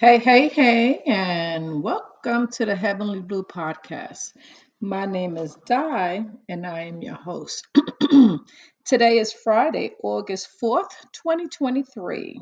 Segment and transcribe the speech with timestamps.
[0.00, 4.32] Hey, hey, hey, and welcome to the Heavenly Blue Podcast.
[4.80, 7.66] My name is Di, and I am your host.
[8.84, 12.40] Today is Friday, August 4th, 2023.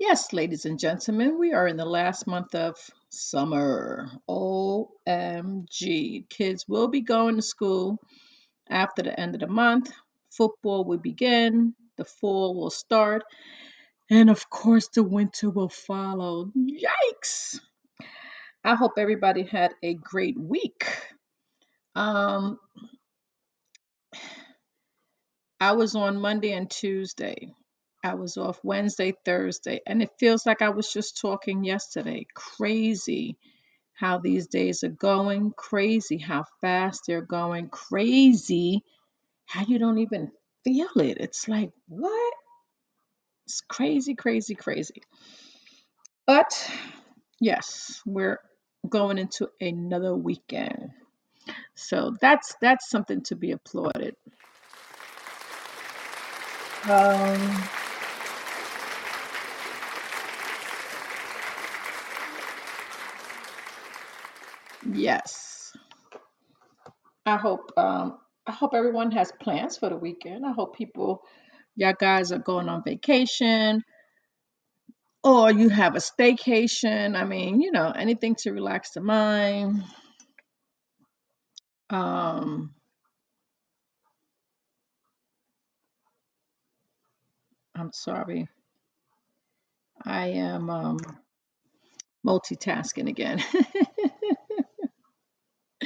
[0.00, 2.74] Yes, ladies and gentlemen, we are in the last month of
[3.08, 4.10] summer.
[4.28, 6.28] OMG.
[6.28, 8.00] Kids will be going to school
[8.68, 9.92] after the end of the month.
[10.32, 13.22] Football will begin, the fall will start,
[14.10, 16.50] and of course, the winter will follow.
[16.56, 17.60] Yikes!
[18.64, 20.86] I hope everybody had a great week.
[21.94, 22.58] Um,
[25.60, 27.54] I was on Monday and Tuesday.
[28.04, 32.26] I was off Wednesday, Thursday, and it feels like I was just talking yesterday.
[32.34, 33.38] Crazy
[33.94, 38.82] how these days are going, crazy how fast they're going, crazy
[39.46, 40.32] how you don't even
[40.64, 41.18] feel it.
[41.18, 42.34] It's like, what?
[43.46, 45.02] It's crazy, crazy, crazy.
[46.26, 46.70] But
[47.40, 48.40] yes, we're
[48.88, 50.90] going into another weekend.
[51.74, 54.16] So that's that's something to be applauded.
[56.88, 57.62] Um,
[64.92, 65.76] yes.
[67.26, 70.44] I hope um I hope everyone has plans for the weekend.
[70.46, 71.22] I hope people
[71.76, 73.82] y'all guys are going on vacation
[75.24, 77.16] or you have a staycation.
[77.16, 79.82] I mean, you know, anything to relax the mind.
[81.90, 82.74] Um
[87.74, 88.48] I'm sorry.
[90.04, 90.98] I am um
[92.26, 93.42] multitasking again.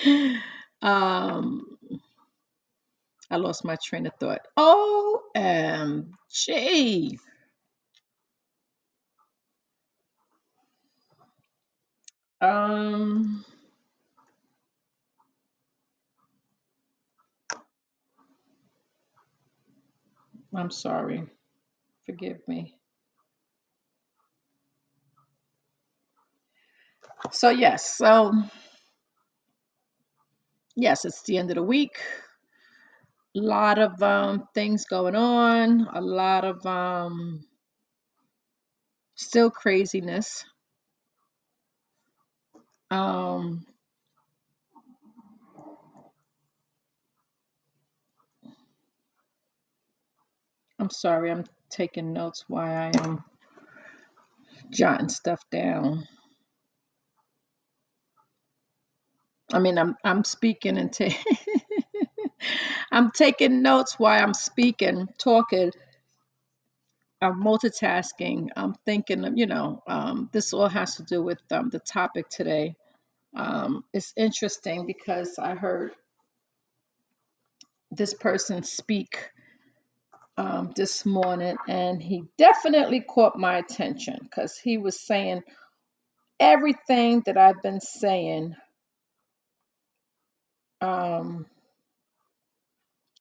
[0.82, 1.67] um
[3.30, 4.40] I lost my train of thought.
[4.58, 7.18] OMG.
[12.40, 13.44] Um
[20.54, 21.24] I'm sorry.
[22.06, 22.76] Forgive me.
[27.32, 28.32] So yes, so
[30.76, 31.98] yes, it's the end of the week.
[33.38, 35.88] Lot of um, things going on.
[35.94, 37.44] A lot of um,
[39.16, 40.44] still craziness.
[42.90, 43.66] Um,
[50.80, 53.24] I'm sorry, I'm taking notes while I am
[54.70, 56.06] jotting stuff down.
[59.52, 61.16] I mean, I'm I'm speaking and ta-
[62.92, 65.72] I'm taking notes while I'm speaking, talking.
[67.22, 68.48] I'm multitasking.
[68.56, 72.76] I'm thinking, you know, um, this all has to do with um, the topic today.
[73.36, 75.92] Um, it's interesting because I heard
[77.90, 79.30] this person speak
[80.38, 85.42] um, this morning, and he definitely caught my attention because he was saying
[86.40, 88.56] everything that I've been saying.
[90.80, 91.46] Um,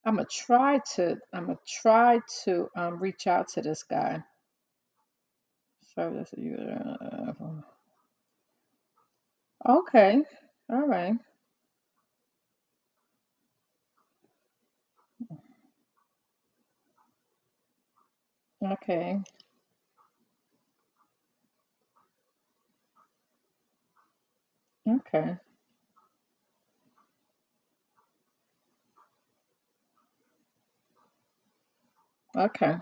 [0.07, 1.18] I'm gonna try to.
[1.34, 4.23] I'm gonna try to um, reach out to this guy.
[5.95, 7.34] So this uh,
[9.69, 10.23] okay,
[10.72, 11.16] all right,
[18.63, 19.19] okay,
[24.90, 25.38] okay,
[32.38, 32.75] okay.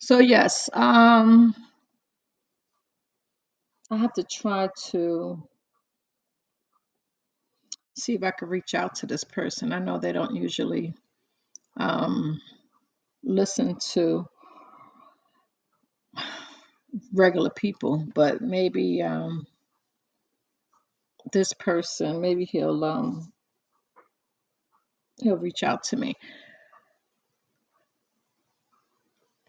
[0.00, 1.54] So yes, um,
[3.90, 5.42] I have to try to
[7.98, 9.72] see if I can reach out to this person.
[9.72, 10.94] I know they don't usually
[11.78, 12.40] um,
[13.24, 14.26] listen to
[17.14, 19.46] regular people, but maybe um,
[21.32, 23.32] this person, maybe he'll um,
[25.22, 26.14] he'll reach out to me.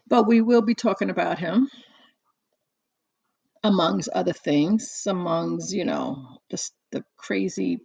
[0.08, 1.68] But we will be talking about him,
[3.64, 7.80] amongst other things, amongst you know just the crazy,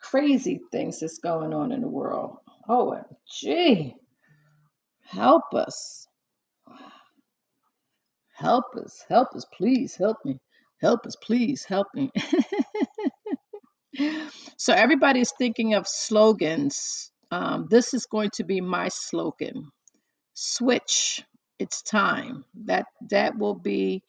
[0.00, 2.38] crazy things that's going on in the world.
[2.68, 3.94] OMG,
[5.02, 6.06] help us,
[8.34, 10.38] help us, help us, please help me,
[10.80, 12.10] help us, please help me.
[14.56, 17.10] So everybody's thinking of slogans.
[17.30, 19.70] Um, this is going to be my slogan.
[20.34, 21.24] Switch.
[21.58, 22.44] It's time.
[22.66, 24.02] That that will be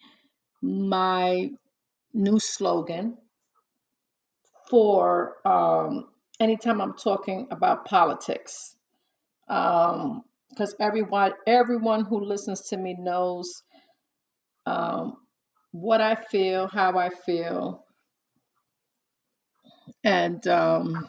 [0.62, 1.52] my
[2.14, 3.18] new slogan
[4.70, 6.08] for um,
[6.40, 8.76] anytime I'm talking about politics.
[9.48, 13.64] Um, because everyone everyone who listens to me knows
[14.66, 15.18] um,
[15.72, 17.86] what I feel, how I feel,
[20.04, 21.08] and um,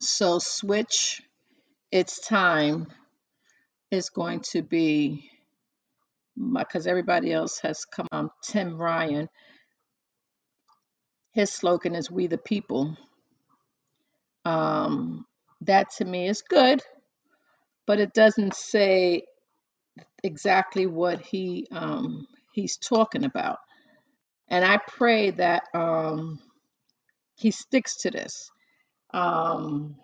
[0.00, 1.22] so switch.
[1.92, 2.88] It's time
[3.90, 5.30] is going to be
[6.54, 8.30] because everybody else has come on.
[8.44, 9.28] Tim Ryan,
[11.32, 12.96] his slogan is "We the People."
[14.44, 15.26] Um,
[15.62, 16.82] that to me is good,
[17.86, 19.24] but it doesn't say
[20.24, 23.58] exactly what he um, he's talking about.
[24.48, 26.40] And I pray that um,
[27.36, 28.50] he sticks to this.
[29.14, 29.96] Um,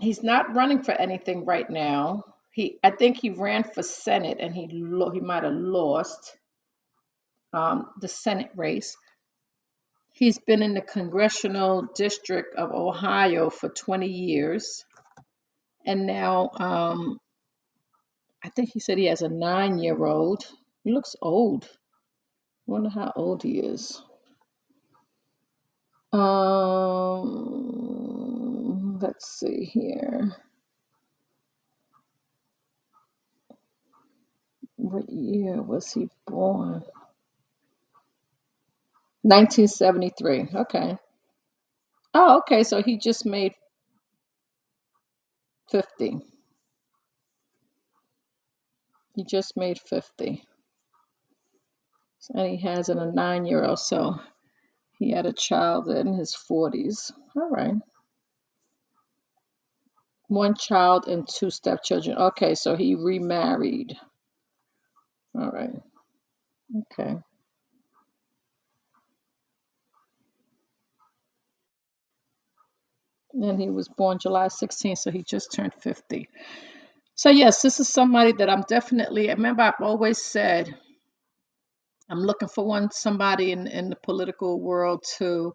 [0.00, 2.24] he's not running for anything right now.
[2.52, 6.36] He, I think he ran for Senate and he lo- he might have lost
[7.52, 8.96] um, the Senate race.
[10.12, 14.84] He's been in the congressional district of Ohio for 20 years,
[15.84, 17.18] and now um,
[18.44, 20.44] I think he said he has a nine-year-old.
[20.84, 21.64] He looks old.
[21.64, 24.00] I wonder how old he is.
[26.12, 27.53] Um,
[29.04, 30.32] let's see here.
[34.76, 36.82] What year was he born?
[39.22, 40.48] 1973.
[40.54, 40.96] Okay.
[42.14, 42.64] Oh, okay.
[42.64, 43.54] So he just made
[45.70, 46.18] 50.
[49.16, 50.42] He just made 50.
[52.34, 53.78] And he has a nine year old.
[53.80, 54.16] So
[54.98, 57.12] he had a child in his 40s.
[57.36, 57.74] All right.
[60.34, 62.16] One child and two stepchildren.
[62.18, 62.54] Okay.
[62.56, 63.96] So he remarried.
[65.38, 65.70] All right.
[66.92, 67.16] Okay.
[73.34, 74.98] And he was born July 16th.
[74.98, 76.28] So he just turned 50.
[77.16, 80.74] So, yes, this is somebody that I'm definitely, remember, I've always said
[82.10, 85.54] I'm looking for one somebody in, in the political world to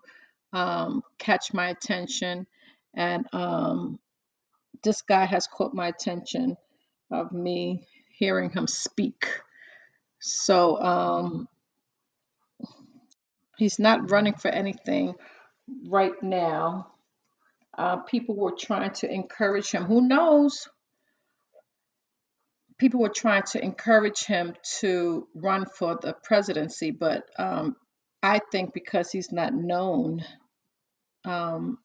[0.54, 2.48] um, catch my attention.
[2.96, 4.00] And um,
[4.84, 6.58] this guy has caught my attention
[7.12, 7.88] of me
[8.18, 9.28] hearing him speak.
[10.20, 11.48] So um,
[13.58, 15.16] he's not running for anything
[15.88, 16.92] right now.
[17.78, 19.86] Uh, people were trying to encourage him.
[19.86, 20.68] Who knows?
[22.78, 27.76] People were trying to encourage him to run for the presidency, but um,
[28.22, 30.24] I think because he's not known,
[31.26, 31.78] um,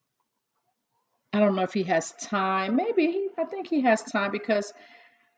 [1.34, 2.76] I don't know if he has time.
[2.76, 4.72] Maybe I think he has time because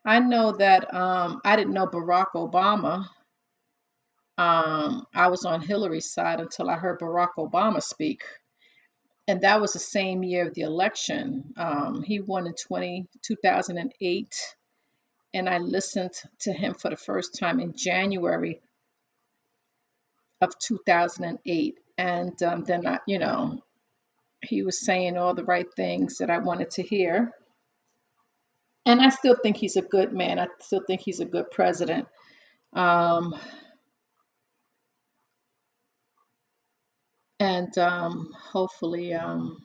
[0.05, 3.07] I know that um, I didn't know Barack Obama.
[4.37, 8.21] Um, I was on Hillary's side until I heard Barack Obama speak.
[9.27, 11.55] And that was the same year of the election.
[11.57, 14.35] Um, he won in 20, 2008.
[15.33, 18.61] And I listened to him for the first time in January
[20.41, 21.79] of 2008.
[21.97, 23.63] And um, then, I, you know,
[24.43, 27.31] he was saying all the right things that I wanted to hear.
[28.85, 30.39] And I still think he's a good man.
[30.39, 32.07] I still think he's a good president.
[32.73, 33.35] Um,
[37.39, 39.57] and um, hopefully, um,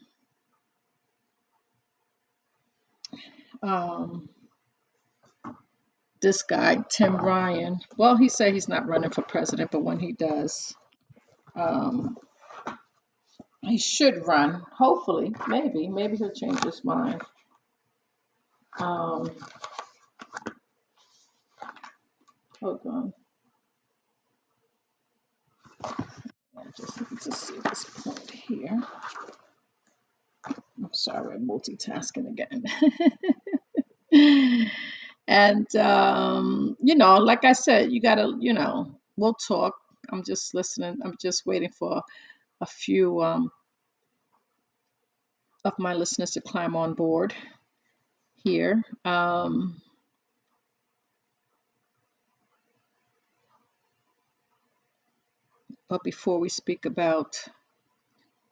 [3.62, 4.28] um,
[6.20, 10.12] this guy, Tim Ryan, well, he said he's not running for president, but when he
[10.12, 10.74] does,
[11.56, 12.16] um,
[13.62, 14.62] he should run.
[14.72, 17.22] Hopefully, maybe, maybe he'll change his mind.
[18.78, 19.30] Um,
[22.60, 23.12] hold on.
[25.84, 28.82] I just need to see this point here.
[30.46, 32.64] I'm sorry, I'm multitasking again.
[35.28, 39.74] and um, you know, like I said, you gotta, you know, we'll talk.
[40.10, 40.98] I'm just listening.
[41.04, 42.02] I'm just waiting for
[42.62, 43.50] a few um,
[45.64, 47.34] of my listeners to climb on board
[48.44, 48.82] here.
[49.04, 49.82] Um,
[55.88, 57.36] but before we speak about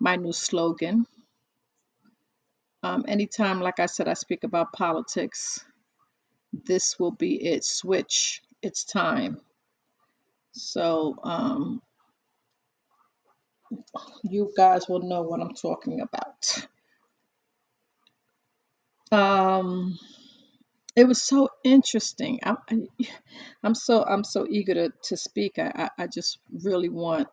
[0.01, 1.07] my new slogan,
[2.83, 5.65] um, anytime, like I said, I speak about politics,
[6.53, 7.65] this will be it.
[7.65, 8.43] Switch.
[8.61, 9.41] It's time.
[10.53, 11.81] So um,
[14.25, 16.67] you guys will know what I'm talking about.
[19.13, 19.99] Um,
[20.97, 22.41] it was so interesting.
[22.45, 23.09] I'm, I-
[23.65, 25.59] I'm so I'm so eager to to speak.
[25.59, 27.29] I, I I just really want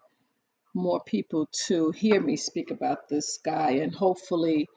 [0.75, 4.67] more people to hear me speak about this guy, and hopefully,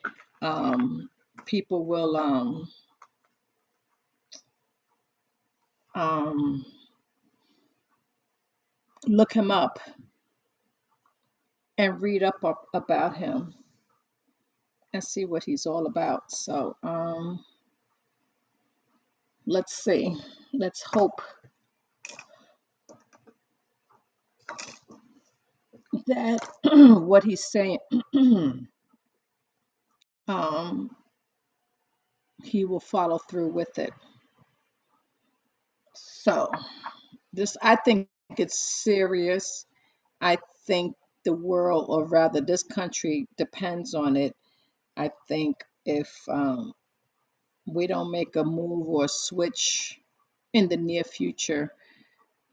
[0.42, 1.10] um,
[1.46, 2.68] people will um,
[5.94, 6.64] um,
[9.06, 9.80] look him up
[11.80, 12.44] and read up,
[12.74, 13.54] about him
[14.94, 16.30] and see what he's all about.
[16.32, 17.44] So um,
[19.46, 20.16] let's see.
[20.52, 21.22] Let's hope
[26.08, 27.78] that what he's saying,
[30.28, 30.90] um,
[32.44, 33.92] he will follow through with it.
[35.94, 36.50] So
[37.32, 38.08] this, I think
[38.38, 39.66] it's serious.
[40.20, 44.34] I think the world, or rather this country, depends on it.
[44.96, 46.72] I think if um,
[47.66, 50.00] we don't make a move or switch
[50.52, 51.72] in the near future,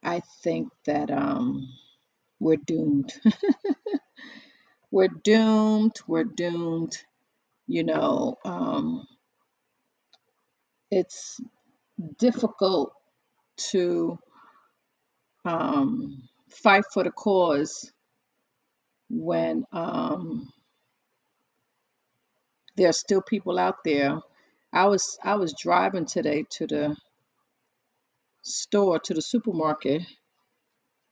[0.03, 1.67] I think that um,
[2.39, 3.13] we're doomed.
[4.91, 5.95] we're doomed.
[6.07, 6.97] We're doomed.
[7.67, 9.07] You know, um,
[10.91, 11.39] it's
[12.19, 12.93] difficult
[13.71, 14.17] to
[15.45, 17.91] um, fight for the cause
[19.09, 20.49] when um,
[22.75, 24.19] there are still people out there.
[24.73, 26.97] I was I was driving today to the
[28.43, 30.03] store to the supermarket,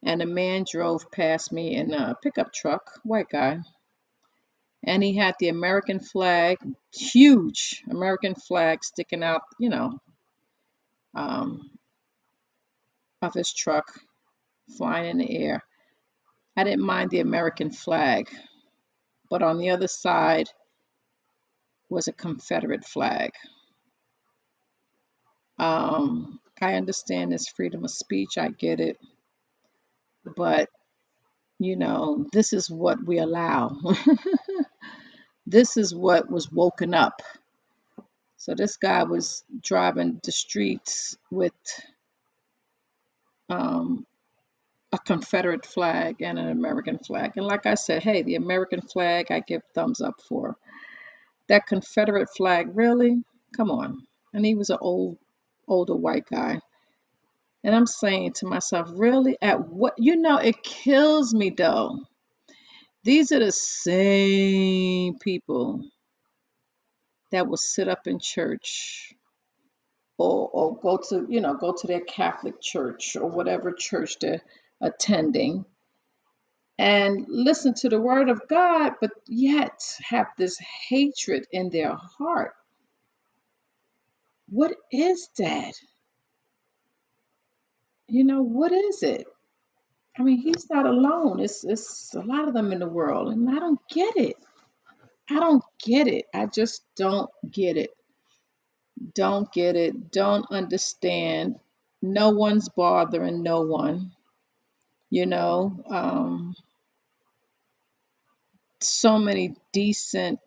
[0.04, 3.60] and a man drove past me in a pickup truck, white guy,
[4.86, 6.58] and he had the American flag,
[6.94, 10.00] huge American flag sticking out, you know,
[11.16, 11.72] um,
[13.22, 13.92] of his truck,
[14.78, 15.64] flying in the air.
[16.58, 18.30] I didn't mind the American flag,
[19.30, 20.50] but on the other side
[21.90, 23.32] was a Confederate flag.
[25.60, 28.98] Um, I understand it's freedom of speech, I get it,
[30.36, 30.70] but
[31.60, 33.78] you know, this is what we allow.
[35.48, 37.22] this is what was woken up.
[38.38, 41.54] So this guy was driving the streets with
[43.50, 44.06] um,
[44.96, 47.34] a Confederate flag and an American flag.
[47.36, 50.56] And like I said, hey, the American flag I give thumbs up for.
[51.50, 53.22] That Confederate flag, really?
[53.56, 54.08] Come on.
[54.34, 55.18] And he was an old,
[55.68, 56.60] older white guy.
[57.64, 59.38] And I'm saying to myself, really?
[59.42, 59.96] At what?
[59.98, 62.00] You know, it kills me though.
[63.04, 65.84] These are the same people
[67.32, 69.14] that will sit up in church
[70.18, 74.42] or, or go to, you know, go to their Catholic church or whatever church they're
[74.82, 75.66] attending
[76.78, 80.58] and listen to the word of God, but yet have this
[80.90, 82.54] hatred in their heart.
[84.50, 85.74] What is that?
[88.08, 89.28] You know, what is it?
[90.20, 91.40] I mean, he's not alone.
[91.42, 94.38] It's it's a lot of them in the world, and I don't get it.
[95.30, 96.26] I don't get it.
[96.34, 97.92] I just don't get it.
[99.16, 100.12] Don't get it.
[100.12, 101.58] Don't understand.
[102.02, 104.14] No one's bothering no one.
[105.16, 106.56] You know, um,
[108.82, 110.40] so many decent,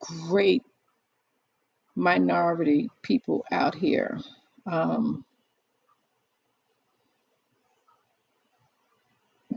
[0.00, 0.64] great
[1.94, 4.18] minority people out here.
[4.66, 5.24] Um,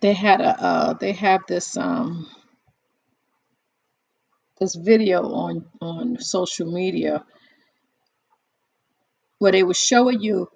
[0.01, 2.27] they had a uh, they have this um,
[4.59, 7.25] this video on on social media
[9.39, 10.47] where they were showing you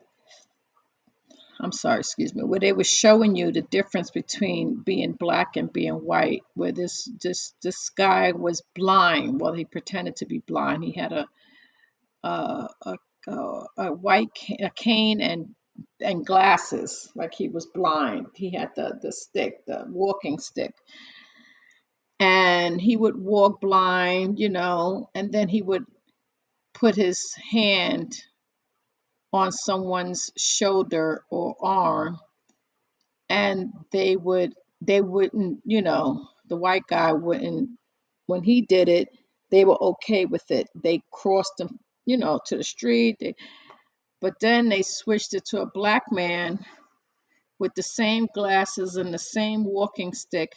[1.59, 5.71] I'm sorry, excuse me, where they were showing you the difference between being black and
[5.71, 9.39] being white, where this this this guy was blind.
[9.41, 10.83] Well, he pretended to be blind.
[10.83, 11.27] He had a
[12.23, 12.97] a a,
[13.77, 14.29] a, white
[14.61, 15.55] a cane and
[16.01, 18.27] and glasses, like he was blind.
[18.35, 20.73] He had the the stick, the walking stick,
[22.19, 25.85] and he would walk blind, you know, and then he would
[26.73, 28.15] put his hand
[29.35, 32.17] on someone's shoulder or arm
[33.29, 37.69] and they would they wouldn't you know the white guy wouldn't
[38.27, 39.09] when he did it
[39.51, 40.67] they were okay with it.
[40.75, 43.17] They crossed them you know to the street.
[43.19, 43.35] They,
[44.21, 46.59] but then they switched it to a black man
[47.59, 50.51] with the same glasses and the same walking stick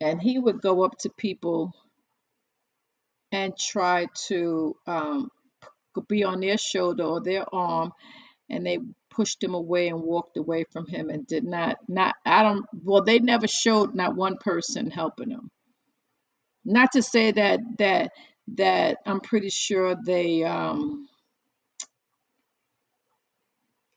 [0.00, 1.72] and he would go up to people
[3.32, 5.30] and try to um,
[6.08, 7.92] be on their shoulder or their arm
[8.48, 8.78] and they
[9.10, 13.02] pushed him away and walked away from him and did not not I don't well
[13.02, 15.50] they never showed not one person helping him.
[16.64, 18.12] Not to say that that
[18.56, 21.08] that I'm pretty sure they um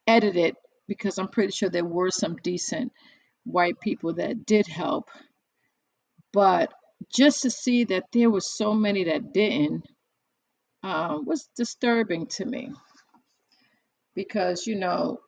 [0.07, 0.55] edit it
[0.87, 2.91] because I'm pretty sure there were some decent
[3.45, 5.09] white people that did help.
[6.31, 6.73] But
[7.13, 9.85] just to see that there were so many that didn't
[10.83, 12.71] uh, was disturbing to me
[14.15, 15.19] because, you know,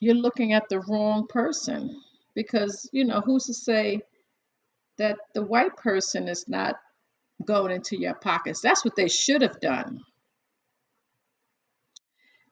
[0.00, 2.00] you're looking at the wrong person.
[2.34, 4.02] Because, you know, who's to say
[4.98, 6.76] that the white person is not
[7.44, 8.60] going into your pockets?
[8.60, 10.00] That's what they should have done.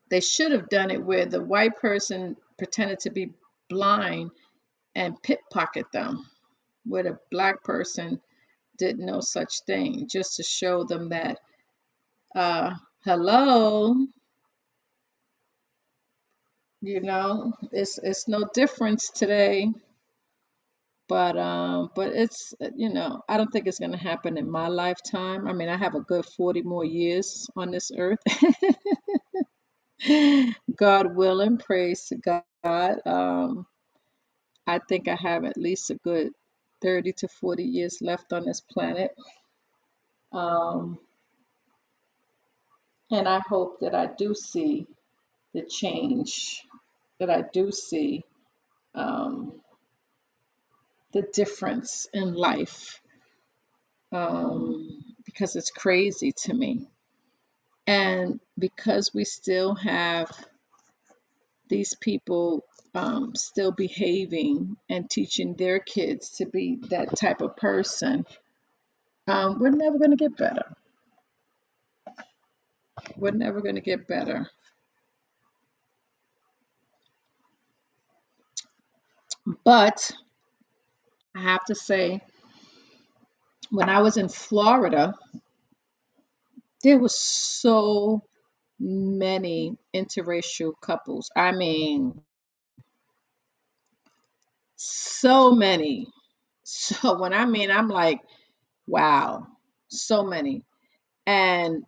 [0.09, 3.33] They should have done it where the white person pretended to be
[3.69, 4.31] blind
[4.95, 6.27] and pickpocket them,
[6.85, 8.21] where the black person
[8.79, 11.39] did no such thing, just to show them that,
[12.37, 12.75] uh,
[13.05, 13.97] hello,
[16.83, 19.69] you know, it's it's no difference today.
[21.09, 25.49] But um, but it's you know, I don't think it's gonna happen in my lifetime.
[25.49, 28.21] I mean, I have a good 40 more years on this earth.
[30.77, 32.99] God willing, praise God.
[33.07, 33.67] Um,
[34.67, 36.33] I think I have at least a good
[36.83, 39.13] 30 to 40 years left on this planet.
[40.33, 40.99] Um,
[43.13, 44.87] and I hope that I do see
[45.53, 46.67] the change,
[47.21, 48.25] that I do see
[48.95, 49.53] um,
[51.13, 53.03] the difference in life
[54.13, 56.89] um, because it's crazy to me.
[57.87, 60.31] And because we still have
[61.69, 62.65] these people
[62.95, 68.25] um, still behaving and teaching their kids to be that type of person,
[69.27, 70.75] um, we're never going to get better.
[73.17, 74.49] We're never going to get better.
[79.65, 80.11] But
[81.37, 82.21] I have to say,
[83.71, 85.15] when I was in Florida,
[86.83, 88.23] there was so
[88.81, 91.31] many interracial couples.
[91.37, 92.21] I mean,
[94.77, 96.09] so many.
[96.65, 98.21] So when I mean, I'm like,
[98.87, 99.47] wow,
[99.89, 100.63] so many.
[101.27, 101.85] And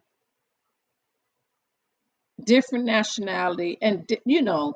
[2.42, 4.74] different nationality and you know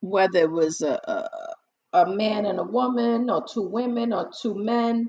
[0.00, 1.54] whether it was a, a
[1.92, 5.06] a man and a woman or two women or two men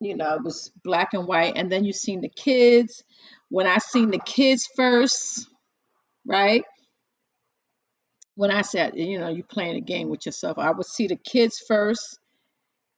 [0.00, 1.54] you know it was black and white.
[1.56, 3.02] And then you seen the kids.
[3.48, 5.46] When i seen the kids first
[6.26, 6.64] right?
[8.34, 11.16] When i said you know you playing a game with yourself i would see the
[11.16, 12.18] kids first.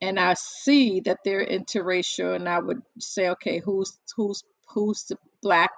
[0.00, 2.34] And i see that they're interracial.
[2.36, 5.70] And i would say okay who's who's who's the black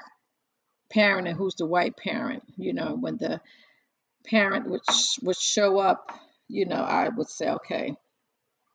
[0.90, 3.40] parent and who's the white parent you know when the
[4.26, 4.82] parent would
[5.22, 6.12] would show up,
[6.48, 7.94] you know, I would say, okay,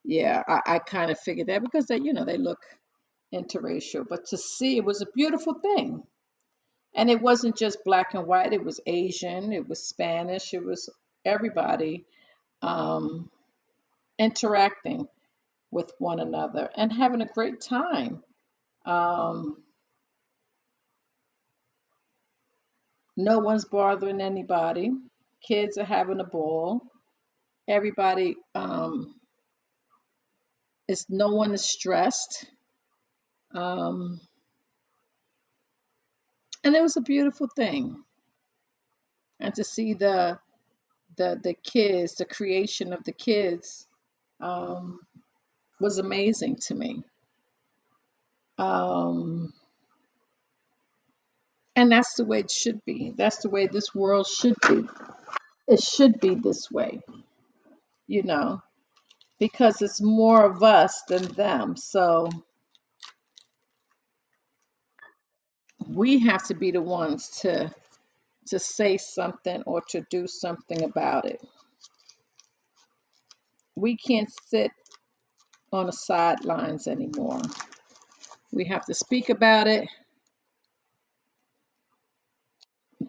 [0.04, 2.60] yeah, I, I kind of figured that because they, you know, they look
[3.34, 4.06] interracial.
[4.08, 6.04] But to see it was a beautiful thing.
[6.96, 10.90] And it wasn't just black and white, it was Asian, it was Spanish, it was
[11.24, 12.06] everybody
[12.62, 13.30] um,
[14.20, 15.08] interacting
[15.72, 18.24] with one another and having a great time.
[18.86, 19.64] Um,
[23.22, 24.92] no one's bothering anybody.
[25.48, 26.82] Kids are having a ball.
[27.68, 29.16] Everybody um,
[30.88, 32.46] is no one is stressed.
[33.54, 34.20] Um,
[36.64, 38.04] and it was a beautiful thing.
[39.40, 40.40] And to see the
[41.18, 43.88] the the kids, the creation of the kids,
[44.40, 45.00] um,
[45.80, 47.04] was amazing to me.
[48.58, 49.54] Um,
[51.76, 53.14] and that's the way it should be.
[53.18, 54.88] That's the way this world should be.
[55.68, 57.02] It should be this way,
[58.08, 58.62] you know,
[59.40, 61.78] because it's more of us than them.
[61.78, 62.30] So
[65.88, 67.72] we have to be the ones to
[68.48, 71.42] to say something or to do something about it.
[73.76, 74.72] We can't sit
[75.74, 77.42] on the sidelines anymore.
[78.52, 79.88] We have to speak about it,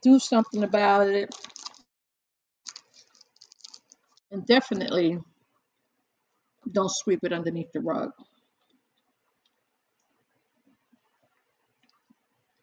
[0.02, 1.34] do something about it,
[4.30, 5.18] and definitely
[6.70, 8.10] don't sweep it underneath the rug.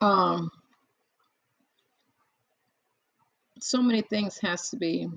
[0.02, 0.50] Um,
[3.60, 5.08] so many things has to be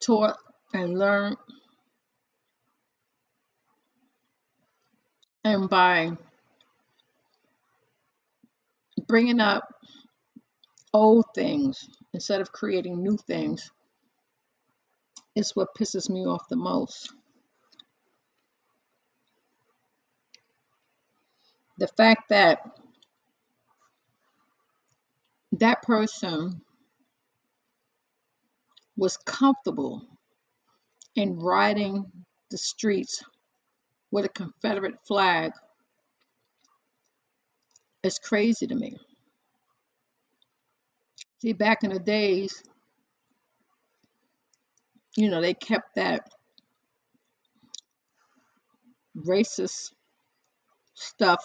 [0.00, 0.36] taught
[0.74, 1.36] and learned,
[5.44, 6.12] and by
[9.08, 9.64] bringing up
[10.92, 13.70] old things instead of creating new things
[15.34, 17.12] is what pisses me off the most.
[21.78, 22.60] The fact that
[25.52, 26.60] that person
[28.96, 30.02] was comfortable
[31.14, 32.04] in riding
[32.50, 33.22] the streets
[34.10, 35.52] with a Confederate flag
[38.02, 38.96] is crazy to me.
[41.40, 42.62] See, back in the days,
[45.16, 46.22] you know, they kept that
[49.16, 49.92] racist
[50.94, 51.44] stuff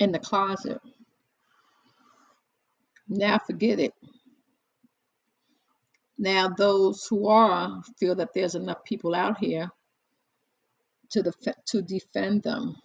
[0.00, 0.80] in the closet.
[3.08, 3.94] Now forget it.
[6.18, 9.70] Now those who are feel that there's enough people out here
[11.10, 12.76] to def- to defend them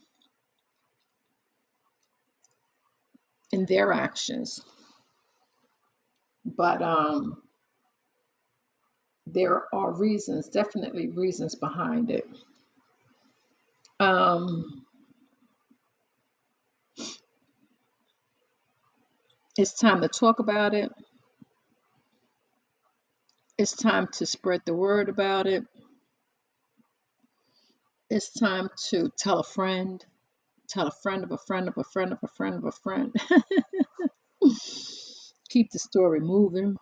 [3.53, 4.61] in their actions.
[6.45, 7.41] But um,
[9.27, 12.27] there are reasons, definitely reasons behind it.
[13.99, 14.85] Um,
[19.57, 20.91] it's time to talk about it.
[23.57, 25.63] It's time to spread the word about it.
[28.09, 30.03] It's time to tell a friend,
[30.73, 33.15] tell a friend of a friend of a friend of a friend of a friend.
[35.49, 36.77] Keep the story moving.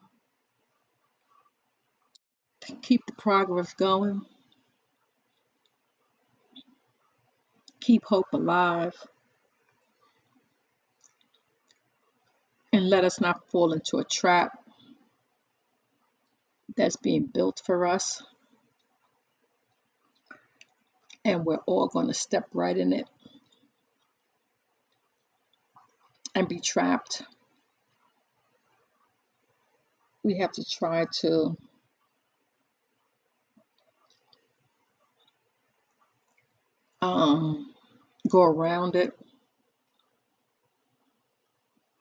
[2.81, 4.21] Keep the progress going.
[7.81, 8.95] Keep hope alive.
[12.71, 14.57] And let us not fall into a trap
[16.77, 18.23] that's being built for us.
[21.25, 23.05] And we're all going to step right in it
[26.35, 27.23] and be trapped.
[30.23, 31.57] We have to try to
[37.01, 37.73] um,
[38.29, 39.13] go around it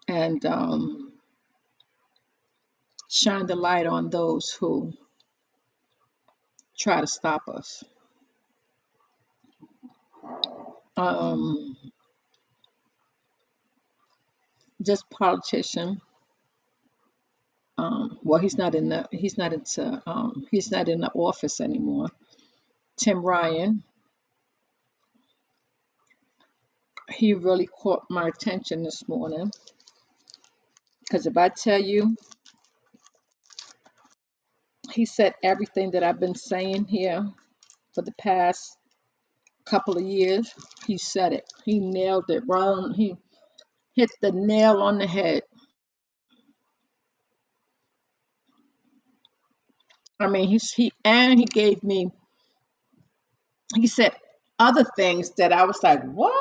[0.09, 1.13] and um,
[3.09, 4.93] shine the light on those who
[6.79, 7.83] try to stop us.
[10.97, 11.77] Um,
[14.81, 16.01] this politician,
[17.79, 21.61] um, well, he's not in the he's not into um, he's not in the office
[21.61, 22.09] anymore.
[22.99, 23.85] Tim Ryan,
[27.13, 29.51] he really caught my attention this morning
[31.01, 32.17] because if I tell you,
[34.93, 37.29] he said everything that I've been saying here
[37.95, 38.77] for the past
[39.67, 40.55] couple of years.
[40.87, 41.45] He said it.
[41.65, 42.45] He nailed it.
[42.47, 43.17] Right on, he
[44.01, 45.43] hit the nail on the head.
[50.19, 52.11] I mean, he's he and he gave me.
[53.75, 54.15] He said
[54.59, 56.35] other things that I was like, what?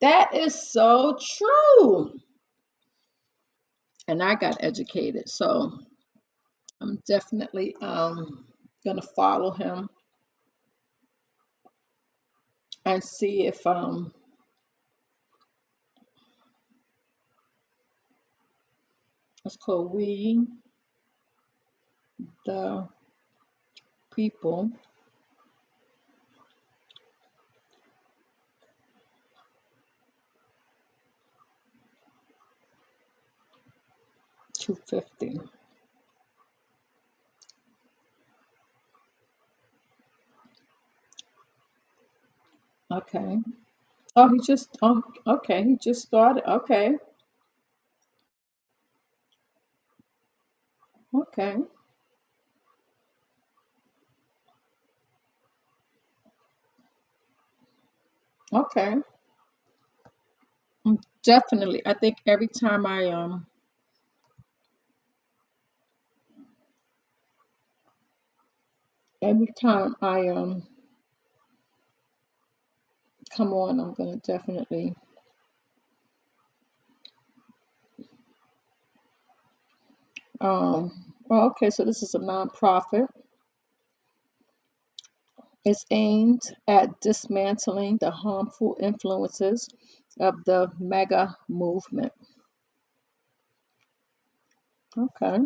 [0.00, 2.12] That is so true.
[4.08, 5.78] And I got educated, so
[6.80, 8.44] I'm definitely um
[8.84, 9.88] gonna follow him
[12.84, 14.12] and see if um
[19.48, 20.46] it's called we
[22.46, 22.88] the
[24.14, 24.70] people
[34.58, 35.40] 250.
[42.92, 43.38] Okay.
[44.16, 46.44] Oh, he just oh okay, he just started.
[46.48, 46.96] Okay.
[51.14, 51.56] Okay.
[58.52, 58.96] Okay.
[61.24, 61.82] Definitely.
[61.86, 63.46] I think every time I um
[69.22, 70.64] every time I um
[73.36, 74.94] come on, I'm gonna definitely
[80.40, 83.06] um well, okay, so this is a nonprofit.
[85.64, 89.68] It's aimed at dismantling the harmful influences
[90.20, 92.12] of the MAGA movement.
[94.98, 95.38] Okay.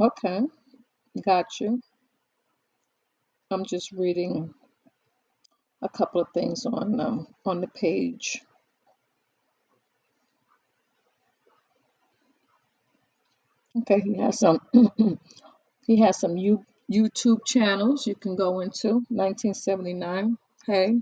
[0.00, 0.40] Okay.
[1.24, 1.80] Got you.
[3.50, 4.54] I'm just reading
[5.82, 8.40] a couple of things on um on the page.
[13.78, 14.60] Okay, he has some
[15.86, 19.02] He has some you YouTube channels you can go into.
[19.10, 20.38] 1979.
[20.66, 20.96] Hey,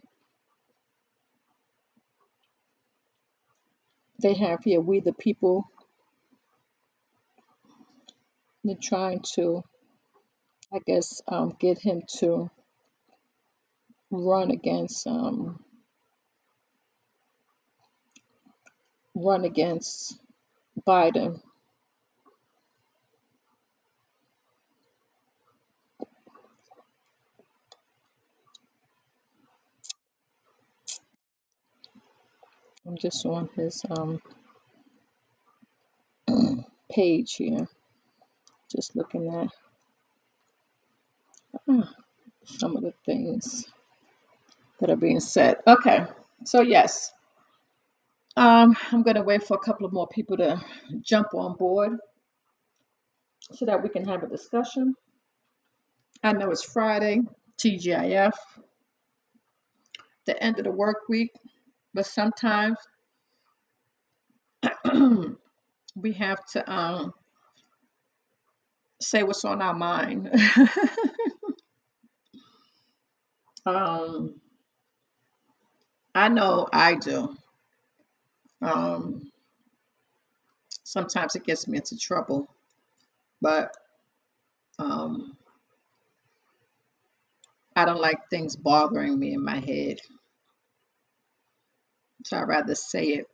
[4.23, 5.65] they have here We the People.
[8.65, 9.63] They're trying to,
[10.73, 12.51] I guess, um, get him to
[14.11, 15.63] run against um,
[19.15, 20.19] run against
[20.87, 21.41] Biden.
[32.87, 34.21] I'm just on his um,
[36.91, 37.67] page here,
[38.71, 39.49] just looking at
[42.45, 43.67] some of the things
[44.81, 45.59] that are being said.
[45.67, 46.05] Okay,
[46.45, 47.13] so yes,
[48.37, 50.61] um, I'm going to wait for a couple of more people to
[51.03, 51.99] jump on board
[53.53, 54.95] so that we can have a discussion.
[56.23, 57.23] I know it's Friday,
[57.59, 58.33] TGIF,
[60.27, 61.31] the end of the work week,
[61.95, 62.77] but sometimes
[65.97, 67.15] we have to um,
[69.01, 70.31] say what's on our mind.
[73.67, 74.41] um,
[76.15, 77.37] I know I do.
[78.63, 79.31] Um,
[80.85, 82.49] sometimes it gets me into trouble,
[83.43, 83.77] but
[84.79, 85.37] um,
[87.77, 90.01] I don't like things bothering me in my head.
[92.25, 93.27] So I'd rather say it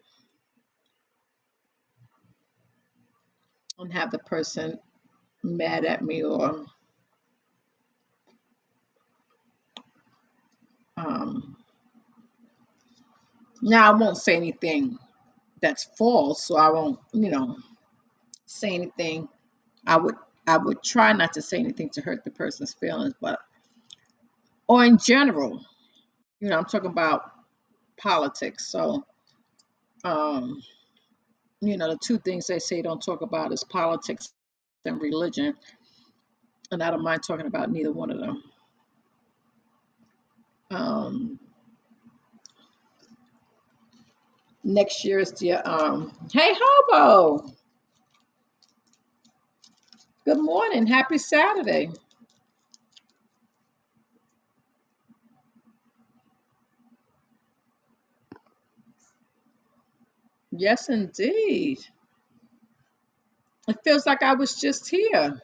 [3.78, 4.78] and have the person
[5.42, 6.66] mad at me or
[11.04, 11.56] um,
[13.62, 14.98] now I won't say anything
[15.60, 17.56] that's false, so I won't, you know,
[18.46, 19.28] say anything.
[19.86, 23.40] I would I would try not to say anything to hurt the person's feelings, but
[24.68, 25.64] or in general,
[26.40, 27.30] you know, I'm talking about
[27.98, 28.70] politics.
[28.70, 29.04] So,
[30.04, 30.62] um,
[31.60, 34.32] you know, the two things they say don't talk about is politics
[34.84, 35.54] and religion,
[36.72, 38.42] and I don't mind talking about neither one of them.
[40.72, 41.40] Um,
[44.64, 47.52] next year is the um, hey hobo,
[50.26, 51.90] good morning, happy Saturday.
[60.52, 61.78] Yes, indeed.
[63.68, 65.40] It feels like I was just here.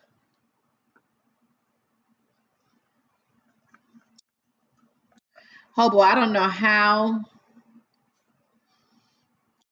[5.79, 7.21] Hobo, I don't know how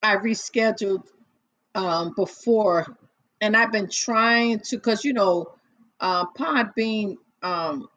[0.01, 1.03] I rescheduled
[1.75, 2.85] um, before,
[3.41, 5.51] and I've been trying to, because you know,
[5.99, 7.89] uh, Podbean um,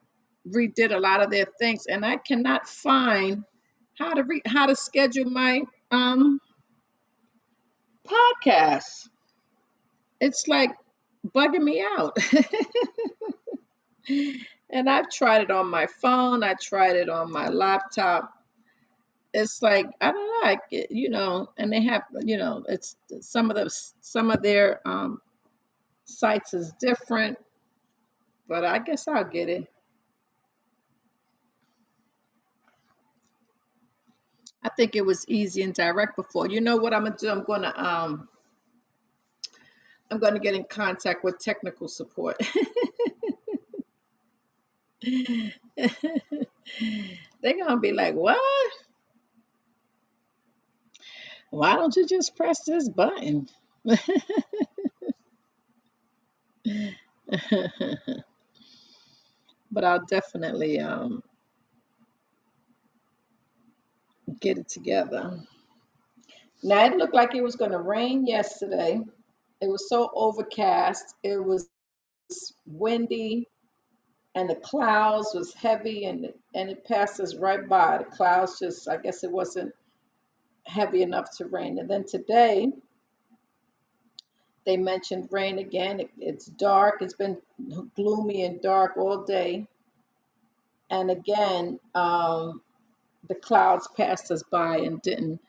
[0.45, 3.45] redid a lot of their things, and I cannot find
[3.97, 6.41] how to re- how to schedule my um,
[8.09, 9.09] podcast.
[10.21, 10.73] It's like
[11.33, 12.17] bugging me out.
[14.73, 16.43] and I've tried it on my phone.
[16.45, 18.33] I tried it on my laptop.
[19.35, 23.51] It's like I don't like it- you know, and they have you know, it's some
[23.51, 25.21] of the some of their um,
[26.05, 27.39] sites is different,
[28.49, 29.69] but I guess I'll get it.
[34.63, 36.49] I think it was easy and direct before.
[36.49, 37.31] You know what I'm gonna do?
[37.31, 38.29] I'm gonna um
[40.11, 42.37] I'm gonna get in contact with technical support.
[47.43, 48.39] They're gonna be like, what?
[51.51, 53.49] Why don't you just press this button?
[59.71, 61.23] but I'll definitely um
[64.41, 65.41] get it together.
[66.63, 69.01] Now it looked like it was gonna rain yesterday.
[69.63, 71.15] It was so overcast.
[71.23, 71.69] It was
[72.67, 73.49] windy
[74.35, 77.99] and the clouds was heavy and it, and it passed us right by.
[77.99, 79.73] The clouds just I guess it wasn't
[80.65, 81.79] heavy enough to rain.
[81.79, 82.71] And then today
[84.67, 86.01] they mentioned rain again.
[86.01, 87.03] It, it's dark.
[87.03, 87.39] It's been
[87.97, 89.67] gloomy and dark all day.
[90.91, 92.61] And again, um,
[93.29, 95.41] the clouds passed us by and didn't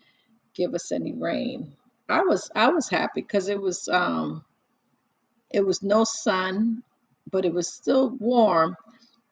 [0.55, 1.75] give us any rain.
[2.09, 4.43] I was I was happy because it was um,
[5.49, 6.83] it was no sun,
[7.31, 8.77] but it was still warm,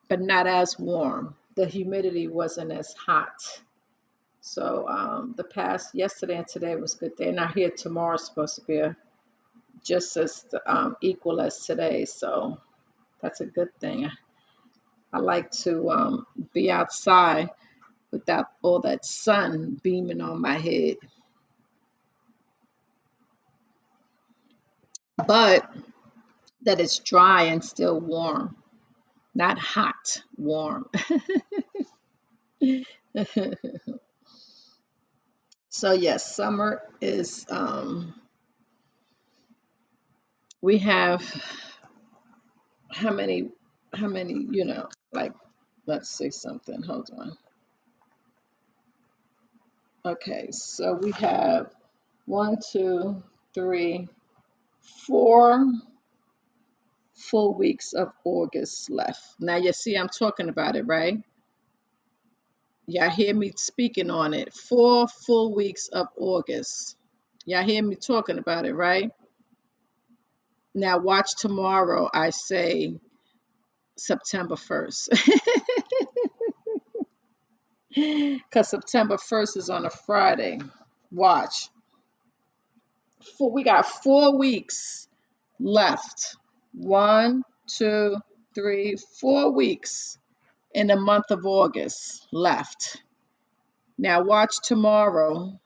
[0.09, 1.35] but not as warm.
[1.55, 3.35] The humidity wasn't as hot.
[4.41, 7.31] So um, the past yesterday and today was good day.
[7.31, 8.95] Now here tomorrow is supposed to be a,
[9.83, 12.05] just as um, equal as today.
[12.05, 12.57] So
[13.21, 14.09] That's a good thing.
[15.13, 17.49] I like to um, be outside
[18.11, 20.97] without all that sun beaming on my head.
[25.27, 25.69] But
[26.63, 28.55] that it's dry and still warm,
[29.35, 30.85] not hot, warm.
[35.69, 38.13] so yes, summer is um
[40.61, 41.23] we have
[42.91, 43.49] how many
[43.93, 45.33] how many, you know, like
[45.85, 46.81] let's say something.
[46.83, 47.37] Hold on.
[50.05, 51.71] Okay, so we have
[52.25, 53.21] one, two,
[53.53, 54.07] three,
[54.81, 55.65] four
[57.19, 59.21] full weeks of August left.
[59.39, 61.17] Now you see I'm talking about it, right?
[62.87, 64.53] Y'all hear me speaking on it.
[64.53, 66.97] Four full weeks of August.
[67.45, 69.11] Y'all hear me talking about it, right?
[70.73, 72.99] Now watch tomorrow I say
[73.97, 75.09] September 1st.
[77.93, 80.59] Because September 1st is on a Friday.
[81.11, 81.69] Watch.
[83.37, 85.07] Four, we got four weeks
[85.59, 86.37] left.
[86.73, 88.15] One, two,
[88.55, 90.17] three, four weeks
[90.73, 93.01] in the month of August left.
[93.97, 95.59] Now, watch tomorrow.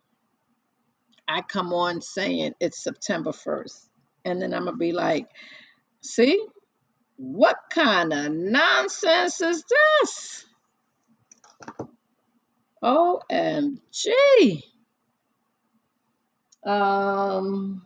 [1.28, 3.88] I come on saying it's September 1st.
[4.26, 5.28] And then I'm going to be like,
[6.02, 6.44] see,
[7.18, 10.46] what kind of nonsense is this?
[12.84, 14.62] OMG.
[16.66, 17.86] Um,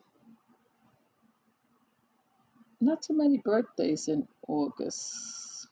[2.88, 5.68] not too many birthdays in August.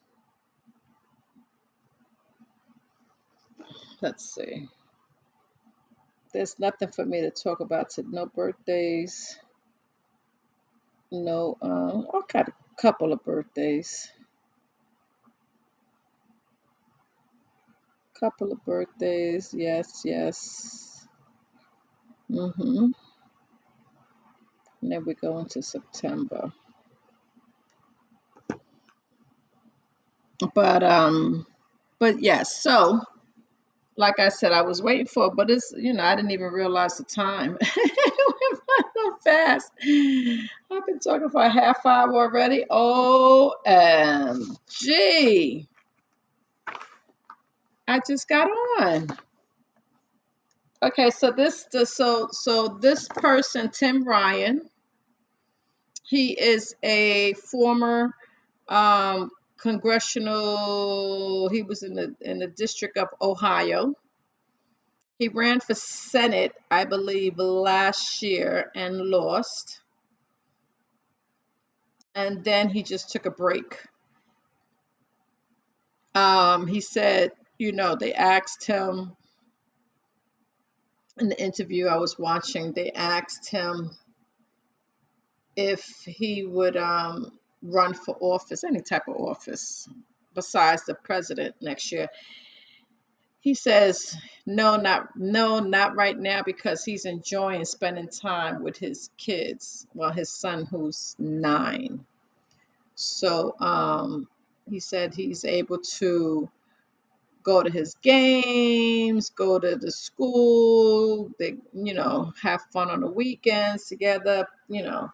[4.02, 4.68] Let's see.
[6.34, 7.92] There's nothing for me to talk about.
[7.92, 9.40] To no birthdays.
[11.12, 14.12] No, um, I got a couple of birthdays.
[18.20, 19.54] Couple of birthdays.
[19.58, 21.08] Yes, yes.
[22.30, 22.92] Mm-hmm.
[24.82, 26.52] And then we go into September.
[30.54, 31.46] But um,
[32.00, 33.02] but yes, so
[33.98, 36.98] like I said, I was waiting for but it's you know, I didn't even realize
[36.98, 37.58] the time.
[37.62, 39.72] so fast.
[39.82, 42.66] I've been talking for a half hour already.
[42.70, 43.68] OMG.
[47.88, 49.08] I just got on.
[50.84, 54.70] Okay, so this the so so this person, Tim Ryan,
[56.04, 58.14] he is a former
[58.68, 59.30] um
[59.66, 63.96] congressional he was in the in the district of Ohio.
[65.18, 69.82] He ran for Senate, I believe, last year and lost.
[72.14, 73.80] And then he just took a break.
[76.14, 79.16] Um, he said, you know, they asked him
[81.18, 83.92] in the interview I was watching, they asked him
[85.56, 87.32] if he would um,
[87.66, 89.88] run for office, any type of office,
[90.34, 92.08] besides the president next year.
[93.40, 99.12] He says, no, not no, not right now because he's enjoying spending time with his
[99.18, 99.86] kids.
[99.94, 102.06] Well, his son who's nine.
[102.96, 104.28] So um,
[104.68, 106.50] he said he's able to
[107.44, 113.08] go to his games, go to the school, they, you know, have fun on the
[113.08, 115.12] weekends together, you know.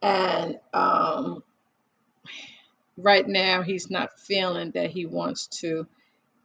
[0.00, 1.42] And um,
[2.96, 5.86] right now, he's not feeling that he wants to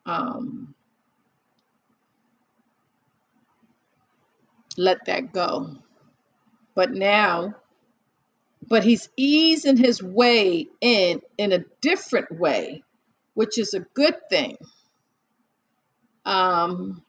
[0.05, 0.73] um,
[4.77, 5.77] let that go.
[6.75, 7.55] But now,
[8.67, 12.83] but he's easing his way in in a different way,
[13.33, 14.57] which is a good thing.
[16.25, 17.03] Um,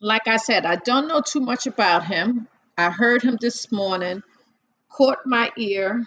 [0.00, 2.48] like I said, I don't know too much about him.
[2.78, 4.22] I heard him this morning,
[4.88, 6.06] caught my ear,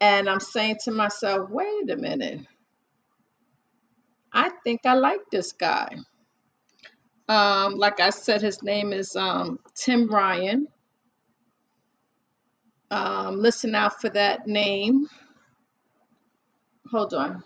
[0.00, 2.40] and I'm saying to myself, wait a minute,
[4.32, 5.88] I think I like this guy.
[7.28, 10.68] Um, like I said, his name is um, Tim Ryan.
[12.90, 15.06] Um, listen out for that name.
[16.90, 17.44] Hold on.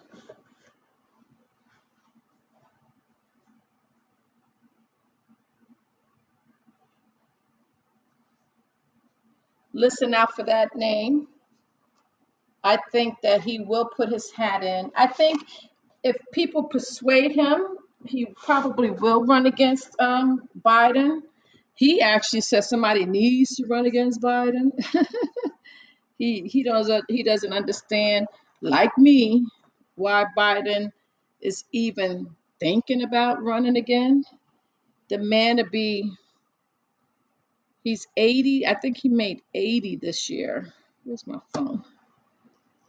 [9.74, 11.28] Listen out for that name.
[12.68, 14.92] I think that he will put his hat in.
[14.94, 15.42] I think
[16.04, 21.22] if people persuade him, he probably will run against um, Biden.
[21.74, 24.72] He actually says somebody needs to run against Biden.
[26.18, 28.26] He he doesn't he doesn't understand,
[28.60, 29.46] like me,
[29.94, 30.90] why Biden
[31.40, 34.24] is even thinking about running again.
[35.10, 36.10] The man to be
[37.84, 38.66] he's 80.
[38.66, 40.74] I think he made 80 this year.
[41.04, 41.84] Where's my phone?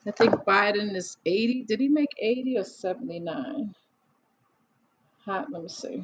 [0.10, 1.66] I think Biden is 80.
[1.66, 3.76] Did he make 80 or 79?
[5.24, 6.04] How, let me see.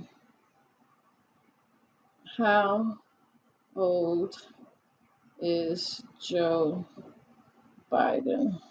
[2.38, 3.00] How
[3.76, 4.36] old
[5.42, 6.86] is Joe
[7.92, 8.62] Biden?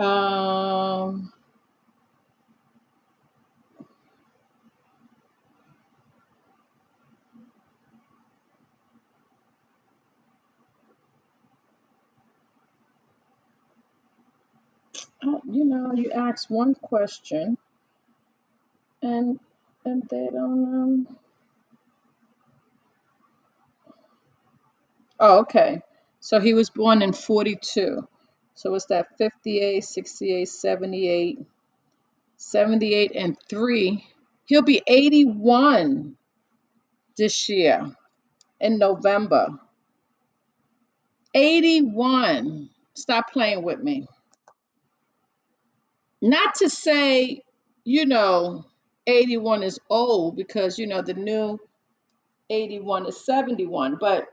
[0.00, 1.32] Um,
[15.26, 17.58] uh, you know, you ask one question
[19.02, 19.40] and
[19.84, 21.08] and they don't um
[25.20, 25.80] Oh, okay.
[26.20, 28.06] So he was born in 42.
[28.54, 31.38] So it's that 58, 68, 78,
[32.36, 34.04] 78 and 3.
[34.46, 36.16] He'll be 81
[37.16, 37.90] this year
[38.60, 39.48] in November.
[41.34, 42.70] 81.
[42.94, 44.06] Stop playing with me.
[46.20, 47.42] Not to say,
[47.84, 48.64] you know,
[49.06, 51.60] 81 is old because, you know, the new
[52.50, 54.26] 81 is 71, but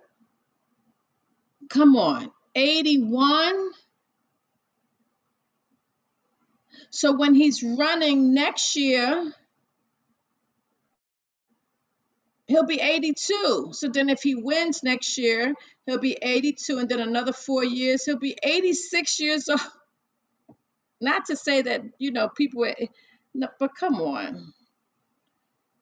[1.69, 2.31] come on.
[2.55, 3.71] 81?
[6.89, 9.33] So when he's running next year,
[12.47, 13.69] he'll be 82.
[13.73, 15.53] So then if he wins next year,
[15.85, 19.59] he'll be 82 and then another 4 years he'll be 86 years old.
[21.01, 22.75] Not to say that, you know, people are,
[23.33, 24.53] no, but come on.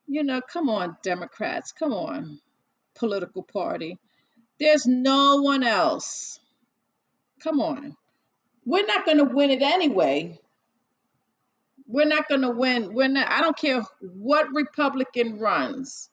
[0.07, 2.39] You know, come on Democrats, come on
[2.95, 3.97] political party.
[4.59, 6.39] There's no one else.
[7.41, 7.95] Come on.
[8.65, 10.39] We're not going to win it anyway.
[11.87, 12.93] We're not going to win.
[12.93, 16.09] We're not I don't care what Republican runs.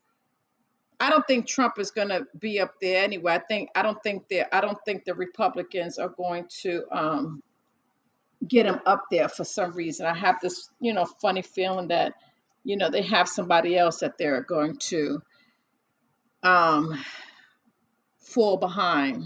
[0.99, 3.35] I don't think Trump is going to be up there anyway.
[3.35, 7.43] I think I don't think that I don't think the Republicans are going to um,
[8.47, 10.07] get him up there for some reason.
[10.07, 12.15] I have this, you know, funny feeling that,
[12.65, 15.23] you know, they have somebody else that they're going to
[16.43, 16.99] um,
[18.19, 19.25] fall behind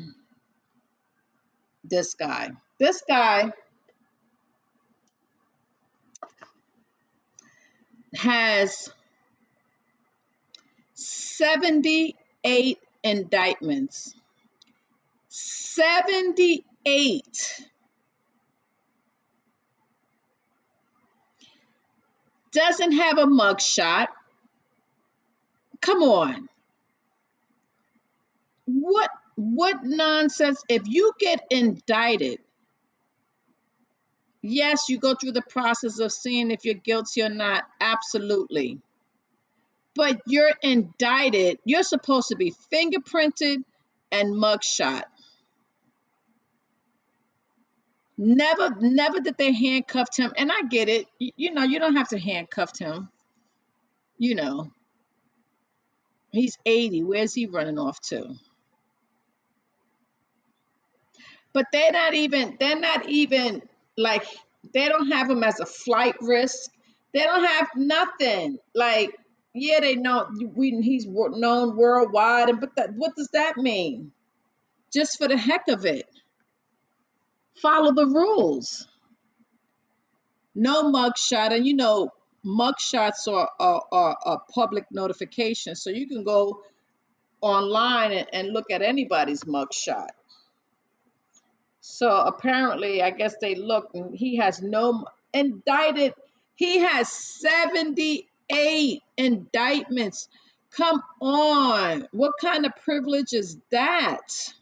[1.85, 2.51] this guy.
[2.79, 3.53] This guy
[8.15, 8.91] has
[10.95, 14.15] 78 indictments.
[15.29, 17.65] 78
[22.55, 24.07] doesn't have a mugshot.
[25.81, 26.49] Come on.
[28.67, 32.39] What what nonsense if you get indicted
[34.43, 38.79] yes you go through the process of seeing if you're guilty or not absolutely
[39.97, 43.57] but you're indicted you're supposed to be fingerprinted
[44.13, 45.03] and mugshot
[48.17, 50.33] never never did they handcuffed him.
[50.37, 51.07] And i get it.
[51.19, 53.09] You, know you don't have to handcuff him.
[54.19, 54.71] You know.
[56.33, 58.35] He's 80 where's he running off to?
[61.53, 63.63] But they're not even they're not even
[63.97, 64.27] like
[64.73, 66.71] they don't have him as a flight risk.
[67.13, 68.59] They don't have nothing.
[68.75, 69.11] Like
[69.55, 72.49] yeah they know we he's known worldwide.
[72.49, 74.11] And but that what does that mean?
[74.93, 76.09] Just for the heck of it
[77.63, 78.89] follow the rules
[80.55, 82.11] no mugshot and you know
[82.47, 86.63] mugshots are, are, are, public notification so you can go
[87.41, 90.09] online and, and look at anybody's mugshot
[91.81, 96.15] So apparently, I guess they looked and he has no indicted.
[96.57, 100.29] He has 78 indictments.
[100.77, 102.09] Come on.
[102.13, 104.55] What kind of privilege is that?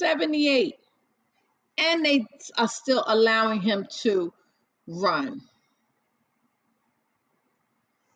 [0.00, 0.74] 78.
[1.78, 2.26] And they
[2.58, 4.32] are still allowing him to
[4.86, 5.42] run.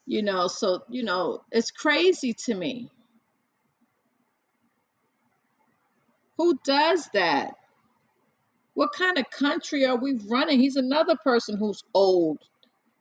[0.06, 2.90] You know, so, you know, it's crazy to me.
[6.36, 7.54] Who does that?
[8.74, 10.58] What kind of country are we running?
[10.58, 12.38] He's another person who's old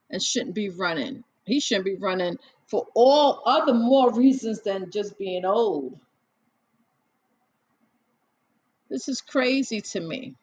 [0.09, 1.23] and shouldn't be running.
[1.45, 5.99] He shouldn't be running for all other more reasons than just being old.
[8.93, 10.35] This is crazy to me.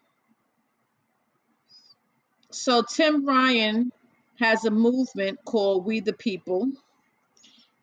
[2.51, 3.92] So Tim Ryan
[4.40, 6.72] has a movement called We the People.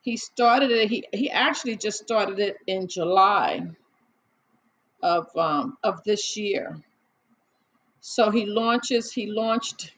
[0.01, 0.89] He started it.
[0.89, 3.61] He he actually just started it in July
[5.01, 6.77] of um, of this year.
[8.01, 9.13] So he launches.
[9.13, 9.93] He launched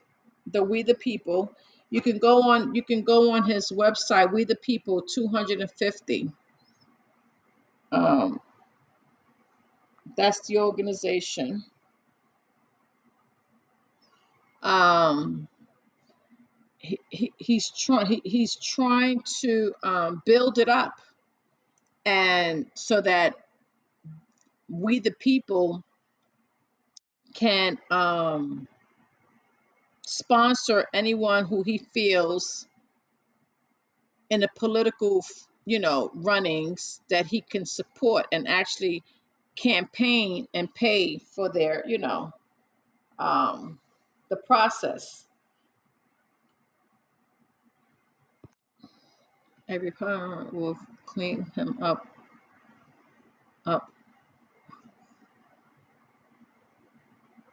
[0.45, 1.51] the We the People.
[1.89, 2.75] You can go on.
[2.75, 4.31] You can go on his website.
[4.31, 6.31] We the People 250.
[7.91, 8.39] Um,
[10.19, 11.63] that's the organization.
[14.61, 15.47] Um,
[16.77, 18.05] he, he, he's trying.
[18.05, 20.99] He, he's trying to um, build it up,
[22.05, 23.35] and so that
[24.69, 25.83] we the people
[27.33, 28.67] can um,
[30.05, 32.67] sponsor anyone who he feels
[34.29, 35.23] in the political,
[35.65, 39.03] you know, runnings that he can support and actually
[39.59, 42.31] campaign and pay for their, you know,
[43.19, 43.79] um,
[44.29, 45.25] the process.
[49.67, 52.07] Every part will clean him up.
[53.65, 53.91] Up.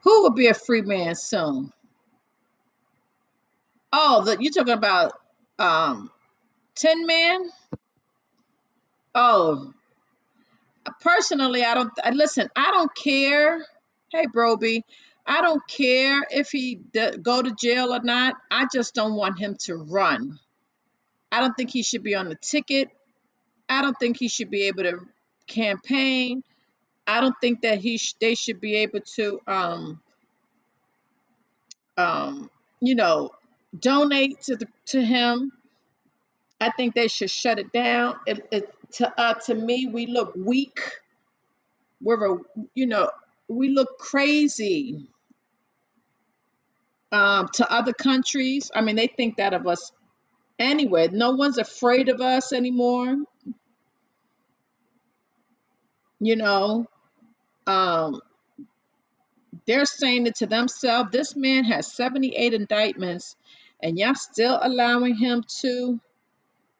[0.02, 1.72] Who will be a free man soon?
[3.92, 5.12] Oh, the, you're talking about
[5.58, 6.10] um,
[6.74, 7.50] Tin Man?
[9.14, 9.72] Oh,
[11.00, 12.48] personally, I don't I, listen.
[12.56, 13.64] I don't care.
[14.12, 14.82] Hey, Broby,
[15.26, 18.34] I don't care if he d- go to jail or not.
[18.50, 20.38] I just don't want him to run.
[21.32, 22.88] I don't think he should be on the ticket.
[23.68, 25.00] I don't think he should be able to
[25.46, 26.42] campaign.
[27.06, 30.00] I don't think that he sh- they should be able to um
[31.96, 33.30] um you know
[33.78, 35.52] donate to the to him.
[36.60, 38.16] I think they should shut it down.
[38.26, 40.80] It, it to uh to me we look weak.
[42.00, 42.38] We're a
[42.74, 43.10] you know
[43.48, 45.08] we look crazy
[47.12, 48.70] um, to other countries.
[48.74, 49.92] I mean, they think that of us
[50.58, 51.08] anyway.
[51.08, 53.16] No one's afraid of us anymore.
[56.18, 56.86] You know,
[57.66, 58.20] um,
[59.66, 61.10] they're saying it to themselves.
[61.12, 63.36] This man has 78 indictments,
[63.82, 66.00] and y'all still allowing him to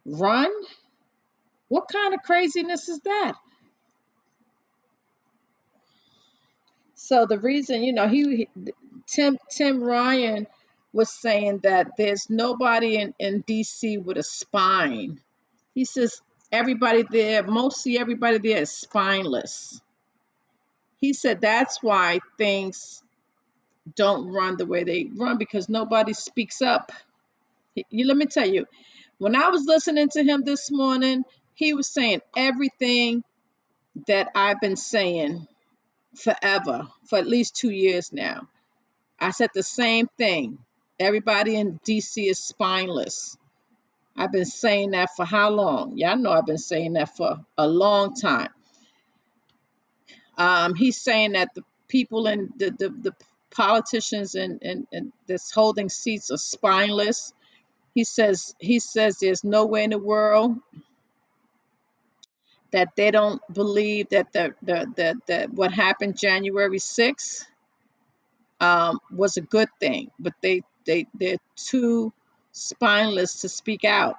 [0.07, 0.51] run?
[1.69, 3.35] What kind of craziness is that?
[6.95, 8.49] So the reason, you know, he
[9.07, 10.47] Tim Tim Ryan
[10.93, 15.21] was saying that there's nobody in, in DC with a spine.
[15.75, 19.81] He says everybody there, mostly everybody there is spineless.
[20.99, 23.03] He said that's why things
[23.95, 26.93] don't run the way they run because nobody speaks up.
[27.91, 28.67] You let me tell you,
[29.19, 31.25] when I was listening to him this morning,
[31.57, 33.25] he was saying everything
[34.07, 35.49] that I've been saying
[36.15, 38.47] forever, for at least two years now.
[39.19, 40.59] I said the same thing.
[41.01, 43.39] Everybody in DC is spineless.
[44.15, 45.97] I've been saying that for how long?
[45.97, 48.51] Y'all know I've been saying that for a long time.
[50.37, 53.13] Um, he's saying that the people in the, the, the
[53.51, 57.33] politicians and, and, and that's holding seats are spineless.
[57.95, 60.57] He says he says there's no way in the world
[62.77, 67.47] that they don't believe that the the, the, the what happened January 6th
[68.61, 72.12] um, was a good thing, but they they they're too
[72.53, 74.16] spineless to speak out.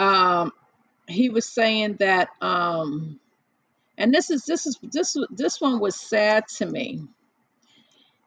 [0.00, 0.52] Um,
[1.06, 3.20] he was saying that, um,
[3.96, 7.04] and this is this is this this one was sad to me.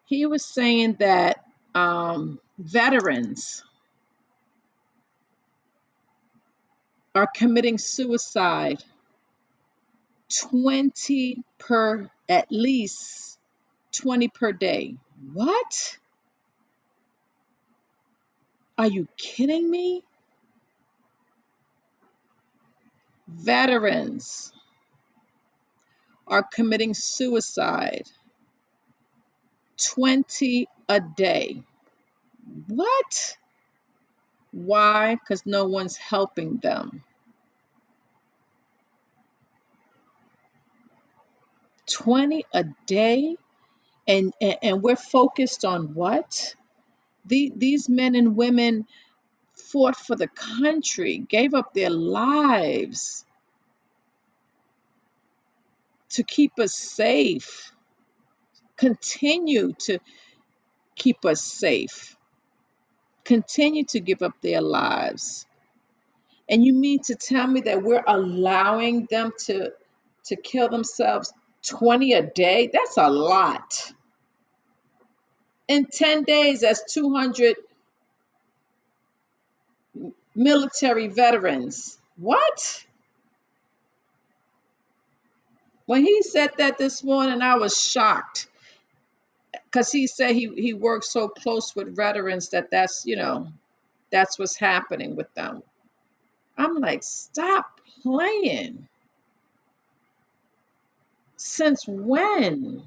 [0.05, 1.43] He was saying that
[1.75, 3.65] um, veterans
[7.13, 8.83] are committing suicide
[10.39, 13.37] 20 per at least
[13.93, 14.95] 20 per day.
[15.33, 15.97] What?
[18.77, 20.03] Are you kidding me?
[23.27, 24.51] Veterans
[26.27, 28.09] are committing suicide
[29.77, 31.63] 20 a day.
[32.67, 33.37] What?
[34.51, 35.15] Why?
[35.15, 37.03] Because no one's helping them.
[41.89, 43.35] 20 a day?
[44.07, 46.55] And, and, and we're focused on what?
[47.25, 48.87] The, these men and women
[49.53, 53.25] fought for the country, gave up their lives
[56.11, 57.71] to keep us safe,
[58.77, 59.99] continue to
[60.95, 62.17] keep us safe,
[63.23, 65.45] continue to give up their lives.
[66.49, 69.71] And you mean to tell me that we're allowing them to
[70.25, 71.33] to kill themselves
[71.67, 73.91] 20 a day, that's a lot.
[75.67, 77.55] In 10 days, that's 200
[80.35, 81.97] military veterans.
[82.17, 82.85] What?
[85.85, 88.47] When he said that this morning, I was shocked
[89.71, 93.49] because he said he, he works so close with veterans that that's, you know,
[94.11, 95.63] that's what's happening with them.
[96.57, 97.67] I'm like, stop
[98.03, 98.87] playing.
[101.37, 102.83] Since when?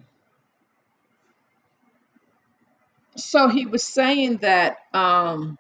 [3.17, 5.59] So he was saying that, um,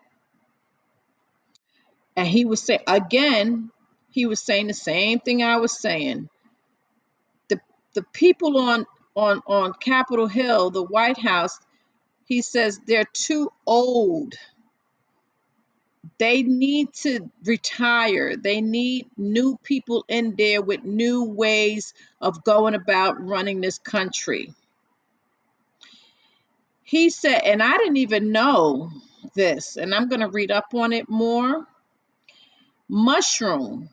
[2.16, 3.70] and he was saying again,
[4.10, 6.28] he was saying the same thing I was saying.
[7.48, 7.60] The
[7.94, 11.58] the people on on on Capitol Hill, the White House,
[12.26, 14.34] he says they're too old.
[16.18, 18.36] They need to retire.
[18.36, 24.52] They need new people in there with new ways of going about running this country.
[26.82, 28.90] He said, and I didn't even know
[29.34, 31.66] this, and I'm going to read up on it more.
[32.88, 33.88] Mushroom.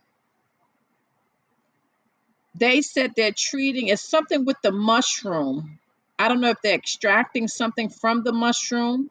[2.62, 5.80] They said they're treating it's something with the mushroom.
[6.20, 9.10] I don't know if they're extracting something from the mushroom,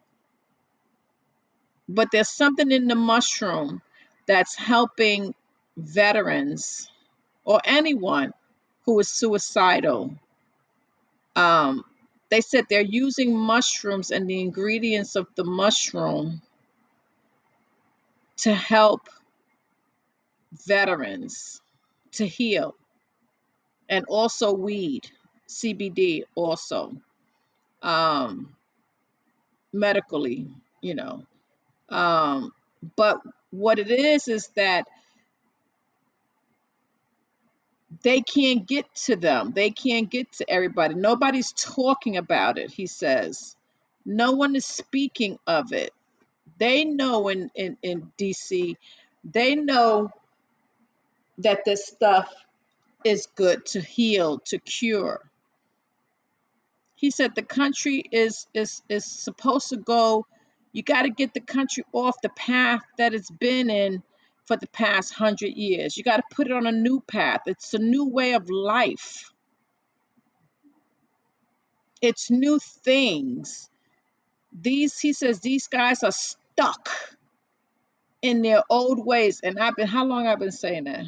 [1.89, 3.81] but there's something in the mushroom
[4.25, 5.35] that's helping
[5.75, 6.89] veterans
[7.43, 8.31] or anyone
[8.85, 10.15] who is suicidal.
[11.35, 11.83] Um,
[12.29, 16.41] they said they're using mushrooms and the ingredients of the mushroom
[18.37, 19.09] to help
[20.53, 21.61] veterans
[22.13, 22.75] to heal
[23.91, 25.11] and also weed,
[25.49, 26.95] CBD also,
[27.83, 28.55] um,
[29.73, 30.47] medically,
[30.81, 31.25] you know.
[31.89, 32.53] Um,
[32.95, 33.19] but
[33.51, 34.87] what it is is that
[38.01, 39.51] they can't get to them.
[39.53, 40.95] They can't get to everybody.
[40.95, 43.57] Nobody's talking about it, he says.
[44.05, 45.91] No one is speaking of it.
[46.57, 48.77] They know in, in, in DC,
[49.25, 50.11] they know
[51.39, 52.33] that this stuff
[53.03, 55.21] is good to heal, to cure.
[56.95, 60.25] He said the country is is is supposed to go,
[60.71, 64.03] you got to get the country off the path that it's been in
[64.45, 65.97] for the past hundred years.
[65.97, 67.41] You got to put it on a new path.
[67.47, 69.31] It's a new way of life.
[72.01, 73.69] It's new things.
[74.53, 76.89] These he says these guys are stuck
[78.21, 79.41] in their old ways.
[79.43, 81.05] And I've been how long I've been saying that?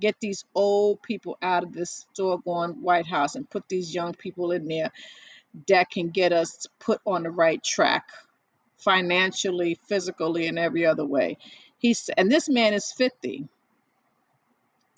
[0.00, 4.52] Get these old people out of this doggone White House and put these young people
[4.52, 4.92] in there
[5.68, 8.08] that can get us put on the right track
[8.78, 11.38] financially, physically, and every other way.
[11.78, 13.48] He's and this man is 50.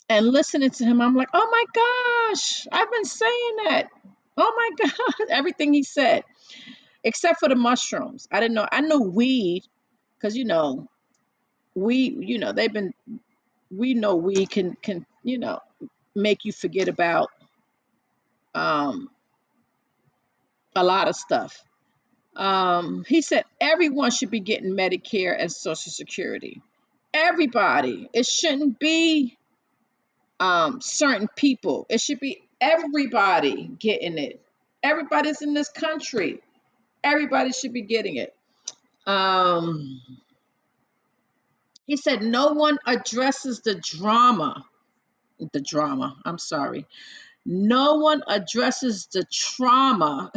[0.09, 3.89] And listening to him, I'm like, oh my gosh, I've been saying that.
[4.37, 6.25] Oh my God, everything he said,
[7.05, 8.27] except for the mushrooms.
[8.33, 8.67] I didn't know.
[8.71, 9.65] I know weed,
[10.19, 10.89] because you know,
[11.75, 12.93] we, you know, they've been
[13.71, 15.61] we know we can can you know
[16.15, 17.31] make you forget about
[18.55, 19.09] um
[20.77, 21.63] a lot of stuff.
[22.37, 26.63] Um he said everyone should be getting medicare and social security.
[27.13, 28.09] Everybody.
[28.13, 29.37] It shouldn't be
[30.39, 31.87] um certain people.
[31.89, 34.41] It should be everybody getting it.
[34.83, 36.41] Everybody's in this country.
[37.05, 38.35] Everybody should be getting it.
[39.07, 40.01] Um
[41.91, 44.65] he said no one addresses the drama
[45.53, 46.85] the drama i'm sorry
[47.47, 50.33] No one addresses the trauma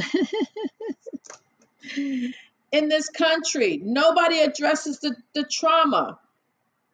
[1.98, 3.82] in this country.
[3.84, 6.20] Nobody addresses the, the trauma.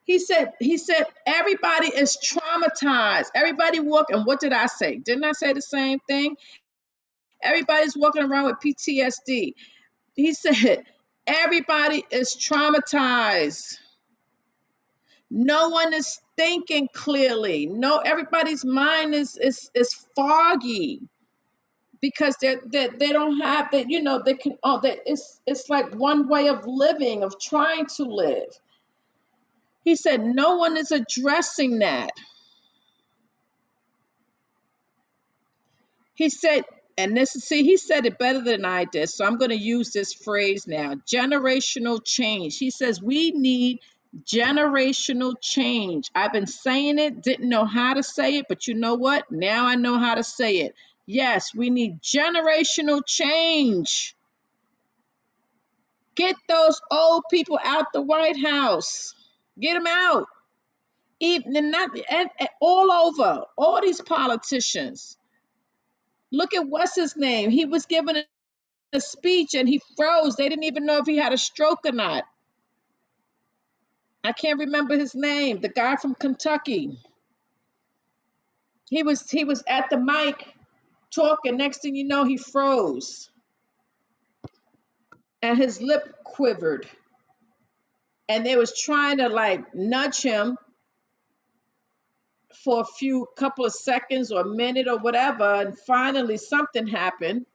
[0.04, 3.28] He said, he said, everybody is traumatized.
[3.34, 4.20] Everybody walking.
[4.22, 4.98] What did I say?
[4.98, 6.36] Didn't I say the same thing?
[7.42, 9.54] Everybody's walking around with PTSD.
[10.14, 10.84] He said,
[11.26, 13.78] everybody is traumatized.
[15.30, 17.66] No one is thinking clearly.
[17.66, 21.02] No, everybody's mind is is is foggy
[22.00, 25.68] because they they they don't have that you know they can oh that it's it's
[25.70, 28.48] like one way of living of trying to live.
[29.84, 32.10] He said no one is addressing that.
[36.14, 36.64] He said
[36.98, 39.56] and this is see he said it better than i did so i'm going to
[39.56, 42.58] use this phrase now generational change.
[42.58, 43.78] He says we need
[44.24, 48.94] generational change i've been saying it didn't know how to say it but you know
[48.94, 50.74] what now i know how to say it
[51.06, 54.14] yes we need generational change
[56.14, 59.14] Get those old people out the White House.
[59.58, 60.26] Get them out.
[61.20, 65.16] Even not and, and all over, all these politicians.
[66.32, 67.50] Look at what's his name.
[67.50, 68.24] He was giving a
[68.94, 70.36] a speech and he froze.
[70.36, 72.24] They didn't even know if he had a stroke or not.
[74.22, 75.60] I can't remember his name.
[75.60, 76.98] The guy from Kentucky.
[78.90, 80.54] He was he was at the mic
[81.14, 81.56] talking.
[81.56, 83.30] Next thing you know, he froze
[85.42, 86.88] and his lip quivered.
[88.28, 90.56] And they was trying to like nudge him
[92.64, 95.44] for a few couple of seconds or a minute or whatever.
[95.54, 97.46] And finally something happened.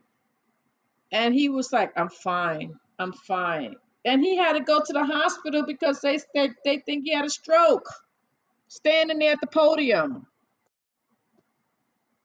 [1.12, 2.76] And he was like, I'm fine.
[3.00, 3.76] I'm fine.
[4.06, 7.26] And he had to go to the hospital because they they, they think he had
[7.26, 7.90] a stroke.
[8.68, 10.28] Standing there at the podium.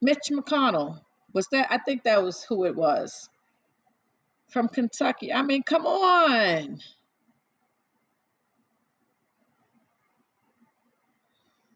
[0.02, 1.00] Mitch McConnell.
[1.32, 3.28] Was that I think that was who it was
[4.50, 5.32] from Kentucky.
[5.32, 6.80] I mean, come on.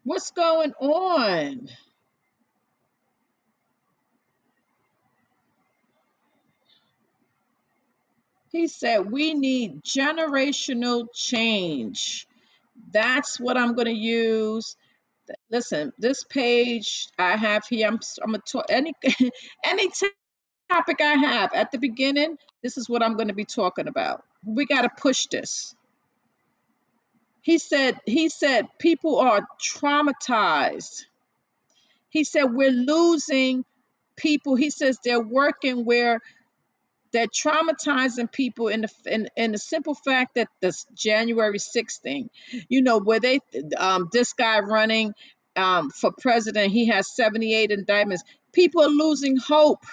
[0.03, 1.69] What's going on?
[8.55, 12.25] He said, We need generational change.
[12.93, 14.77] That's what I'm going to use.
[15.51, 18.93] Listen, this page I have here, I'm, I'm to talk any,
[19.65, 19.89] any
[20.71, 24.23] topic I have at the beginning, this is what I'm going to be talking about.
[24.45, 25.75] We got to push this.
[27.41, 31.03] He said, he said, people are traumatized.
[32.07, 33.65] He said, we're losing
[34.15, 34.55] people.
[34.55, 36.21] He says they're working where
[37.15, 42.29] they're traumatizing people in the in, in the simple fact that this January 6th thing,
[42.67, 43.39] you know, where they
[43.77, 45.13] um this guy running
[45.55, 48.23] um for president, he has 78 indictments.
[48.51, 49.85] People are losing hope.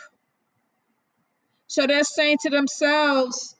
[1.69, 3.55] So they're saying to themselves,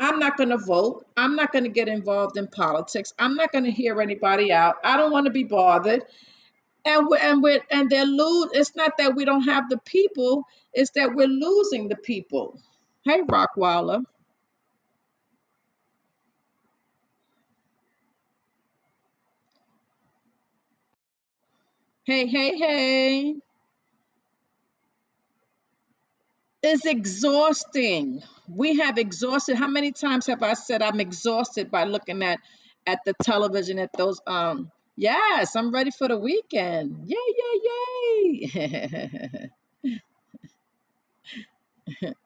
[0.00, 1.04] I'm not going to vote.
[1.18, 3.12] I'm not going to get involved in politics.
[3.18, 4.76] I'm not going to hear anybody out.
[4.82, 6.02] I don't want to be bothered.
[6.86, 8.50] And we're, and we're, and they're lose.
[8.52, 10.44] It's not that we don't have the people.
[10.72, 12.58] It's that we're losing the people.
[13.06, 14.04] Hey, Rockwaller.
[22.06, 23.36] Hey, hey, hey.
[26.62, 28.22] It's exhausting.
[28.48, 29.56] We have exhausted.
[29.56, 32.40] How many times have I said I'm exhausted by looking at
[32.86, 37.06] at the television at those um yes, I'm ready for the weekend.
[37.06, 39.50] Yay, yay, yay.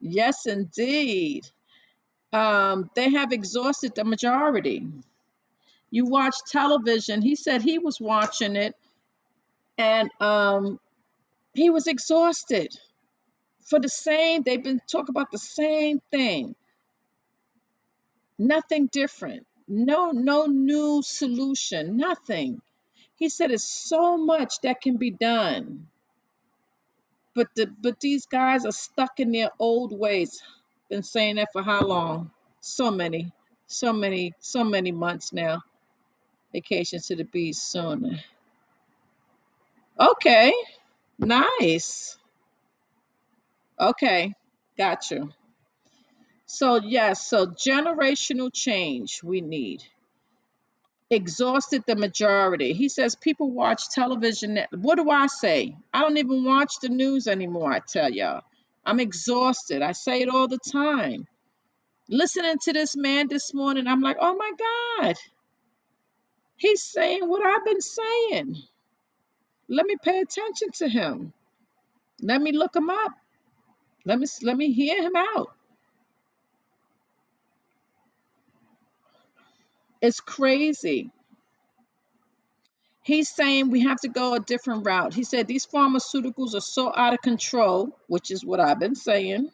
[0.00, 1.46] yes, indeed.
[2.32, 4.86] Um, they have exhausted the majority.
[5.90, 7.22] You watch television.
[7.22, 8.74] He said he was watching it
[9.78, 10.80] and um
[11.54, 12.74] he was exhausted
[13.66, 16.54] for the same, they've been talking about the same thing.
[18.38, 19.46] Nothing different.
[19.68, 21.96] No, no new solution.
[21.96, 22.60] Nothing.
[23.16, 25.88] He said it's so much that can be done.
[27.34, 30.42] But the but these guys are stuck in their old ways.
[30.90, 32.30] Been saying that for how long?
[32.60, 33.32] So many,
[33.66, 35.62] so many, so many months now.
[36.52, 38.18] Vacation to the beach soon.
[39.98, 40.52] Okay,
[41.18, 42.16] nice.
[43.78, 44.34] Okay,
[44.76, 45.30] got you.
[46.46, 49.82] So yes, so generational change we need.
[51.10, 52.72] Exhausted the majority.
[52.72, 54.60] He says people watch television.
[54.72, 55.76] What do I say?
[55.92, 58.42] I don't even watch the news anymore, I tell y'all.
[58.84, 59.82] I'm exhausted.
[59.82, 61.26] I say it all the time.
[62.08, 64.52] Listening to this man this morning, I'm like, oh my
[65.04, 65.16] God,
[66.56, 68.56] he's saying what I've been saying.
[69.68, 71.32] Let me pay attention to him.
[72.22, 73.12] Let me look him up.
[74.06, 75.50] Let me let me hear him out.
[80.00, 81.10] It's crazy.
[83.02, 85.14] He's saying we have to go a different route.
[85.14, 89.50] He said these pharmaceuticals are so out of control, which is what I've been saying.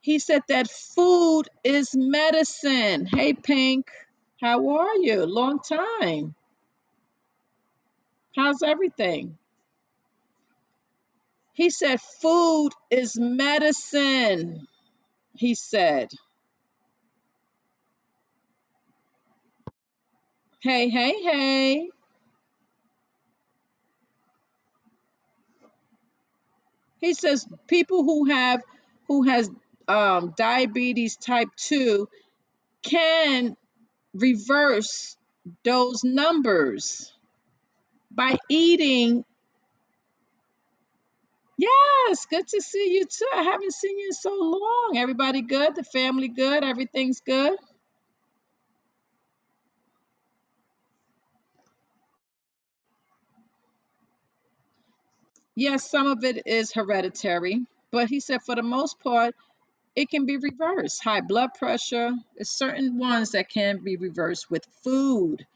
[0.00, 3.06] He said that food is medicine.
[3.06, 3.86] Hey, Pink,
[4.40, 5.26] how are you?
[5.26, 6.34] Long time.
[8.36, 9.38] How's everything?
[11.52, 14.66] He said food is medicine.
[15.34, 16.10] He said,
[20.60, 21.88] hey, hey, hey.
[27.00, 28.62] He says people who have
[29.08, 29.50] who has
[29.88, 32.08] um, diabetes type 2
[32.82, 33.56] can
[34.14, 35.16] reverse
[35.64, 37.12] those numbers
[38.10, 39.24] by eating.
[41.58, 43.28] Yes, good to see you too.
[43.34, 44.94] I haven't seen you in so long.
[44.96, 45.74] Everybody good?
[45.74, 46.64] The family good?
[46.64, 47.58] Everything's good?
[55.60, 59.36] Yes, some of it is hereditary, but he said for the most part,
[59.96, 61.04] it can be reversed.
[61.04, 65.46] High blood pressure, there's certain ones that can be reversed with food.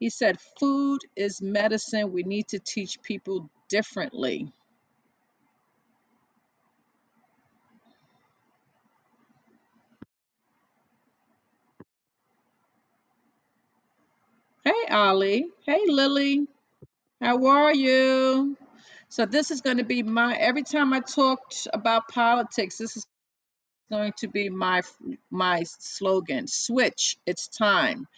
[0.00, 2.12] He said food is medicine.
[2.12, 4.52] We need to teach people differently.
[14.64, 15.46] Hey, Ali.
[15.66, 16.46] Hey, Lily.
[17.20, 18.56] How are you?
[19.12, 21.40] So this is going to be my every time I talk
[21.70, 23.06] about politics, this is
[23.90, 24.80] going to be my
[25.30, 26.46] my slogan.
[26.46, 27.18] Switch.
[27.26, 28.08] It's time.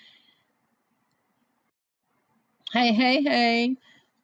[2.72, 3.76] Hey, hey, hey.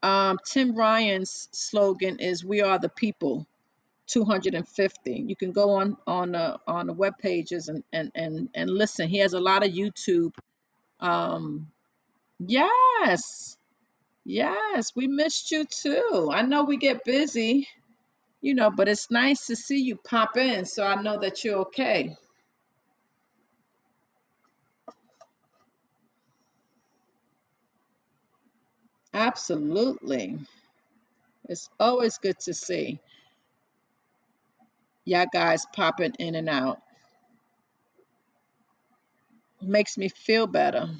[0.04, 3.48] Um, Tim Ryan's slogan is "We are the people."
[4.06, 5.24] 250.
[5.26, 9.08] You can go on on the on the web pages and and and and listen.
[9.08, 10.34] He has a lot of YouTube.
[11.00, 11.72] Um,
[12.38, 13.56] yes,
[14.24, 16.30] yes, we missed you too.
[16.32, 17.68] I know we get busy,
[18.42, 21.60] you know, but it's nice to see you pop in, so I know that you're
[21.60, 22.16] okay.
[29.14, 30.38] Absolutely,
[31.48, 33.00] it's always good to see
[35.04, 36.80] y'all guys popping in and out.
[39.62, 40.90] Makes me feel better.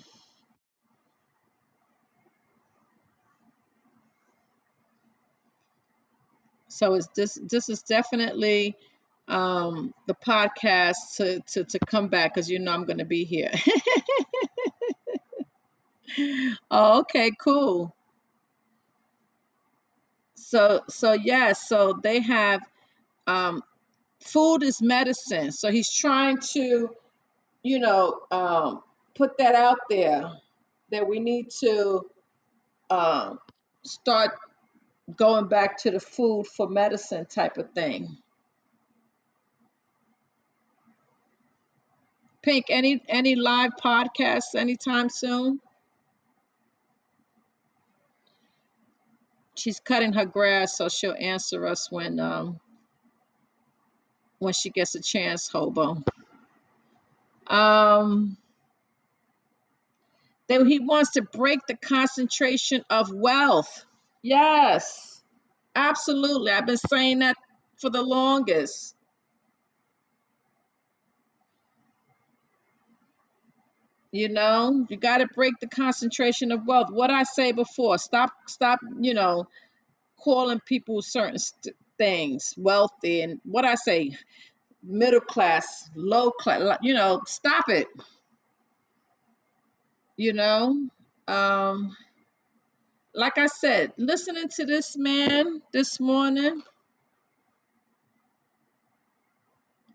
[6.71, 8.77] So it's this this is definitely
[9.29, 13.51] um the podcast to to to come back because you know I'm gonna be here.
[16.71, 17.95] oh, okay, cool.
[20.37, 22.61] So so yeah, so they have
[23.27, 23.63] um
[24.21, 25.51] food is medicine.
[25.53, 26.91] So he's trying to,
[27.63, 28.83] you know, um
[29.17, 30.31] put that out there
[30.93, 32.07] that we need to
[32.91, 33.39] um
[33.85, 34.33] start
[35.17, 38.17] going back to the food for medicine type of thing.
[42.43, 45.61] Pink, any any live podcasts anytime soon?
[49.61, 52.59] she's cutting her grass, so she'll answer us when um
[54.39, 56.03] when she gets a chance, Hobo.
[57.47, 58.39] Um,
[60.49, 63.85] that he wants to break the concentration of wealth.
[64.23, 65.23] Yes,
[65.75, 66.53] absolutely.
[66.53, 67.37] I've been saying that
[67.77, 68.95] for the longest.
[74.13, 76.91] You know, you got to break the concentration of wealth.
[76.91, 78.81] What I say before, stop, stop.
[79.01, 79.47] You know,
[80.23, 84.17] calling people certain st- things wealthy and what I say,
[84.83, 86.79] middle class, low class.
[86.83, 87.89] You know, stop it
[90.17, 90.89] you know
[91.29, 91.97] um
[93.15, 96.63] like i said listening to this man this morning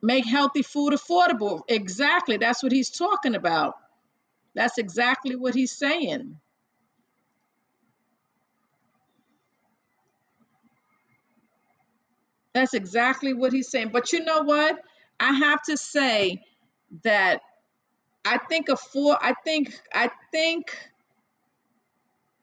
[0.02, 1.62] make healthy food affordable.
[1.68, 3.76] Exactly that's what he's talking about.
[4.54, 6.40] That's exactly what he's saying.
[12.54, 13.90] That's exactly what he's saying.
[13.92, 14.80] But you know what?
[15.20, 16.42] I have to say
[17.04, 17.42] that
[18.26, 20.78] i think afford i think i think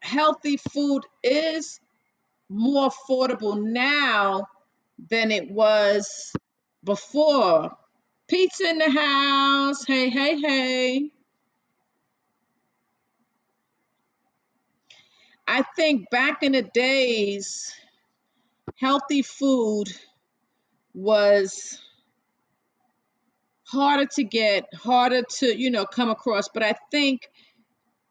[0.02, 1.80] healthy food is
[2.48, 4.46] more affordable now
[5.08, 6.32] than it was
[6.84, 7.70] before.
[8.28, 9.84] Pizza in the house.
[9.84, 11.10] Hey, hey, hey.
[15.46, 17.72] I think back in the days,
[18.76, 19.88] healthy food
[20.94, 21.78] was
[23.64, 26.48] harder to get, harder to, you know, come across.
[26.48, 27.28] But I think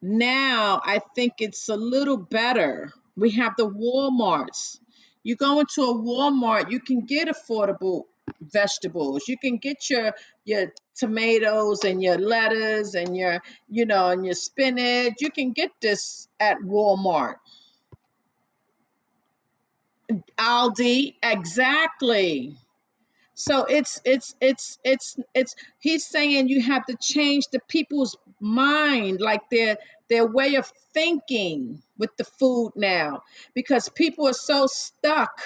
[0.02, 2.92] Now I think it's a little better.
[3.16, 4.78] We have the Walmarts.
[5.22, 8.04] You go into a Walmart, you can get affordable
[8.40, 9.28] vegetables.
[9.28, 10.12] You can get your
[10.44, 15.14] your tomatoes and your lettuce and your, you know, and your spinach.
[15.20, 17.36] You can get this at Walmart.
[20.38, 22.56] Aldi, exactly.
[23.42, 29.20] So it's it's it's it's it's he's saying you have to change the people's mind,
[29.20, 29.78] like their
[30.08, 35.40] their way of thinking with the food now, because people are so stuck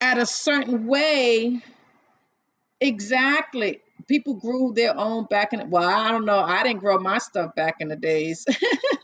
[0.00, 1.62] at a certain way.
[2.80, 3.82] Exactly.
[4.08, 6.38] People grew their own back in well, I don't know.
[6.38, 8.46] I didn't grow my stuff back in the days.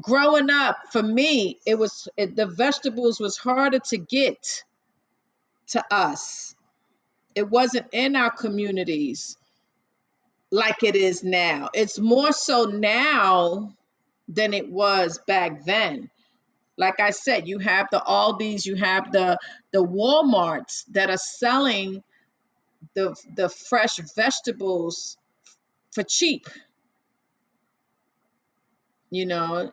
[0.00, 4.64] Growing up, for me, it was it, the vegetables was harder to get
[5.68, 6.48] to us
[7.34, 9.36] It wasn't in our communities
[10.50, 11.70] like it is now.
[11.74, 13.74] It's more so now
[14.28, 16.10] than it was back then.
[16.78, 19.38] Like I said, you have the Aldis, you have the
[19.72, 22.02] the Walmarts that are selling
[22.94, 25.18] the the fresh vegetables
[25.92, 26.46] for cheap.
[29.10, 29.72] You know,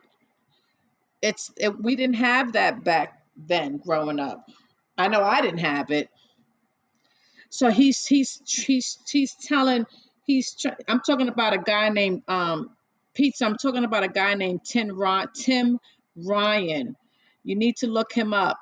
[1.22, 4.48] it's it, we didn't have that back then growing up.
[4.96, 6.08] I know I didn't have it.
[7.50, 9.86] So he's he's he's he's telling
[10.24, 10.56] he's
[10.88, 12.70] I'm talking about a guy named um
[13.14, 13.46] Pizza.
[13.46, 14.98] I'm talking about a guy named Tim.
[15.34, 15.78] Tim
[16.16, 16.96] Ryan.
[17.44, 18.58] You need to look him up.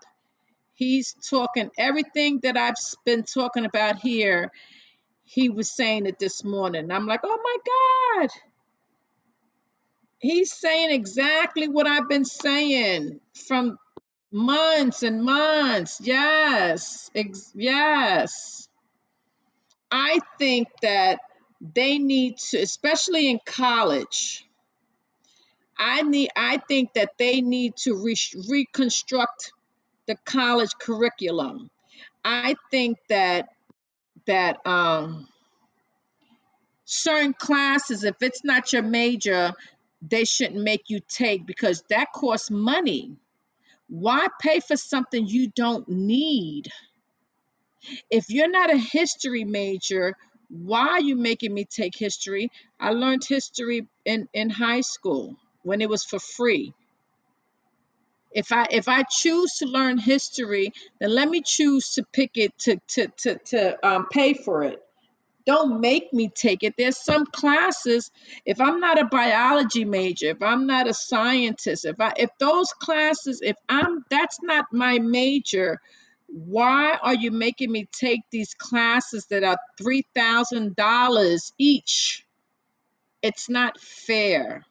[0.75, 4.51] He's talking everything that I've been talking about here.
[5.25, 6.91] He was saying it this morning.
[6.91, 8.31] I'm like, oh my God.
[10.19, 13.79] He's saying exactly what I've been saying from
[14.33, 16.01] months and months.
[16.03, 17.11] Yes.
[17.15, 18.69] Ex- yes.
[19.91, 21.21] I think that
[21.61, 24.45] they need to, especially in college,
[25.79, 28.17] I need I think that they need to re-
[28.49, 29.53] reconstruct
[30.07, 31.71] the college curriculum.
[32.25, 33.49] I think that
[34.27, 35.29] that um
[36.85, 39.53] certain classes, if it's not your major,
[40.09, 43.16] they shouldn't make you take because that costs money.
[43.88, 46.68] Why pay for something you don't need?
[48.11, 50.16] If you're not a history major,
[50.48, 52.50] why are you making me take history?
[52.80, 56.72] I learned history in, in high school when it was for free.
[58.32, 62.59] If I if I choose to learn history, then let me choose to pick it
[62.61, 64.84] to to to, to um, pay for it
[65.47, 66.74] don't make me take it.
[66.76, 68.11] There's some classes,
[68.47, 72.72] if I'm not a biology major, if I'm not a scientist, if I if those
[72.72, 75.80] classes, if I'm that's not my major,
[76.28, 82.26] why are you making me take these classes that are $3,000 each?
[83.22, 84.64] It's not fair.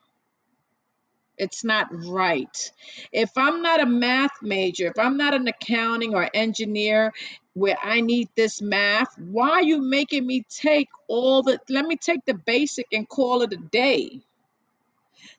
[1.44, 2.72] It's not right.
[3.12, 7.14] If I'm not a math major, if I'm not an accounting or engineer
[7.54, 11.98] where I need this math, why are you making me take all the, let me
[11.98, 14.22] take the basic and call it a day.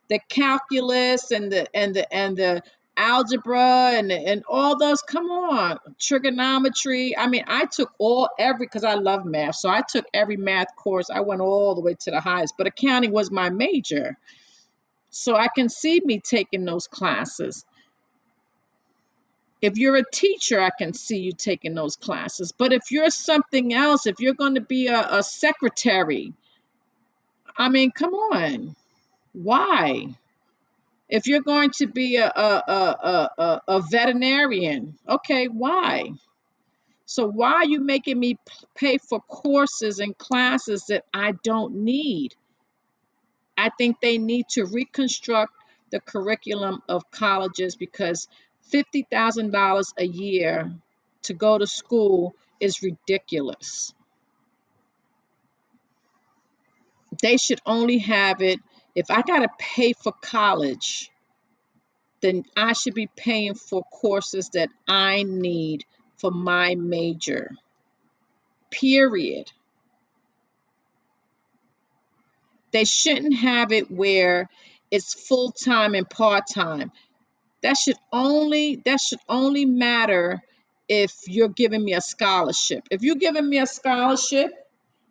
[0.07, 2.61] The calculus and the, and the, and the,
[2.97, 8.85] algebra and and all those come on trigonometry i mean i took all every because
[8.85, 12.09] i love math so i took every math course i went all the way to
[12.09, 14.17] the highest but accounting was my major
[15.15, 17.63] so I can see me taking those classes.
[19.61, 22.51] If you're a teacher, I can see you taking those classes.
[22.51, 26.33] But if you're something else, if you're going to be a, a secretary,
[27.57, 28.75] I mean, come on.
[29.31, 30.07] Why?
[31.07, 36.11] If you're going to be a, a, a, a, a veterinarian, okay, why?
[37.05, 38.37] So why are you making me
[38.75, 42.35] pay for courses and classes that I don't need?
[43.57, 45.53] I think they need to reconstruct
[45.91, 48.27] the curriculum of colleges because
[48.73, 50.73] $50,000 a year
[51.23, 53.93] to go to school is ridiculous.
[57.21, 58.59] They should only have it
[58.95, 61.11] if I got to pay for college,
[62.21, 65.85] then I should be paying for courses that I need
[66.17, 67.51] for my major.
[68.71, 69.51] Period.
[72.75, 74.49] They shouldn't have it where
[74.91, 76.91] it's full time and part time.
[77.63, 80.41] That should only that should only matter
[80.89, 82.83] if you're giving me a scholarship.
[82.91, 84.51] If you're giving me a scholarship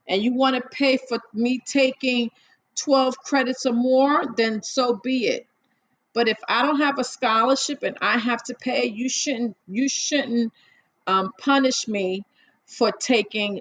[0.07, 2.29] and you want to pay for me taking
[2.81, 5.47] 12 credits or more, then so be it.
[6.12, 9.89] But if I don't have a scholarship and I have to pay, you shouldn't you
[9.89, 10.53] shouldn't
[11.07, 12.27] um, punish me
[12.67, 13.61] for taking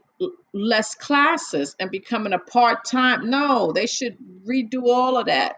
[0.54, 3.30] less classes and becoming a part-time.
[3.30, 5.56] No, they should redo all of that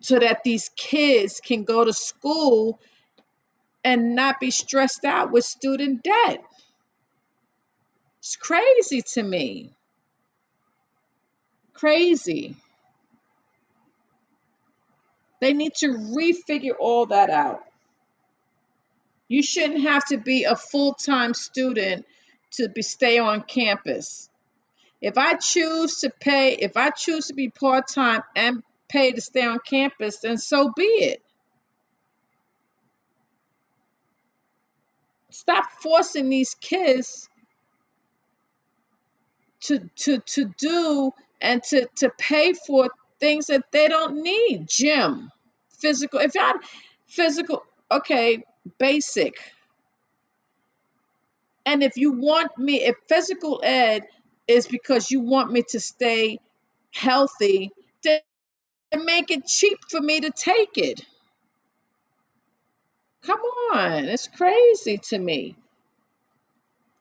[0.00, 2.80] so that these kids can go to school
[3.84, 6.42] and not be stressed out with student debt.
[8.18, 9.70] It's crazy to me.
[11.72, 12.56] Crazy.
[15.40, 17.62] They need to refigure all that out.
[19.30, 22.04] You shouldn't have to be a full-time student
[22.54, 24.28] to be stay on campus.
[25.00, 29.44] If I choose to pay, if I choose to be part-time and pay to stay
[29.44, 31.22] on campus, then so be it.
[35.30, 37.28] Stop forcing these kids
[39.60, 44.66] to to to do and to to pay for things that they don't need.
[44.68, 45.30] Gym,
[45.78, 46.18] physical.
[46.18, 46.54] If I
[47.06, 47.62] physical,
[47.92, 48.42] okay,
[48.78, 49.34] basic.
[51.66, 54.04] And if you want me, if physical ed
[54.48, 56.40] is because you want me to stay
[56.92, 57.70] healthy,
[58.02, 58.20] then
[59.04, 61.00] make it cheap for me to take it.
[63.22, 63.40] Come
[63.74, 65.56] on, it's crazy to me.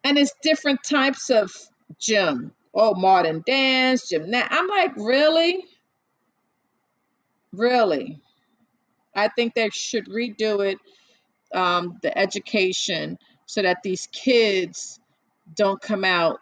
[0.03, 1.51] And it's different types of
[1.99, 2.53] gym.
[2.73, 4.47] Oh, modern dance, gymnast.
[4.51, 5.65] I'm like, really?
[7.53, 8.21] Really?
[9.15, 10.77] I think they should redo it,
[11.53, 14.99] um, the education, so that these kids
[15.55, 16.39] don't come out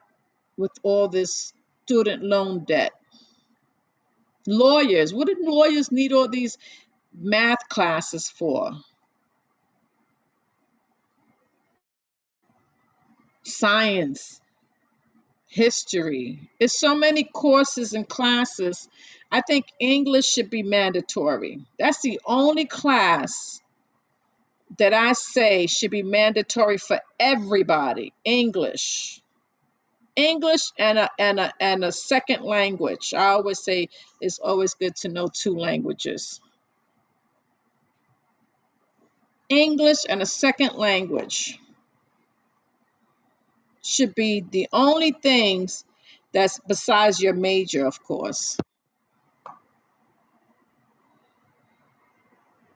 [0.57, 1.53] with all this
[1.85, 2.91] student loan debt.
[4.45, 6.57] Lawyers, what did lawyers need all these
[7.13, 8.71] math classes for?
[13.43, 14.41] Science,
[15.47, 16.49] history.
[16.59, 18.87] It's so many courses and classes.
[19.31, 21.65] I think English should be mandatory.
[21.79, 23.61] That's the only class
[24.77, 28.13] that I say should be mandatory for everybody.
[28.25, 29.21] English.
[30.15, 33.13] English and a and a and a second language.
[33.15, 33.89] I always say
[34.19, 36.41] it's always good to know two languages.
[39.49, 41.59] English and a second language
[43.83, 45.85] should be the only things
[46.33, 48.57] that's besides your major, of course.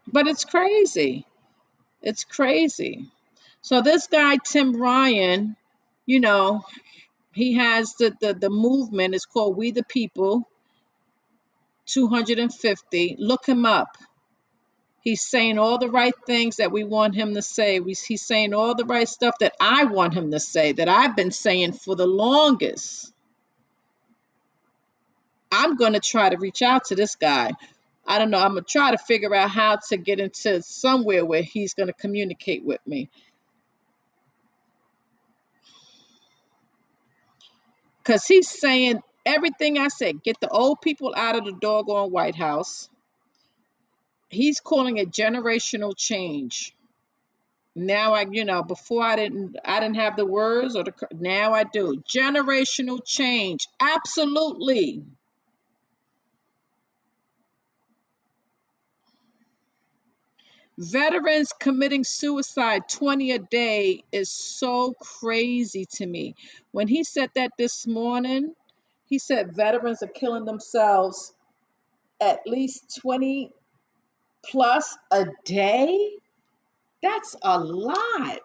[0.07, 1.25] But it's crazy.
[2.01, 3.07] It's crazy.
[3.61, 5.55] So this guy Tim Ryan,
[6.05, 6.63] you know,
[7.33, 9.15] he has the the, the movement.
[9.15, 10.47] It's called We the People
[11.87, 13.17] 250.
[13.19, 13.97] Look him up.
[15.01, 17.81] He's saying all the right things that we want him to say.
[17.81, 21.31] He's saying all the right stuff that I want him to say, that I've been
[21.31, 23.11] saying for the longest.
[25.51, 27.51] I'm going to try to reach out to this guy.
[28.05, 28.39] I don't know.
[28.39, 31.93] I'm to try to figure out how to get into somewhere where he's going to
[31.93, 33.09] communicate with me.
[38.03, 42.35] Because he's saying everything I said get the old people out of the doggone White
[42.35, 42.89] House
[44.31, 46.73] he's calling it generational change.
[47.75, 50.93] Now I, you know, before I didn't, I didn't have the words or the.
[51.13, 52.01] Now I do.
[52.13, 55.03] Generational change, absolutely.
[60.77, 66.35] Veterans committing suicide 20 a day is so crazy to me.
[66.71, 68.53] When he said that this morning,
[69.05, 71.33] he said veterans are killing themselves
[72.21, 73.51] at least 20
[74.45, 76.17] plus a day.
[77.03, 78.39] That's a lot.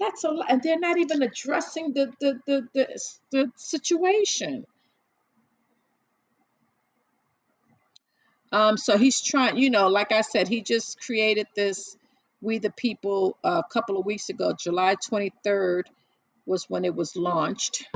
[0.00, 0.46] That's a lot.
[0.50, 4.64] And they're not even addressing the the the, the, the situation.
[8.54, 11.96] Um, so he's trying, you know, like I said, he just created this
[12.40, 14.54] We the People uh, a couple of weeks ago.
[14.56, 15.82] July 23rd
[16.46, 17.88] was when it was launched.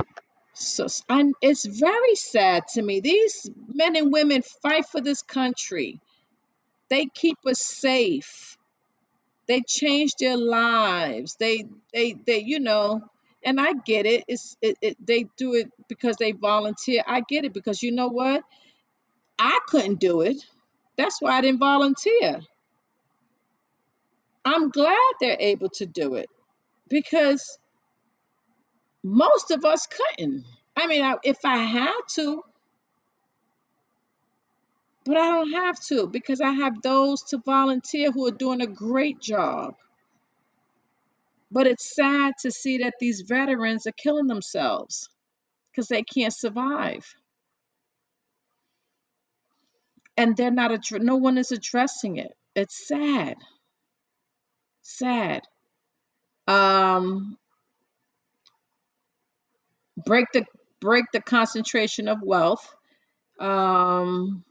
[0.53, 2.99] So and it's very sad to me.
[2.99, 6.01] These men and women fight for this country.
[6.89, 8.57] They keep us safe.
[9.47, 11.37] They change their lives.
[11.39, 13.03] They they they you know,
[13.45, 14.25] and I get it.
[14.27, 17.03] It's it, it they do it because they volunteer.
[17.07, 18.43] I get it because you know what?
[19.39, 20.37] I couldn't do it.
[20.97, 22.41] That's why I didn't volunteer.
[24.43, 26.29] I'm glad they're able to do it
[26.89, 27.57] because
[29.03, 30.45] most of us couldn't.
[30.75, 32.43] I mean, I, if I had to,
[35.05, 38.67] but I don't have to because I have those to volunteer who are doing a
[38.67, 39.75] great job.
[41.51, 45.09] But it's sad to see that these veterans are killing themselves
[45.71, 47.05] because they can't survive.
[50.19, 52.33] And they're not, addre- no one is addressing it.
[52.55, 53.37] It's sad.
[54.83, 55.43] Sad.
[56.47, 57.37] Um,
[60.05, 60.45] break the
[60.81, 62.67] break the concentration of wealth.
[63.39, 64.43] Um,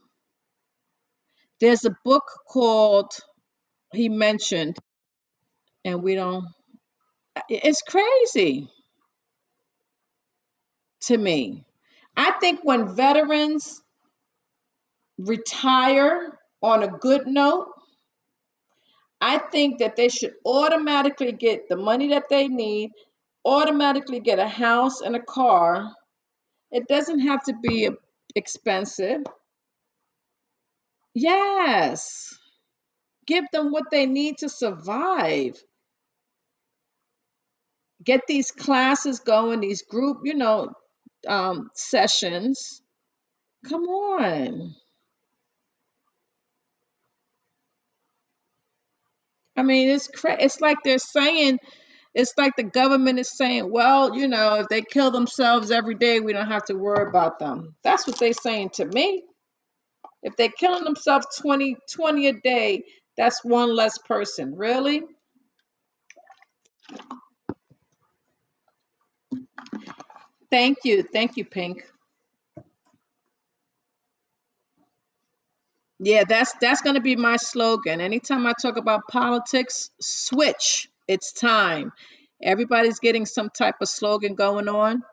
[1.61, 3.11] there's a book called
[3.93, 4.77] he mentioned,
[5.85, 6.45] and we don't.
[7.49, 8.69] It's crazy
[11.03, 11.65] to me.
[12.17, 13.81] I think when veterans
[15.19, 17.67] retire on a good note,
[19.21, 22.91] I think that they should automatically get the money that they need,
[23.45, 25.91] automatically get a house and a car.
[26.71, 27.89] It doesn't have to be
[28.35, 29.21] expensive.
[31.13, 32.33] Yes.
[33.27, 35.61] Give them what they need to survive.
[38.03, 40.71] Get these classes going, these group, you know,
[41.27, 42.81] um, sessions.
[43.67, 44.75] Come on.
[49.59, 51.59] I mean, it's cra- it's like they're saying,
[52.15, 56.21] it's like the government is saying, well, you know, if they kill themselves every day,
[56.21, 57.75] we don't have to worry about them.
[57.83, 59.23] That's what they're saying to me.
[60.23, 62.83] If they're killing themselves 20, 20 a day,
[63.17, 64.55] that's one less person.
[64.55, 65.03] Really?
[70.51, 71.03] Thank you.
[71.03, 71.85] Thank you, Pink.
[75.99, 77.99] Yeah, that's that's gonna be my slogan.
[77.99, 80.89] Anytime I talk about politics, switch.
[81.07, 81.91] It's time.
[82.41, 85.03] Everybody's getting some type of slogan going on.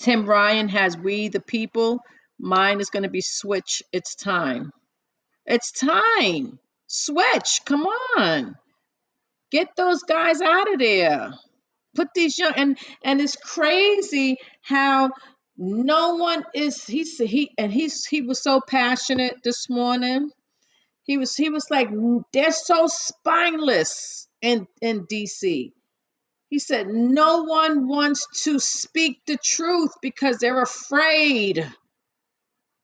[0.00, 2.00] Tim Ryan has We the People.
[2.38, 3.82] Mine is gonna be switch.
[3.92, 4.72] It's time.
[5.46, 6.58] It's time.
[6.88, 7.60] Switch.
[7.64, 7.86] Come
[8.18, 8.56] on.
[9.52, 11.32] Get those guys out of there.
[11.94, 15.10] Put these young and and it's crazy how
[15.60, 20.30] no one is he's he and he's he was so passionate this morning
[21.04, 21.88] He was he was like
[22.32, 25.72] they're so spineless in in DC.
[26.50, 31.70] He said no one wants to speak the truth because they're afraid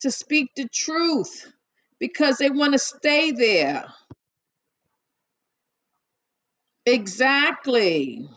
[0.02, 1.52] to speak the truth
[2.00, 3.86] because they want to stay there.
[6.86, 8.28] Exactly.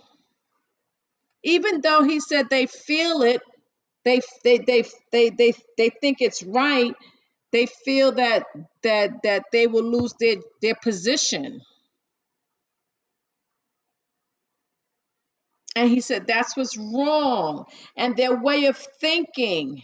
[1.44, 3.42] Even though he said they feel it,
[4.06, 6.94] they they they they they, they think it's right,
[7.52, 8.46] they feel that
[8.84, 11.62] that that they will lose their their position.
[15.76, 17.66] And he said that's what's wrong.
[17.98, 19.84] And their way of thinking.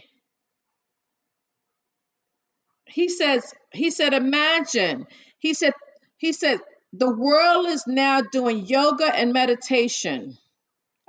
[2.86, 5.06] He says, he said, imagine.
[5.38, 5.74] He said,
[6.18, 6.60] he said,
[6.92, 10.38] the world is now doing yoga and meditation.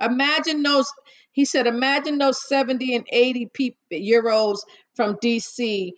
[0.00, 0.92] Imagine those,
[1.38, 4.66] he said, imagine those 70 and 80 people year olds
[4.96, 5.92] from DC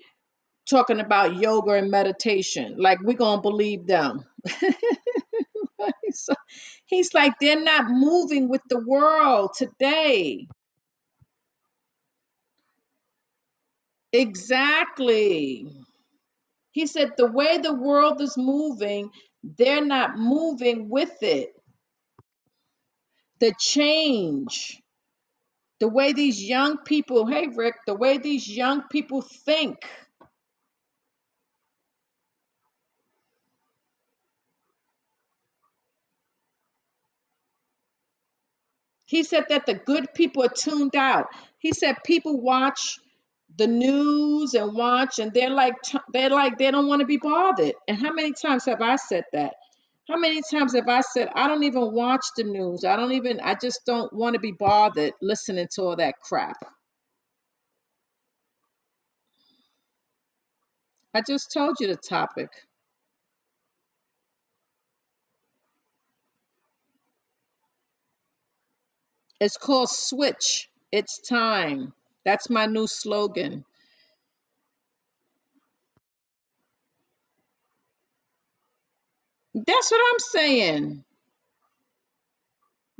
[0.70, 2.76] talking about yoga and meditation.
[2.78, 4.24] Like we're gonna believe them.
[6.12, 6.34] so
[6.86, 10.48] he's like, they're not moving with the world today.
[14.12, 15.66] Exactly.
[16.72, 19.10] He said the way the world is moving,
[19.44, 21.50] they're not moving with it.
[23.40, 24.80] The change,
[25.80, 29.78] the way these young people, hey Rick, the way these young people think.
[39.06, 41.26] He said that the good people are tuned out.
[41.58, 42.98] He said people watch
[43.56, 45.74] the news and watch and they're like
[46.12, 47.74] they're like they don't want to be bothered.
[47.88, 49.54] And how many times have I said that?
[50.10, 52.84] How many times have I said I don't even watch the news?
[52.84, 56.56] I don't even I just don't want to be bothered listening to all that crap.
[61.14, 62.50] I just told you the topic.
[69.40, 70.70] It's called Switch.
[70.92, 71.94] It's time.
[72.24, 73.64] That's my new slogan.
[79.66, 81.04] That's what I'm saying.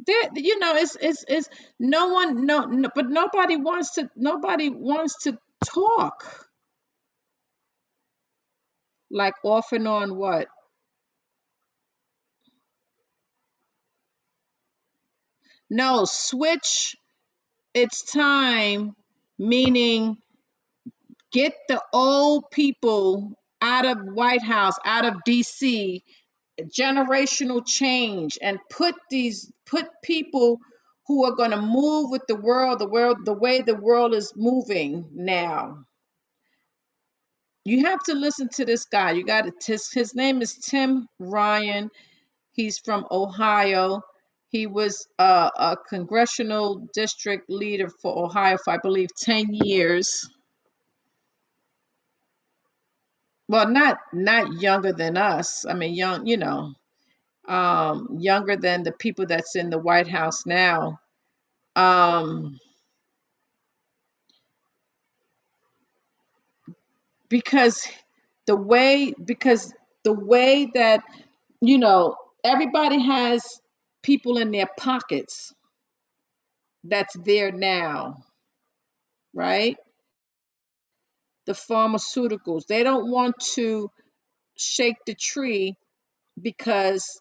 [0.06, 4.70] That you know, it's it's it's no one no, no but nobody wants to nobody
[4.70, 6.46] wants to talk.
[9.10, 10.48] Like off and on what?
[15.70, 16.96] No, switch.
[17.74, 18.96] It's time,
[19.38, 20.18] meaning
[21.32, 26.02] get the old people out of White House, out of DC,
[26.64, 30.58] generational change, and put these put people
[31.06, 34.32] who are going to move with the world, the world, the way the world is
[34.36, 35.84] moving now.
[37.64, 39.12] You have to listen to this guy.
[39.12, 39.78] You got to.
[39.92, 41.90] His, name is Tim Ryan.
[42.52, 44.00] He's from Ohio.
[44.48, 50.28] He was uh, a congressional district leader for Ohio for, I believe, 10 years.
[53.50, 55.66] Well, not not younger than us.
[55.66, 56.74] I mean, young, you know,
[57.48, 61.00] um, younger than the people that's in the White House now.
[61.76, 62.60] Um,
[67.30, 67.86] because
[68.46, 69.72] the way because
[70.04, 71.02] the way that
[71.60, 73.60] you know everybody has
[74.02, 75.54] people in their pockets
[76.84, 78.16] that's there now
[79.34, 79.76] right
[81.46, 82.66] the pharmaceuticals.
[82.66, 83.90] They don't want to
[84.56, 85.74] shake the tree
[86.40, 87.20] because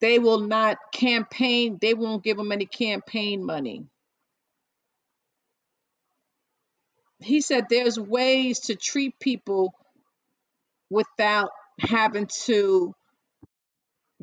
[0.00, 3.86] they will not campaign they won't give them any campaign money.
[7.20, 9.72] He said there's ways to treat people
[10.90, 11.50] without
[11.80, 12.94] having to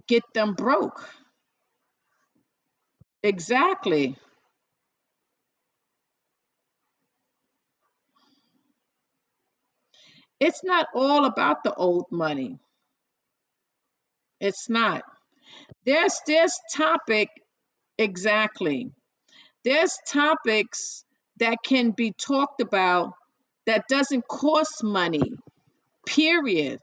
[0.08, 1.08] get them broke.
[3.24, 4.18] Exactly
[10.40, 12.60] It's not all about the old money.
[14.40, 15.04] It's not.
[15.86, 17.30] There's this topic
[17.98, 18.92] exactly.
[19.66, 21.04] There's topics
[21.38, 23.14] that can be talked about
[23.66, 25.34] that doesn't cost money.
[26.06, 26.80] Period.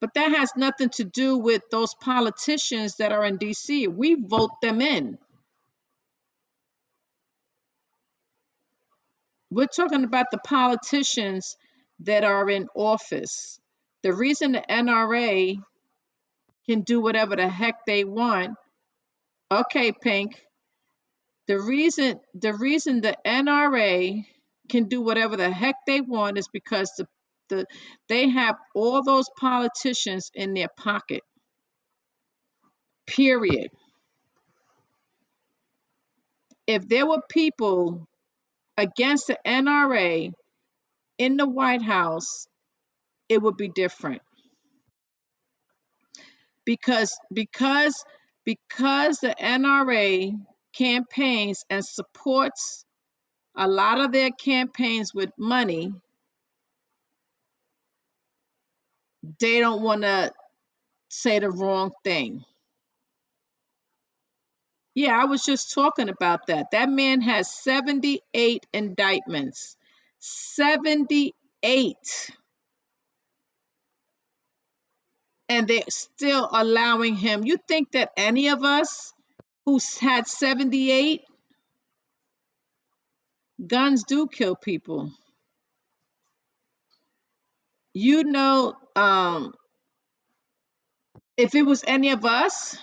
[0.00, 3.88] But that has nothing to do with those politicians that are in DC.
[3.88, 5.18] We vote them in.
[9.50, 11.56] We're talking about the politicians
[12.00, 13.58] that are in office.
[14.02, 15.56] The reason the NRA
[16.66, 18.56] can do whatever the heck they want,
[19.50, 20.32] okay, Pink.
[21.46, 24.22] The reason the reason the NRA
[24.68, 27.06] can do whatever the heck they want is because the,
[27.48, 27.66] the
[28.08, 31.22] they have all those politicians in their pocket.
[33.06, 33.70] Period.
[36.66, 38.07] If there were people
[38.78, 40.32] against the NRA
[41.18, 42.46] in the White House,
[43.28, 44.22] it would be different.
[46.64, 48.04] Because because
[48.44, 50.32] because the NRA
[50.74, 52.84] campaigns and supports
[53.56, 55.92] a lot of their campaigns with money,
[59.40, 60.32] they don't want to
[61.08, 62.44] say the wrong thing.
[64.98, 66.72] Yeah, I was just talking about that.
[66.72, 69.76] That man has 78 indictments.
[70.18, 71.96] 78.
[75.48, 77.44] And they're still allowing him.
[77.44, 79.12] You think that any of us
[79.66, 81.22] who's had 78
[83.64, 85.12] guns do kill people?
[87.94, 89.54] You know, um,
[91.36, 92.76] if it was any of us,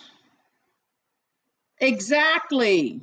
[1.79, 3.01] exactly.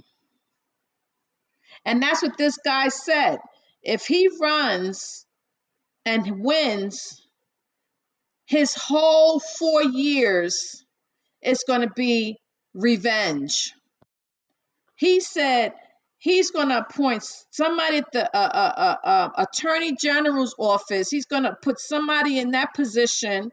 [1.85, 3.39] And that's what this guy said.
[3.82, 5.27] If he runs
[6.05, 7.20] and wins,
[8.47, 10.85] his whole four years
[11.43, 12.39] is going to be
[12.74, 13.73] revenge.
[14.94, 15.73] He said
[16.19, 21.11] he's going to appoint somebody at the uh, uh, uh, uh, attorney general's office.
[21.11, 23.51] He's going to put somebody in that position,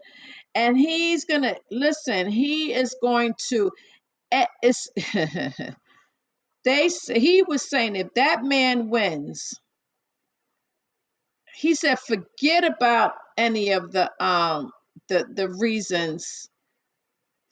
[0.54, 2.30] and he's going to listen.
[2.30, 3.72] He is going to.
[4.32, 4.90] Eh, It's,
[6.66, 9.54] they he was saying if that man wins,
[11.56, 14.72] he said forget about any of the um
[15.10, 16.50] the the reasons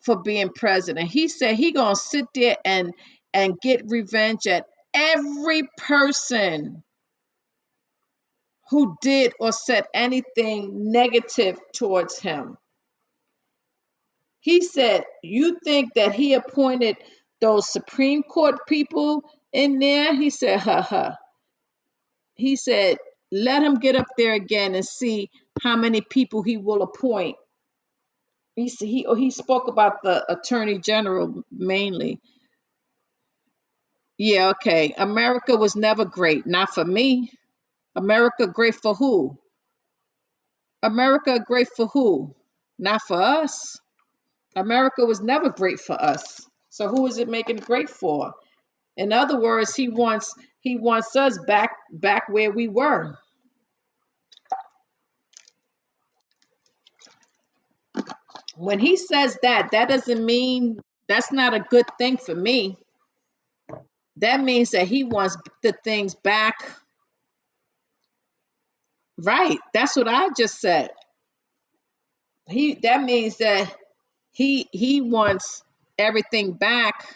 [0.04, 1.10] for being president.
[1.10, 2.94] He said he gonna sit there and
[3.34, 6.84] and get revenge at every person
[8.70, 12.58] who did or said anything negative towards him.
[14.48, 16.95] He said, "You think that he appointed
[17.41, 21.18] those Supreme Court people in there?" He said, "Ha ha."
[22.36, 22.98] He said,
[23.32, 25.30] "Let him get up there again and see
[25.61, 27.36] how many people he will appoint."
[28.56, 32.22] He he oh, he spoke about the Attorney General mainly.
[34.18, 34.94] Yeah, okay.
[34.98, 37.32] America was never great, not for me.
[37.95, 39.38] America great for who?
[40.84, 42.36] America great for who?
[42.80, 43.78] Not for us.
[44.56, 46.41] America was never great for us.
[46.69, 48.34] So who is it making great for?
[48.98, 53.18] In other words, he wants he wants us back back where we were.
[58.56, 62.78] When he says that, that doesn't mean that's not a good thing for me.
[64.18, 66.56] That means that he wants the things back
[69.18, 69.60] right.
[69.74, 70.91] That's what I just said.
[72.49, 73.74] He that means that
[74.38, 75.64] he he wants
[75.97, 77.15] everything back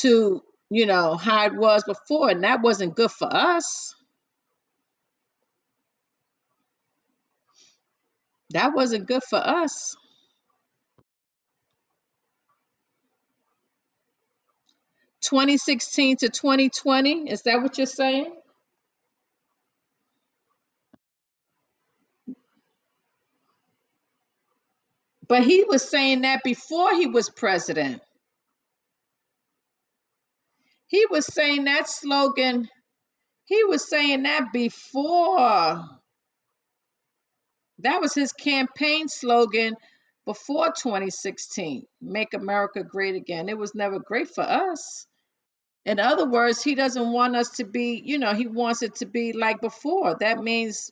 [0.00, 3.94] to you know how it was before and that wasn't good for us.
[8.50, 9.96] That wasn't good for us.
[15.22, 18.32] 2016 to 2020 is that what you're saying
[25.28, 28.00] but he was saying that before he was president.
[30.86, 32.68] He was saying that slogan.
[33.44, 35.82] He was saying that before.
[37.80, 39.74] That was his campaign slogan
[40.24, 43.48] before 2016 make america great again.
[43.48, 45.06] It was never great for us.
[45.84, 49.06] In other words, he doesn't want us to be, you know, he wants it to
[49.06, 50.16] be like before.
[50.18, 50.90] That means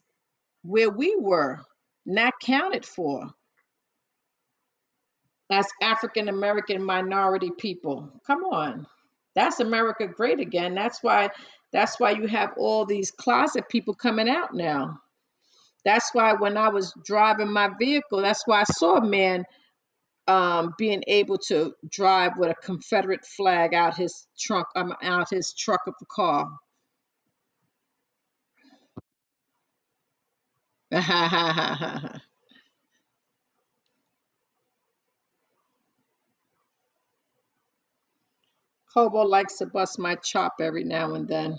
[0.63, 1.59] where we were,
[2.07, 3.33] not counted for
[5.51, 8.11] as African American minority people.
[8.27, 8.87] Come on.
[9.35, 10.75] That's America great again.
[10.75, 11.31] That's why
[11.73, 15.01] That's why you have all these closet people coming out now.
[15.85, 19.45] That's why when I was driving my vehicle, that's why I saw a man
[20.27, 25.53] um, being able to drive with a Confederate flag out his trunk, um, out his
[25.53, 26.49] truck of the car.
[38.95, 41.59] Hobo likes to bust my chop every now and then.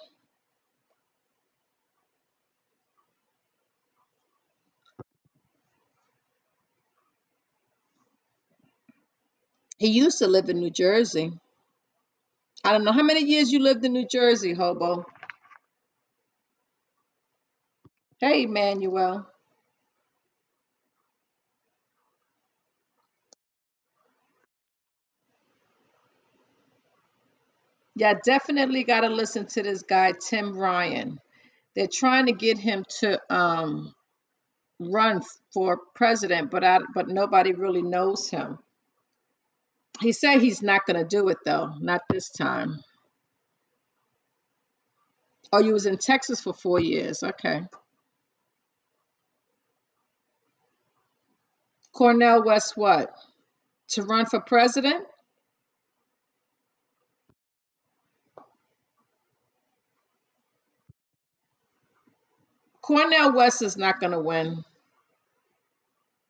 [9.80, 11.34] He used to live in New Jersey.
[12.64, 15.06] I don't know how many years you lived in New Jersey, Hobo.
[18.20, 19.28] Hey, Emmanuel.
[27.96, 31.20] Yeah, definitely got to listen to this guy, Tim Ryan.
[31.76, 33.94] They're trying to get him to um,
[34.80, 35.22] run
[35.54, 38.60] for president, but I, but nobody really knows him.
[40.02, 42.82] He said he's not going to do it though, not this time.
[45.54, 47.24] Oh, you was in Texas for four years.
[47.24, 47.62] Okay.
[51.94, 53.12] Cornel West, what?
[53.90, 55.06] To run for president?
[62.86, 64.64] Cornel West is not going to win.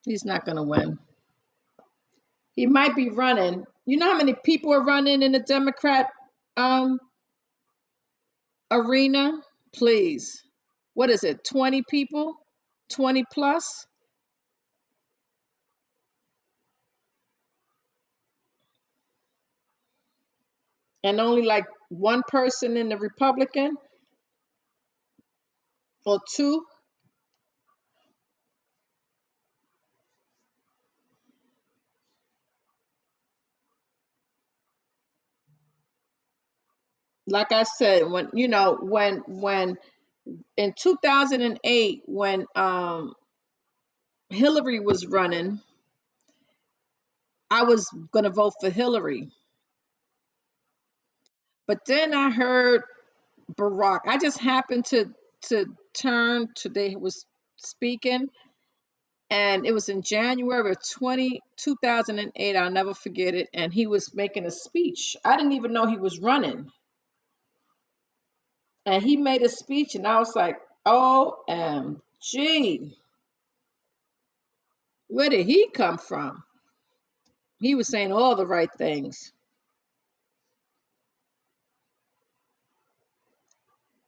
[0.05, 0.97] He's not going to win.
[2.53, 3.65] He might be running.
[3.85, 6.07] You know how many people are running in the Democrat
[6.55, 6.97] um,
[8.71, 9.33] arena?
[9.75, 10.41] Please.
[10.93, 11.43] What is it?
[11.43, 12.35] 20 people?
[12.91, 13.85] 20 plus?
[21.03, 23.75] And only like one person in the Republican
[26.05, 26.65] or two?
[37.27, 39.77] Like I said, when you know, when when
[40.57, 43.13] in 2008 when um
[44.29, 45.61] Hillary was running,
[47.49, 47.89] I was
[48.25, 49.29] to vote for Hillary.
[51.67, 52.83] But then I heard
[53.55, 54.01] Barack.
[54.07, 55.11] I just happened to
[55.49, 55.65] to
[55.95, 57.25] turn today was
[57.57, 58.29] speaking
[59.29, 62.55] and it was in January of 20, 2008.
[62.55, 63.49] I'll never forget it.
[63.53, 65.15] And he was making a speech.
[65.25, 66.69] I didn't even know he was running.
[68.85, 72.93] And he made a speech, and I was like, OMG,
[75.07, 76.43] where did he come from?
[77.57, 79.31] He was saying all the right things.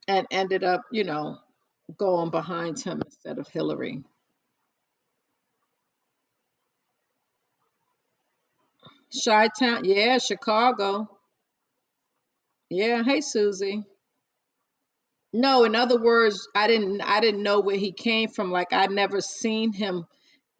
[0.07, 1.39] And ended up, you know,
[1.95, 4.03] going behind him instead of Hillary.
[9.23, 11.07] Chi Town, yeah, Chicago.
[12.69, 13.83] Yeah, hey Susie.
[15.33, 18.51] No, in other words, I didn't I didn't know where he came from.
[18.51, 20.05] Like I'd never seen him,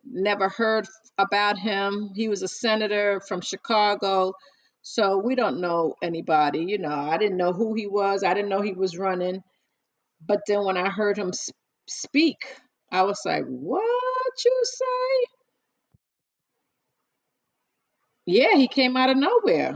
[0.06, 0.88] never heard
[1.18, 2.12] about him.
[2.16, 4.34] He was a senator from Chicago.
[4.82, 6.90] So we don't know anybody, you know.
[6.90, 8.24] I didn't know who he was.
[8.24, 9.44] I didn't know he was running.
[10.26, 11.31] But then when I heard him
[11.89, 12.38] speak,
[12.91, 15.27] I was like, "What you say?"
[18.27, 19.76] Yeah, he came out of nowhere.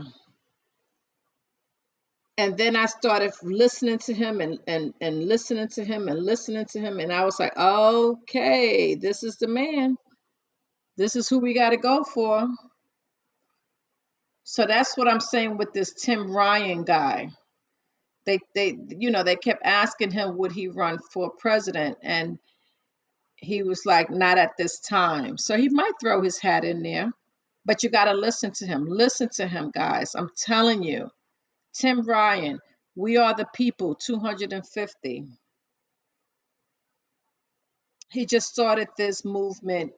[2.36, 6.66] and then I started listening to him and, and and listening to him and listening
[6.72, 9.96] to him and I was like, okay, this is the man.
[10.98, 12.48] This is who we got to go for.
[14.44, 17.30] So that's what I'm saying with this Tim Ryan guy.
[18.26, 22.38] They they you know they kept asking him would he run for president and
[23.36, 25.38] he was like not at this time.
[25.38, 27.12] So he might throw his hat in there,
[27.66, 28.86] but you got to listen to him.
[28.88, 30.14] Listen to him, guys.
[30.16, 31.10] I'm telling you.
[31.74, 32.60] Tim Ryan,
[32.96, 35.24] We Are the People 250.
[38.10, 39.92] He just started this movement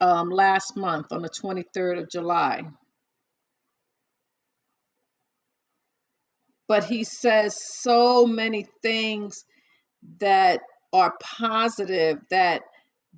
[0.00, 2.64] um, last month on the 23rd of July.
[6.68, 9.44] But he says so many things
[10.18, 10.60] that
[10.92, 12.62] are positive that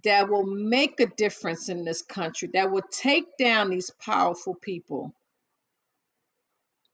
[0.04, 5.12] that will make a difference in this country that will take down these powerful people.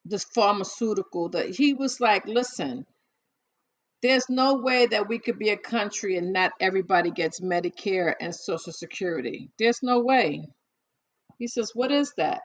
[0.06, 2.86] This pharmaceutical that he was like listen
[4.02, 8.35] there's no way that we could be a country and not everybody gets medicare and
[8.35, 9.51] social security.
[9.59, 10.47] There's no way.
[11.39, 12.43] He says what is that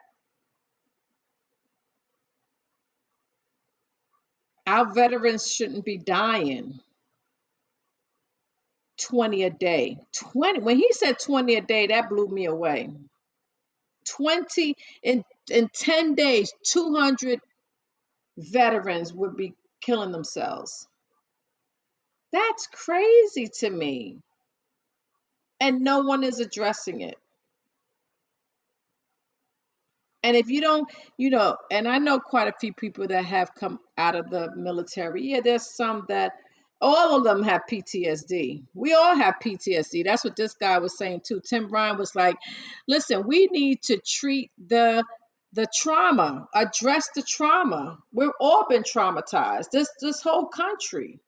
[4.69, 6.79] Our veterans shouldn't be dying
[8.99, 9.97] 20 a day.
[10.13, 12.91] 20 when he said 20 a day, that blew me away.
[14.05, 17.41] 20 in in 10 days, 200
[18.37, 20.87] veterans would be killing themselves.
[22.31, 24.19] That's crazy to me.
[25.59, 27.17] And no one is addressing it.
[30.23, 33.55] And if you don't, you know, and I know quite a few people that have
[33.55, 35.23] come out of the military.
[35.27, 36.33] Yeah, there's some that
[36.81, 38.63] all of them have PTSD.
[38.73, 40.03] We all have PTSD.
[40.03, 41.41] That's what this guy was saying too.
[41.41, 42.37] Tim Ryan was like,
[42.87, 45.03] listen, we need to treat the
[45.53, 47.97] the trauma, address the trauma.
[48.13, 49.71] We've all been traumatized.
[49.71, 51.19] This this whole country.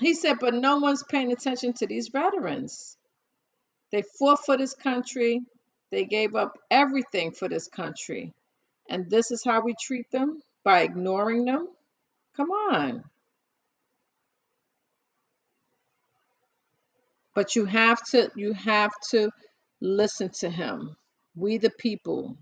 [0.00, 2.96] He said, but no one's paying attention to these veterans.
[3.94, 5.40] They fought for this country.
[5.92, 8.34] They gave up everything for this country.
[8.90, 11.68] And this is how we treat them by ignoring them?
[12.36, 13.04] Come on.
[17.36, 19.30] But you have to you have to
[19.80, 20.96] listen to him.
[21.36, 22.36] We the people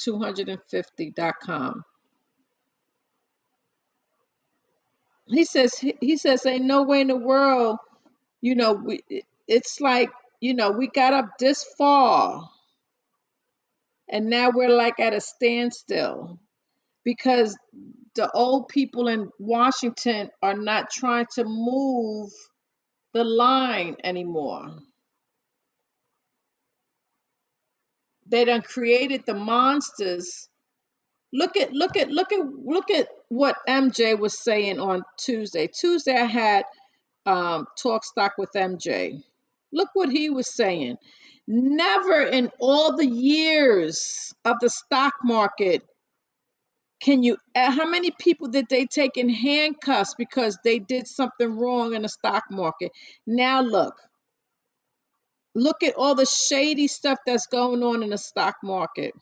[0.00, 1.84] 250.com.
[5.28, 7.78] He says he says ain't no way in the world,
[8.40, 9.04] you know, we
[9.50, 10.10] it's like,
[10.40, 12.48] you know, we got up this far
[14.10, 16.40] and now we're like at a standstill
[17.04, 17.56] because
[18.16, 22.30] the old people in Washington are not trying to move
[23.14, 24.78] the line anymore.
[28.26, 30.48] They done created the monsters.
[31.32, 35.68] Look at look at look at look at what MJ was saying on Tuesday.
[35.68, 36.64] Tuesday I had
[37.26, 39.22] um, talk stock with MJ.
[39.72, 40.96] Look what he was saying.
[41.46, 45.82] Never in all the years of the stock market
[47.00, 51.58] can you uh, how many people did they take in handcuffs because they did something
[51.58, 52.92] wrong in the stock market?
[53.26, 53.94] Now look.
[55.54, 59.14] Look at all the shady stuff that's going on in the stock market.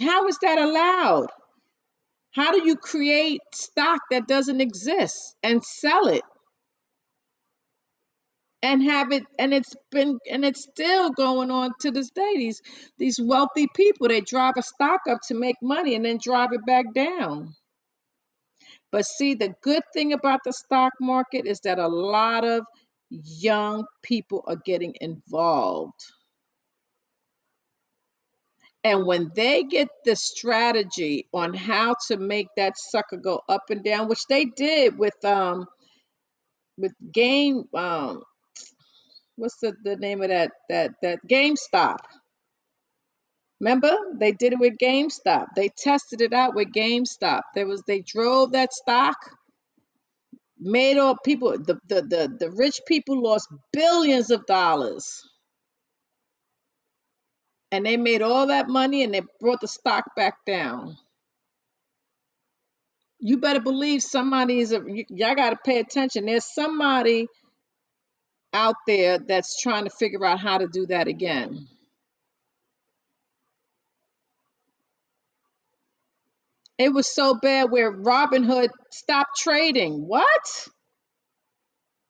[0.00, 1.28] How is that allowed?
[2.32, 6.22] How do you create stock that doesn't exist and sell it?
[8.62, 12.34] And have it and it's been and it's still going on to this day.
[12.36, 12.62] These
[12.98, 16.64] these wealthy people they drive a stock up to make money and then drive it
[16.66, 17.54] back down.
[18.92, 22.64] But see the good thing about the stock market is that a lot of
[23.10, 26.00] young people are getting involved.
[28.84, 33.84] And when they get the strategy on how to make that sucker go up and
[33.84, 35.66] down which they did with um
[36.76, 38.22] with game um
[39.42, 41.98] what's the, the name of that that that GameStop.
[43.60, 45.46] Remember, they did it with GameStop.
[45.56, 47.42] They tested it out with GameStop.
[47.54, 49.16] There was they drove that stock,
[50.60, 55.20] made all people the the the, the rich people lost billions of dollars.
[57.72, 60.96] And they made all that money and they brought the stock back down.
[63.18, 66.26] You better believe somebody is a y'all got to pay attention.
[66.26, 67.28] There's somebody
[68.52, 71.66] out there that's trying to figure out how to do that again.
[76.78, 80.06] It was so bad where Robinhood stopped trading.
[80.06, 80.68] What?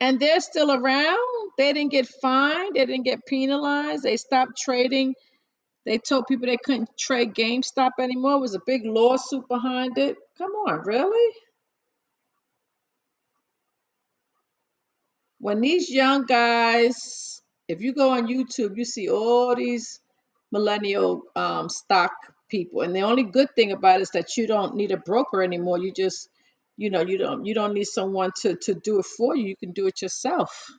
[0.00, 1.18] And they're still around.
[1.58, 2.74] They didn't get fined.
[2.74, 4.02] They didn't get penalized.
[4.02, 5.14] They stopped trading.
[5.84, 8.34] They told people they couldn't trade GameStop anymore.
[8.36, 10.16] It was a big lawsuit behind it.
[10.38, 11.34] Come on, really?
[15.42, 19.98] When these young guys, if you go on YouTube, you see all these
[20.52, 22.12] millennial um, stock
[22.48, 25.42] people, and the only good thing about it is that you don't need a broker
[25.42, 25.78] anymore.
[25.78, 26.28] You just,
[26.76, 29.46] you know, you don't you don't need someone to to do it for you.
[29.48, 30.70] You can do it yourself.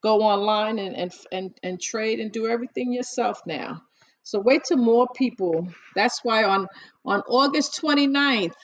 [0.00, 3.82] Go online and and and, and trade and do everything yourself now.
[4.22, 5.66] So wait till more people.
[5.96, 6.68] That's why on
[7.04, 8.54] on August 29th,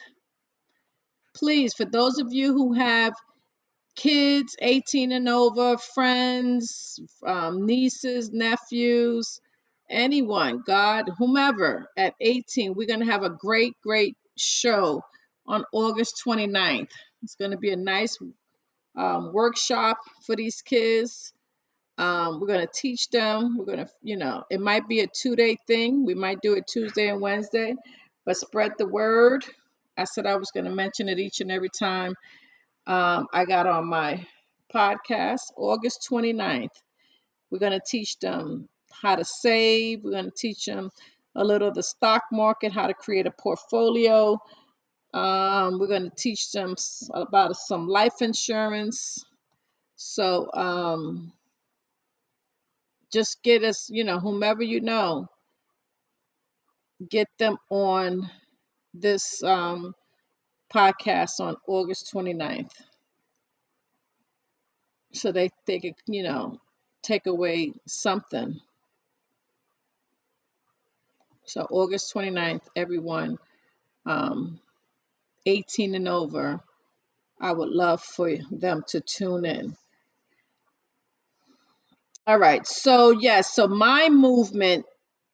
[1.35, 3.15] please, for those of you who have
[3.95, 9.41] kids 18 and over, friends, um, nieces, nephews,
[9.89, 12.75] anyone, God, whomever at 18.
[12.75, 15.03] We're going to have a great, great show
[15.47, 16.91] on August 29th.
[17.23, 18.19] It's going to be a nice
[18.97, 21.33] um, workshop for these kids.
[21.97, 23.57] Um, we're going to teach them.
[23.57, 26.05] We're going to, you know, it might be a two day thing.
[26.05, 27.75] We might do it Tuesday and Wednesday,
[28.27, 29.45] but spread the word.
[29.97, 32.15] I said I was going to mention it each and every time
[32.87, 34.27] um, I got on my
[34.75, 36.69] podcast August 29th.
[37.51, 40.03] We're going to teach them how to save.
[40.03, 40.91] We're going to teach them
[41.37, 44.39] a little of the stock market, how to create a portfolio.
[45.13, 46.75] Um, we're going to teach them
[47.13, 49.25] about some life insurance.
[49.97, 51.33] So um,
[53.13, 55.29] just get us, you know, whomever you know,
[57.09, 58.29] get them on
[58.93, 59.95] this um,
[60.75, 62.73] podcast on August 29th
[65.15, 66.61] so they, they could, you know,
[67.03, 68.61] take away something.
[71.47, 73.39] So August 29th, everyone,
[74.07, 74.61] um,
[75.47, 76.61] 18 and over,
[77.41, 79.77] I would love for them to tune in.
[82.27, 82.67] All right.
[82.67, 84.87] So yes, so my movement,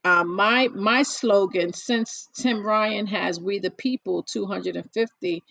[0.05, 5.43] uh, my my slogan, since Tim Ryan has "We the People" 250,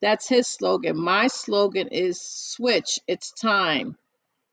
[0.00, 0.96] that's his slogan.
[0.96, 3.00] My slogan is "Switch.
[3.08, 3.96] It's time."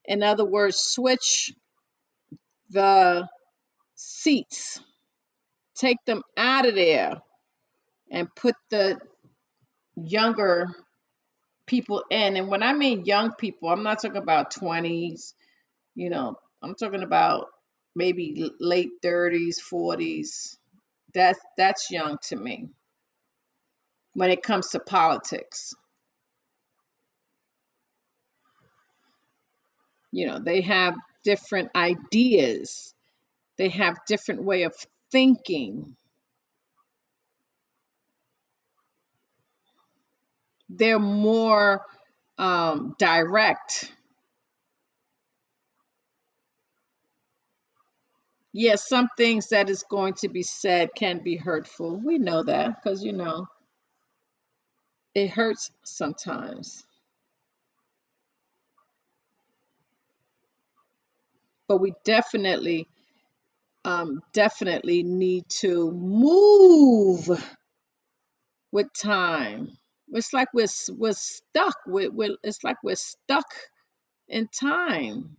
[0.05, 1.53] In other words, switch
[2.69, 3.27] the
[3.95, 4.79] seats,
[5.75, 7.21] take them out of there,
[8.11, 8.99] and put the
[9.95, 10.67] younger
[11.67, 12.37] people in.
[12.37, 15.33] And when I mean young people, I'm not talking about 20s,
[15.95, 17.47] you know, I'm talking about
[17.95, 20.57] maybe late 30s, 40s.
[21.13, 22.69] That's that's young to me
[24.13, 25.73] when it comes to politics.
[30.11, 32.93] You know, they have different ideas.
[33.57, 34.75] They have different way of
[35.11, 35.95] thinking.
[40.69, 41.81] They're more
[42.37, 43.91] um, direct.
[48.57, 51.97] Yes, some things that is going to be said can be hurtful.
[51.97, 53.47] We know that because you know
[55.15, 56.85] it hurts sometimes.
[61.67, 62.87] But we definitely,
[63.85, 67.29] um, definitely need to move
[68.71, 69.77] with time.
[70.09, 70.67] It's like we're
[70.97, 71.77] we're stuck.
[71.87, 73.47] We're, we're it's like we're stuck
[74.29, 75.37] in time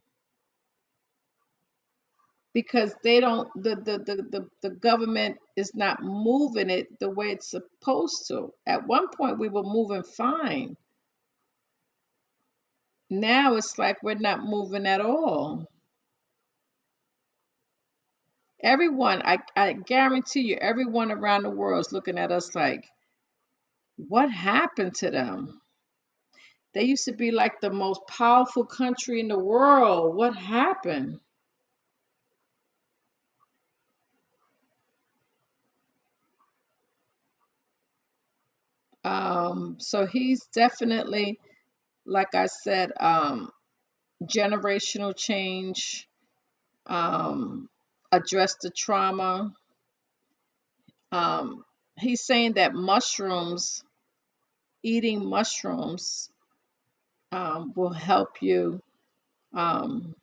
[2.56, 7.26] because they don't the the, the the the government is not moving it the way
[7.26, 8.50] it's supposed to.
[8.66, 10.74] At one point we were moving fine.
[13.10, 15.66] Now it's like we're not moving at all.
[18.62, 22.88] Everyone, I, I guarantee you, everyone around the world is looking at us like,
[23.98, 25.60] what happened to them?
[26.72, 30.16] They used to be like the most powerful country in the world.
[30.16, 31.20] What happened?
[39.06, 41.38] Um, so he's definitely,
[42.06, 43.50] like I said, um,
[44.24, 46.08] generational change,
[46.86, 47.68] um,
[48.12, 49.54] address the trauma.
[51.12, 51.64] Um,
[51.98, 53.84] he's saying that mushrooms,
[54.82, 56.30] eating mushrooms,
[57.32, 58.82] um, will help you,
[59.54, 60.16] um,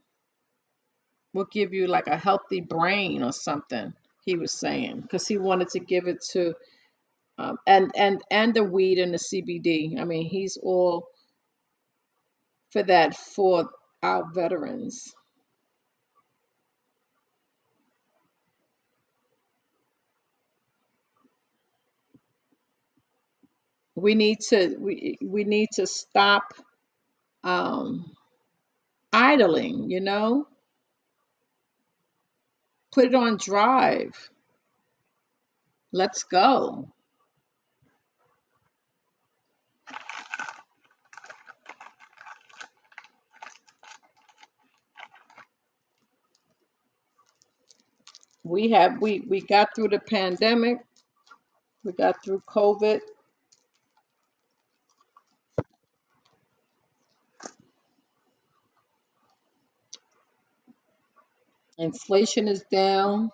[1.34, 3.94] will give you like a healthy brain or something.
[4.26, 6.56] He was saying because he wanted to give it to,
[7.38, 10.00] um, and and and the weed and the CBD.
[10.00, 11.08] I mean, he's all
[12.72, 13.70] for that for
[14.04, 15.14] our veterans.
[23.96, 26.54] We need to we we need to stop
[27.44, 28.16] um,
[29.14, 29.90] idling.
[29.90, 30.48] You know,
[32.94, 34.30] put it on drive.
[35.92, 36.90] Let's go.
[48.44, 50.78] We have we we got through the pandemic.
[51.84, 53.00] We got through COVID.
[61.78, 63.30] Inflation is down.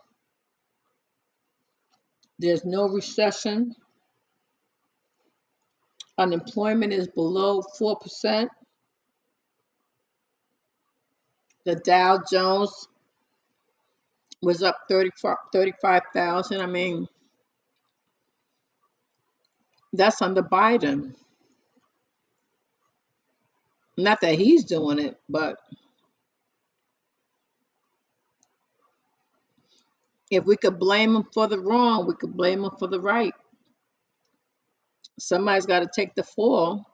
[2.39, 3.75] There's no recession.
[6.17, 8.49] Unemployment is below 4%.
[11.65, 12.88] The Dow Jones
[14.41, 16.61] was up 35,000.
[16.61, 17.07] I mean,
[19.93, 21.15] that's under Biden.
[23.97, 25.57] Not that he's doing it, but
[30.31, 33.33] if we could blame him for the wrong, we could blame him for the right.
[35.19, 36.85] Somebody's got to take the fall.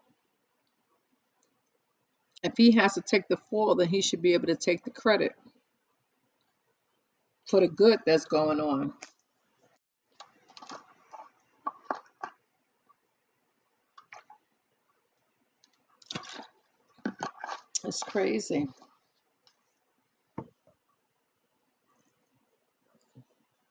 [2.43, 4.91] If he has to take the fall, then he should be able to take the
[4.91, 5.33] credit.
[7.49, 8.93] For the good that's going on.
[17.85, 18.67] It's crazy.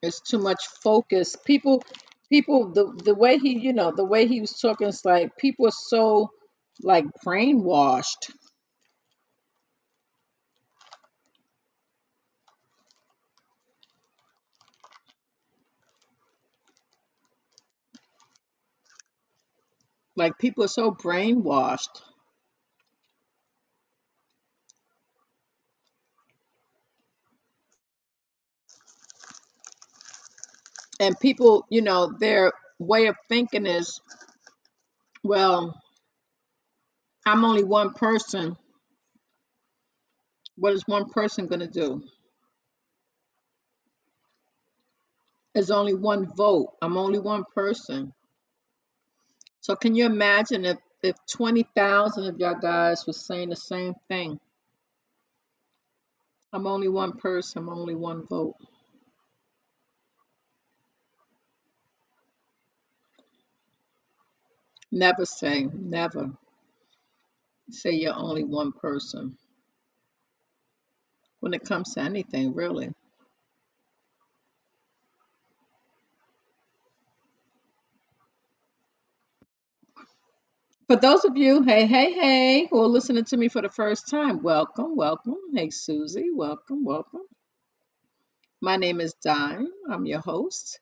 [0.03, 1.35] It's too much focus.
[1.45, 1.83] People,
[2.31, 5.67] people, the the way he, you know, the way he was talking is like people
[5.67, 6.31] are so
[6.83, 8.31] like brainwashed.
[20.15, 22.01] Like people are so brainwashed.
[30.99, 34.01] And people, you know, their way of thinking is,
[35.23, 35.79] well,
[37.25, 38.57] I'm only one person.
[40.57, 42.03] What is one person going to do?
[45.53, 46.73] There's only one vote.
[46.81, 48.13] I'm only one person.
[49.65, 54.39] So can you imagine if if 20,000 of y'all guys was saying the same thing?
[56.53, 58.53] I'm only one person, I'm only one vote.
[64.91, 66.29] Never say, never
[67.71, 69.35] say you're only one person
[71.39, 72.93] when it comes to anything, really.
[80.87, 84.07] For those of you, hey, hey, hey, who are listening to me for the first
[84.07, 85.37] time, welcome, welcome.
[85.55, 87.23] Hey, Susie, welcome, welcome.
[88.61, 89.67] My name is Dime.
[89.91, 90.79] I'm your host.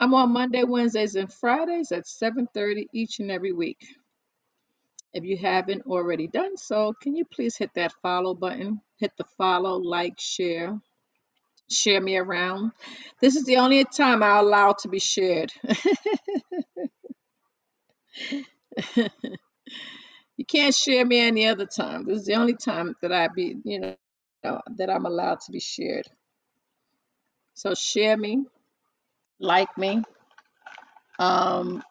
[0.00, 3.78] I'm on Monday, Wednesdays, and Fridays at 7:30 each and every week.
[5.14, 8.80] If you haven't already done so, can you please hit that follow button?
[8.98, 10.78] Hit the follow, like, share,
[11.70, 12.72] share me around.
[13.20, 15.52] This is the only time I allow to be shared.
[18.96, 22.06] you can't share me any other time.
[22.06, 23.96] This is the only time that I be, you know,
[24.76, 26.06] that I'm allowed to be shared.
[27.54, 28.44] So share me,
[29.40, 30.02] like me,
[31.18, 31.82] um,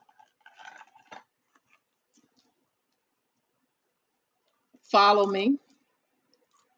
[4.92, 5.58] follow me,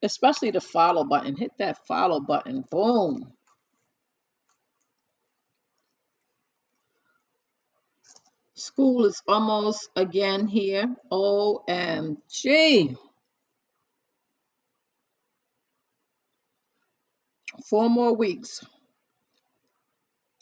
[0.04, 1.36] especially the follow button.
[1.38, 2.66] Hit that follow button.
[2.72, 3.34] Boom.
[8.62, 10.96] School is almost again here.
[11.12, 12.96] OMG.
[17.70, 18.64] Four more weeks.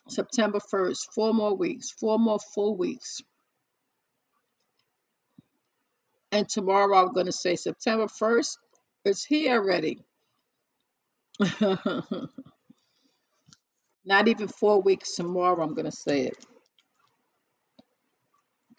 [0.09, 0.97] September 1st.
[1.15, 1.91] Four more weeks.
[1.91, 3.21] Four more full weeks.
[6.31, 8.57] And tomorrow I'm going to say September 1st.
[9.05, 10.03] It's here already.
[14.05, 16.37] Not even four weeks tomorrow, I'm going to say it.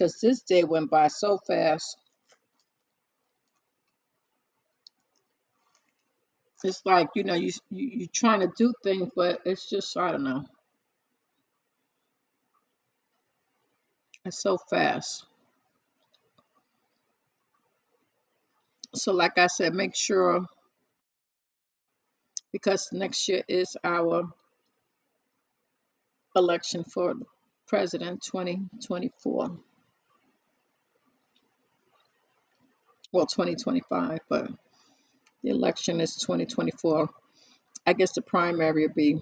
[0.01, 1.99] Because this day went by so fast.
[6.65, 10.13] It's like, you know, you, you, you're trying to do things, but it's just, I
[10.13, 10.47] don't know.
[14.25, 15.27] It's so fast.
[18.95, 20.47] So, like I said, make sure
[22.53, 24.31] because next year is our
[26.35, 27.13] election for
[27.69, 29.59] president 2024.
[33.13, 34.49] Well, 2025, but
[35.43, 37.09] the election is 2024.
[37.87, 39.21] I guess the primary will be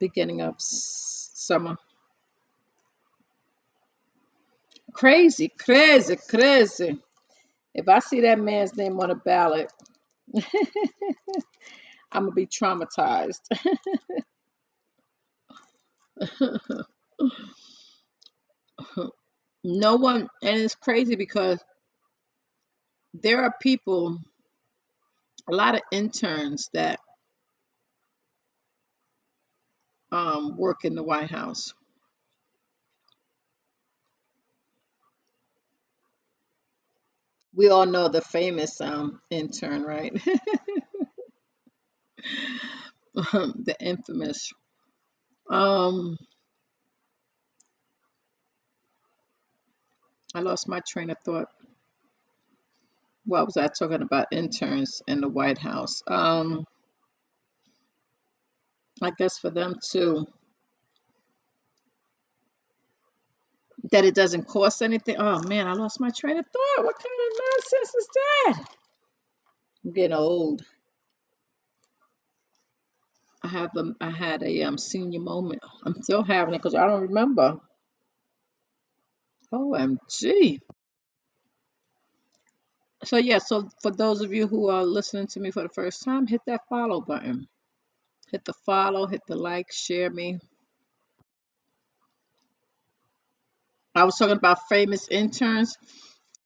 [0.00, 1.76] beginning of summer.
[4.94, 6.98] Crazy, crazy, crazy.
[7.74, 9.72] If I see that man's name on a ballot,
[12.12, 13.40] I'm gonna be traumatized.
[19.64, 21.62] no one, and it's crazy because
[23.14, 24.18] there are people,
[25.48, 27.00] a lot of interns that
[30.12, 31.72] um, work in the White House.
[37.54, 40.12] We all know the famous um, intern, right?
[43.14, 44.52] the infamous.
[45.50, 46.18] Um,
[50.34, 51.48] I lost my train of thought.
[53.26, 54.28] What was I talking about?
[54.32, 56.02] Interns in the White House.
[56.08, 56.64] Um,
[59.02, 60.26] I guess for them too,
[63.92, 65.16] that it doesn't cost anything.
[65.18, 66.84] Oh man, I lost my train of thought.
[66.84, 68.64] What kind of nonsense is that?
[69.84, 70.62] I'm getting old.
[73.42, 75.62] I have um, I had a um senior moment.
[75.84, 77.58] I'm still having it because I don't remember.
[79.52, 80.60] OMG.
[83.04, 86.04] So yeah, so for those of you who are listening to me for the first
[86.04, 87.48] time, hit that follow button.
[88.30, 90.38] Hit the follow, hit the like, share me.
[93.94, 95.76] I was talking about famous interns,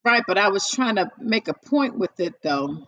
[0.05, 0.23] right?
[0.27, 2.87] But I was trying to make a point with it though.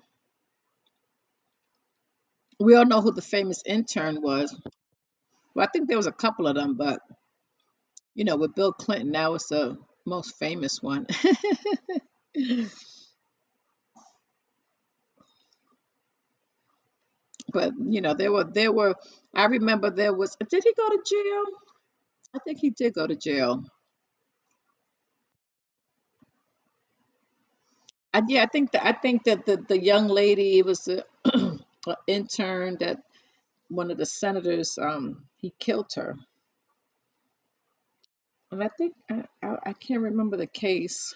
[2.61, 4.57] We all know who the famous intern was.
[5.55, 7.01] Well, I think there was a couple of them, but
[8.15, 11.07] you know, with Bill Clinton, now it's the most famous one.
[17.53, 18.97] but you know, there were there were.
[19.35, 20.37] I remember there was.
[20.49, 21.45] Did he go to jail?
[22.35, 23.65] I think he did go to jail.
[28.13, 31.05] I, yeah, I think that I think that the the young lady was a,
[31.89, 32.99] a intern that
[33.69, 36.17] one of the senators um he killed her,
[38.55, 41.15] and I think I, I I can't remember the case,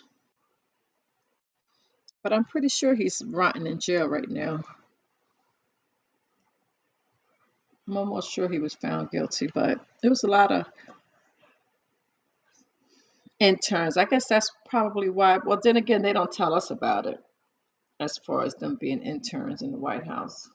[2.22, 4.60] but I'm pretty sure he's rotting in jail right now.
[7.88, 10.66] I'm almost sure he was found guilty, but there was a lot of
[13.40, 13.96] interns.
[13.96, 15.38] I guess that's probably why.
[15.38, 17.18] Well, then again, they don't tell us about it
[18.00, 20.50] as far as them being interns in the White House.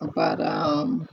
[0.00, 1.08] But um,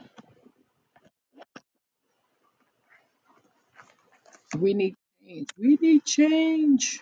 [4.58, 4.96] we need
[5.26, 5.50] change.
[5.58, 7.02] We need change.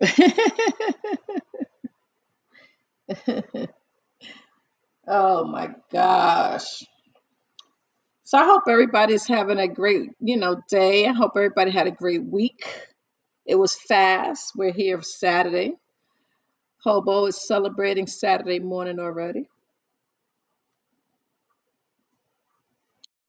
[5.08, 6.84] oh my gosh.
[8.24, 11.06] So I hope everybody's having a great, you know, day.
[11.06, 12.66] I hope everybody had a great week.
[13.46, 14.52] It was fast.
[14.56, 15.74] We're here Saturday.
[16.86, 19.48] Hobo is celebrating Saturday morning already.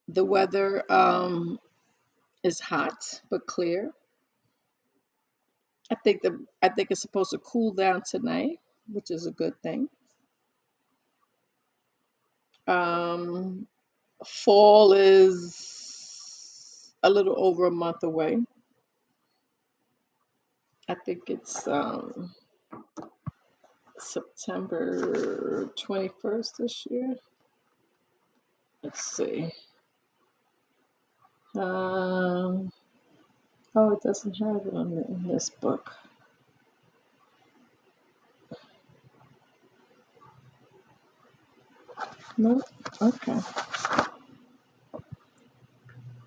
[0.09, 1.59] The weather um,
[2.43, 3.89] is hot but clear.
[5.91, 8.59] I think the I think it's supposed to cool down tonight,
[8.93, 9.89] which is a good thing.
[12.67, 13.65] Um,
[14.23, 18.37] fall is a little over a month away.
[20.87, 22.33] I think it's um,
[23.99, 27.15] September 21st this year.
[28.83, 29.51] Let's see.
[31.55, 32.71] Um,
[33.75, 35.91] oh, it doesn't have it in this book.
[42.37, 42.61] No,
[43.01, 43.39] okay.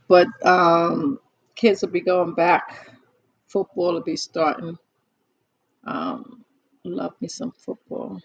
[0.08, 1.20] But um,
[1.54, 2.88] kids will be going back.
[3.46, 4.76] Football will be starting.
[5.84, 6.39] Um,
[6.90, 8.20] love me some football.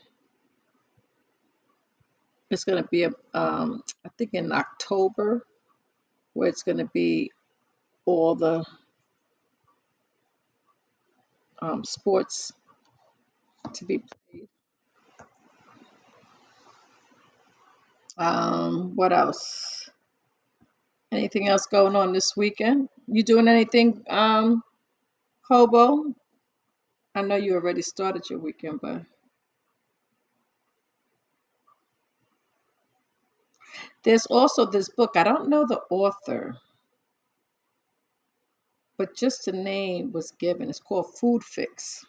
[2.50, 5.46] It's going to be, a, um, I think, in October,
[6.34, 7.32] where it's going to be
[8.06, 8.64] all the
[11.62, 12.52] um, sports
[13.74, 14.48] to be played.
[18.18, 19.90] Um, what else?
[21.12, 22.90] Anything else going on this weekend?
[23.08, 24.64] You doing anything, um,
[25.42, 26.14] Hobo?
[27.16, 29.04] I know you already started your weekend, but
[34.04, 35.12] there's also this book.
[35.16, 36.58] I don't know the author,
[38.98, 40.70] but just the name was given.
[40.70, 42.06] It's called Food Fix.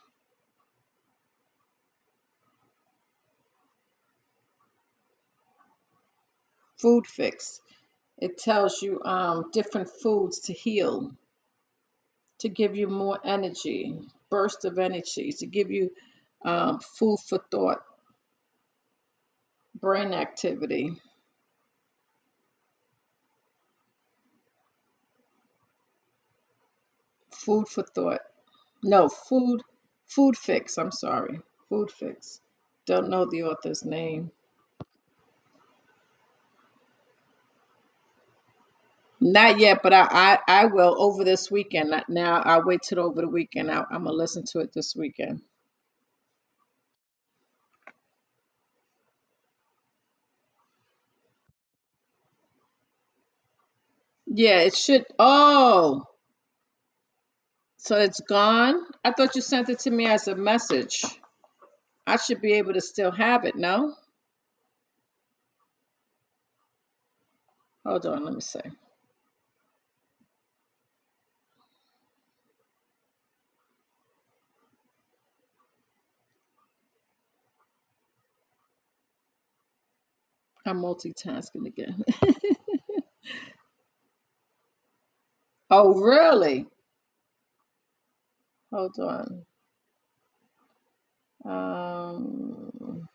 [6.78, 7.60] Food Fix.
[8.18, 11.12] It tells you um, different foods to heal,
[12.40, 13.94] to give you more energy,
[14.30, 15.90] burst of energy, to give you
[16.44, 17.82] um, food for thought,
[19.80, 20.92] brain activity.
[27.32, 28.20] Food for thought.
[28.82, 29.62] No, food,
[30.06, 30.78] food fix.
[30.78, 31.40] I'm sorry.
[31.68, 32.40] Food fix.
[32.86, 34.30] Don't know the author's name.
[39.20, 41.92] Not yet, but I, I, I will over this weekend.
[42.08, 43.70] Now I'll wait till over the weekend.
[43.70, 45.42] I, I'm gonna listen to it this weekend.
[54.26, 55.04] Yeah, it should.
[55.18, 56.04] Oh,
[57.78, 58.80] so it's gone.
[59.04, 61.04] I thought you sent it to me as a message.
[62.06, 63.56] I should be able to still have it.
[63.56, 63.94] No?
[67.86, 68.24] Hold on.
[68.24, 68.60] Let me see.
[80.66, 82.04] I'm multitasking again.
[85.70, 86.66] oh, really?
[88.72, 89.46] Hold on.
[91.44, 93.08] Um,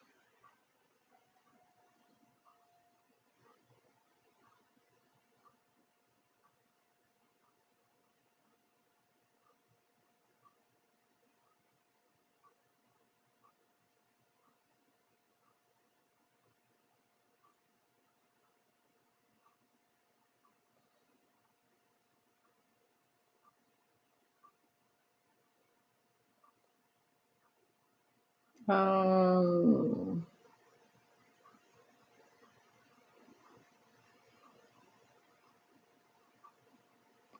[28.72, 30.26] um,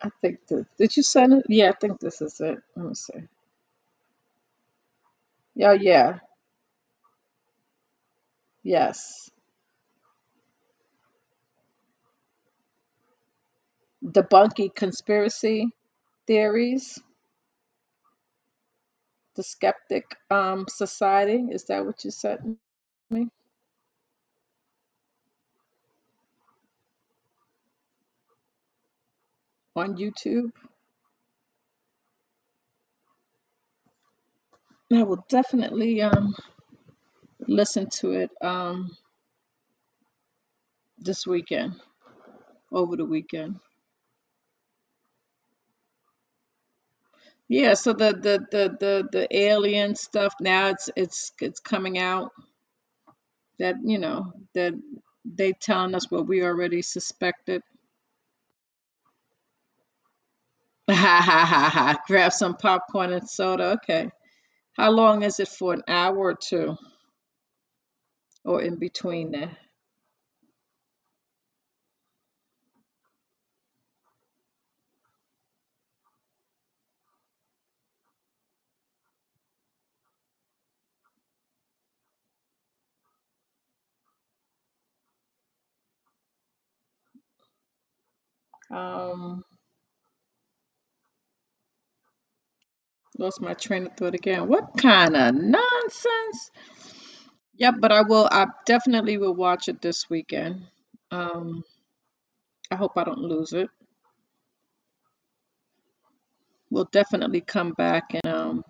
[0.02, 1.46] I think that, did you send it?
[1.50, 2.60] Yeah, I think this is it.
[2.76, 3.22] Let me see.
[5.56, 6.20] Yeah, yeah,
[8.64, 9.30] yes.
[14.06, 15.68] Debunking conspiracy
[16.28, 17.00] theories,
[19.36, 21.48] the Skeptic um, Society.
[21.52, 22.42] Is that what you sent
[23.12, 23.30] me
[29.76, 30.52] on YouTube?
[34.94, 36.36] I will definitely um,
[37.48, 38.92] listen to it um,
[41.00, 41.76] this weekend,
[42.72, 43.60] over the weekend.
[47.52, 52.32] Yeah, so the the the the the alien stuff now it's it's it's coming out
[53.60, 54.74] that you know that
[55.26, 57.64] they telling us what we already suspected.
[60.90, 62.02] Ha ha ha ha!
[62.08, 63.74] Grab some popcorn and soda.
[63.84, 64.12] Okay.
[64.78, 65.74] How long is it for?
[65.74, 66.78] An hour or two,
[68.46, 69.58] or in between there?
[88.72, 89.44] Um,
[93.18, 94.48] lost my train of thought again.
[94.48, 96.52] What kind of nonsense?
[97.56, 98.28] Yep, but I will.
[98.32, 100.66] I definitely will watch it this weekend.
[101.12, 101.64] Um,
[102.72, 103.70] I hope I don't lose it.
[106.72, 108.66] We'll definitely come back and um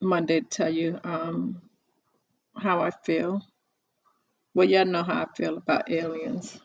[0.00, 1.60] Monday to tell you um
[2.56, 3.42] how I feel.
[4.54, 6.60] Well, y'all know how I feel about aliens.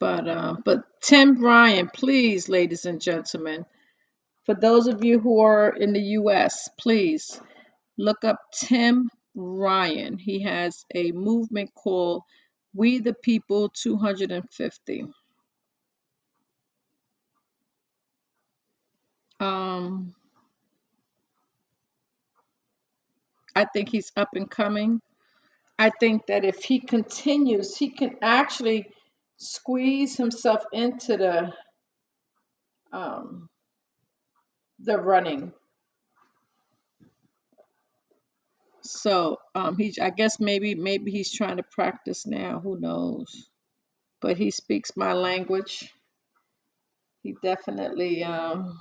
[0.00, 3.66] But uh, but Tim Ryan, please, ladies and gentlemen,
[4.46, 7.40] for those of you who are in the U.S., please
[7.98, 10.18] look up Tim Ryan.
[10.18, 12.22] He has a movement called
[12.74, 15.06] We the People 250.
[19.40, 20.14] Um,
[23.56, 25.00] I think he's up and coming.
[25.78, 28.86] I think that if he continues, he can actually
[29.44, 31.52] squeeze himself into the
[32.92, 33.48] um,
[34.80, 35.52] the running.
[38.82, 42.60] So um, he, I guess maybe maybe he's trying to practice now.
[42.60, 43.48] Who knows?
[44.20, 45.92] But he speaks my language.
[47.22, 48.78] He definitely um,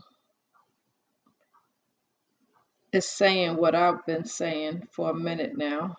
[2.93, 5.97] is saying what I've been saying for a minute now.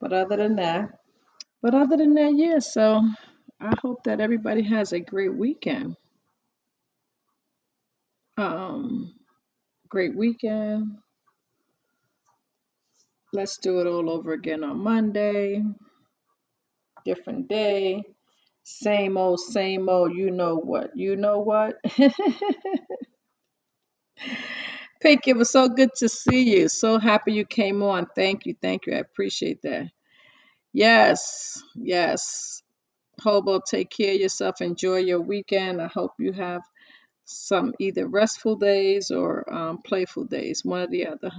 [0.00, 0.90] But other than that,
[1.66, 2.60] but other than that, yeah.
[2.60, 3.02] So
[3.60, 5.96] I hope that everybody has a great weekend.
[8.36, 9.12] Um,
[9.88, 10.98] great weekend.
[13.32, 15.64] Let's do it all over again on Monday.
[17.04, 18.04] Different day.
[18.62, 20.14] Same old, same old.
[20.16, 20.92] You know what?
[20.96, 21.78] You know what?
[25.02, 26.68] Pink, it was so good to see you.
[26.68, 28.06] So happy you came on.
[28.14, 28.54] Thank you.
[28.62, 28.94] Thank you.
[28.94, 29.90] I appreciate that.
[30.72, 31.62] Yes.
[31.76, 32.62] Yes.
[33.20, 34.60] Hobo, take care of yourself.
[34.60, 35.80] Enjoy your weekend.
[35.82, 36.62] I hope you have
[37.26, 41.30] some either restful days or um, playful days, one or the other.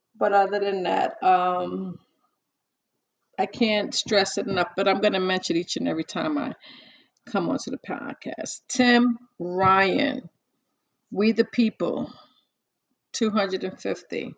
[0.18, 1.98] but other than that, um,
[3.38, 6.54] I can't stress it enough, but I'm going to mention each and every time I
[7.26, 8.60] come onto the podcast.
[8.68, 10.28] Tim Ryan,
[11.12, 12.12] We the People,
[13.14, 14.34] 250.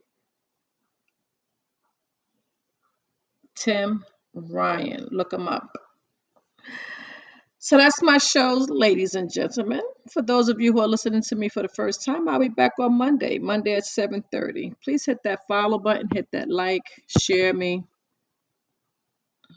[3.57, 4.05] Tim
[4.35, 5.70] Ryan, look him up.
[7.59, 9.83] So that's my show, ladies and gentlemen.
[10.12, 12.49] For those of you who are listening to me for the first time, I'll be
[12.49, 14.74] back on Monday, Monday at 7:30.
[14.83, 17.85] Please hit that follow button, hit that like, share me.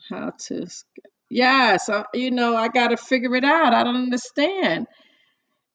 [0.09, 0.67] How to
[1.29, 3.73] Yes, uh, you know, I got to figure it out.
[3.73, 4.85] I don't understand.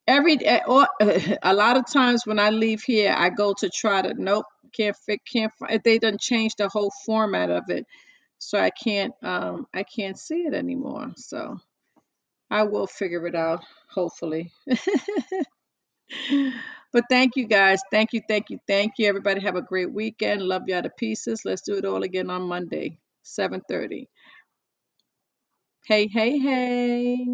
[0.06, 0.86] Every or,
[1.42, 4.97] a lot of times when I leave here, I go to try to nope, can't
[5.05, 5.80] fit, can't find.
[5.84, 7.86] They done changed the whole format of it,
[8.40, 11.12] so I can't um I can't see it anymore.
[11.16, 11.60] So
[12.50, 14.52] I will figure it out, hopefully.
[16.92, 17.80] But thank you guys.
[17.90, 19.08] Thank you, thank you, thank you.
[19.08, 20.42] Everybody have a great weekend.
[20.42, 21.42] Love out of pieces.
[21.44, 24.08] Let's do it all again on Monday, 7:30.
[25.86, 27.26] Hey, hey, hey.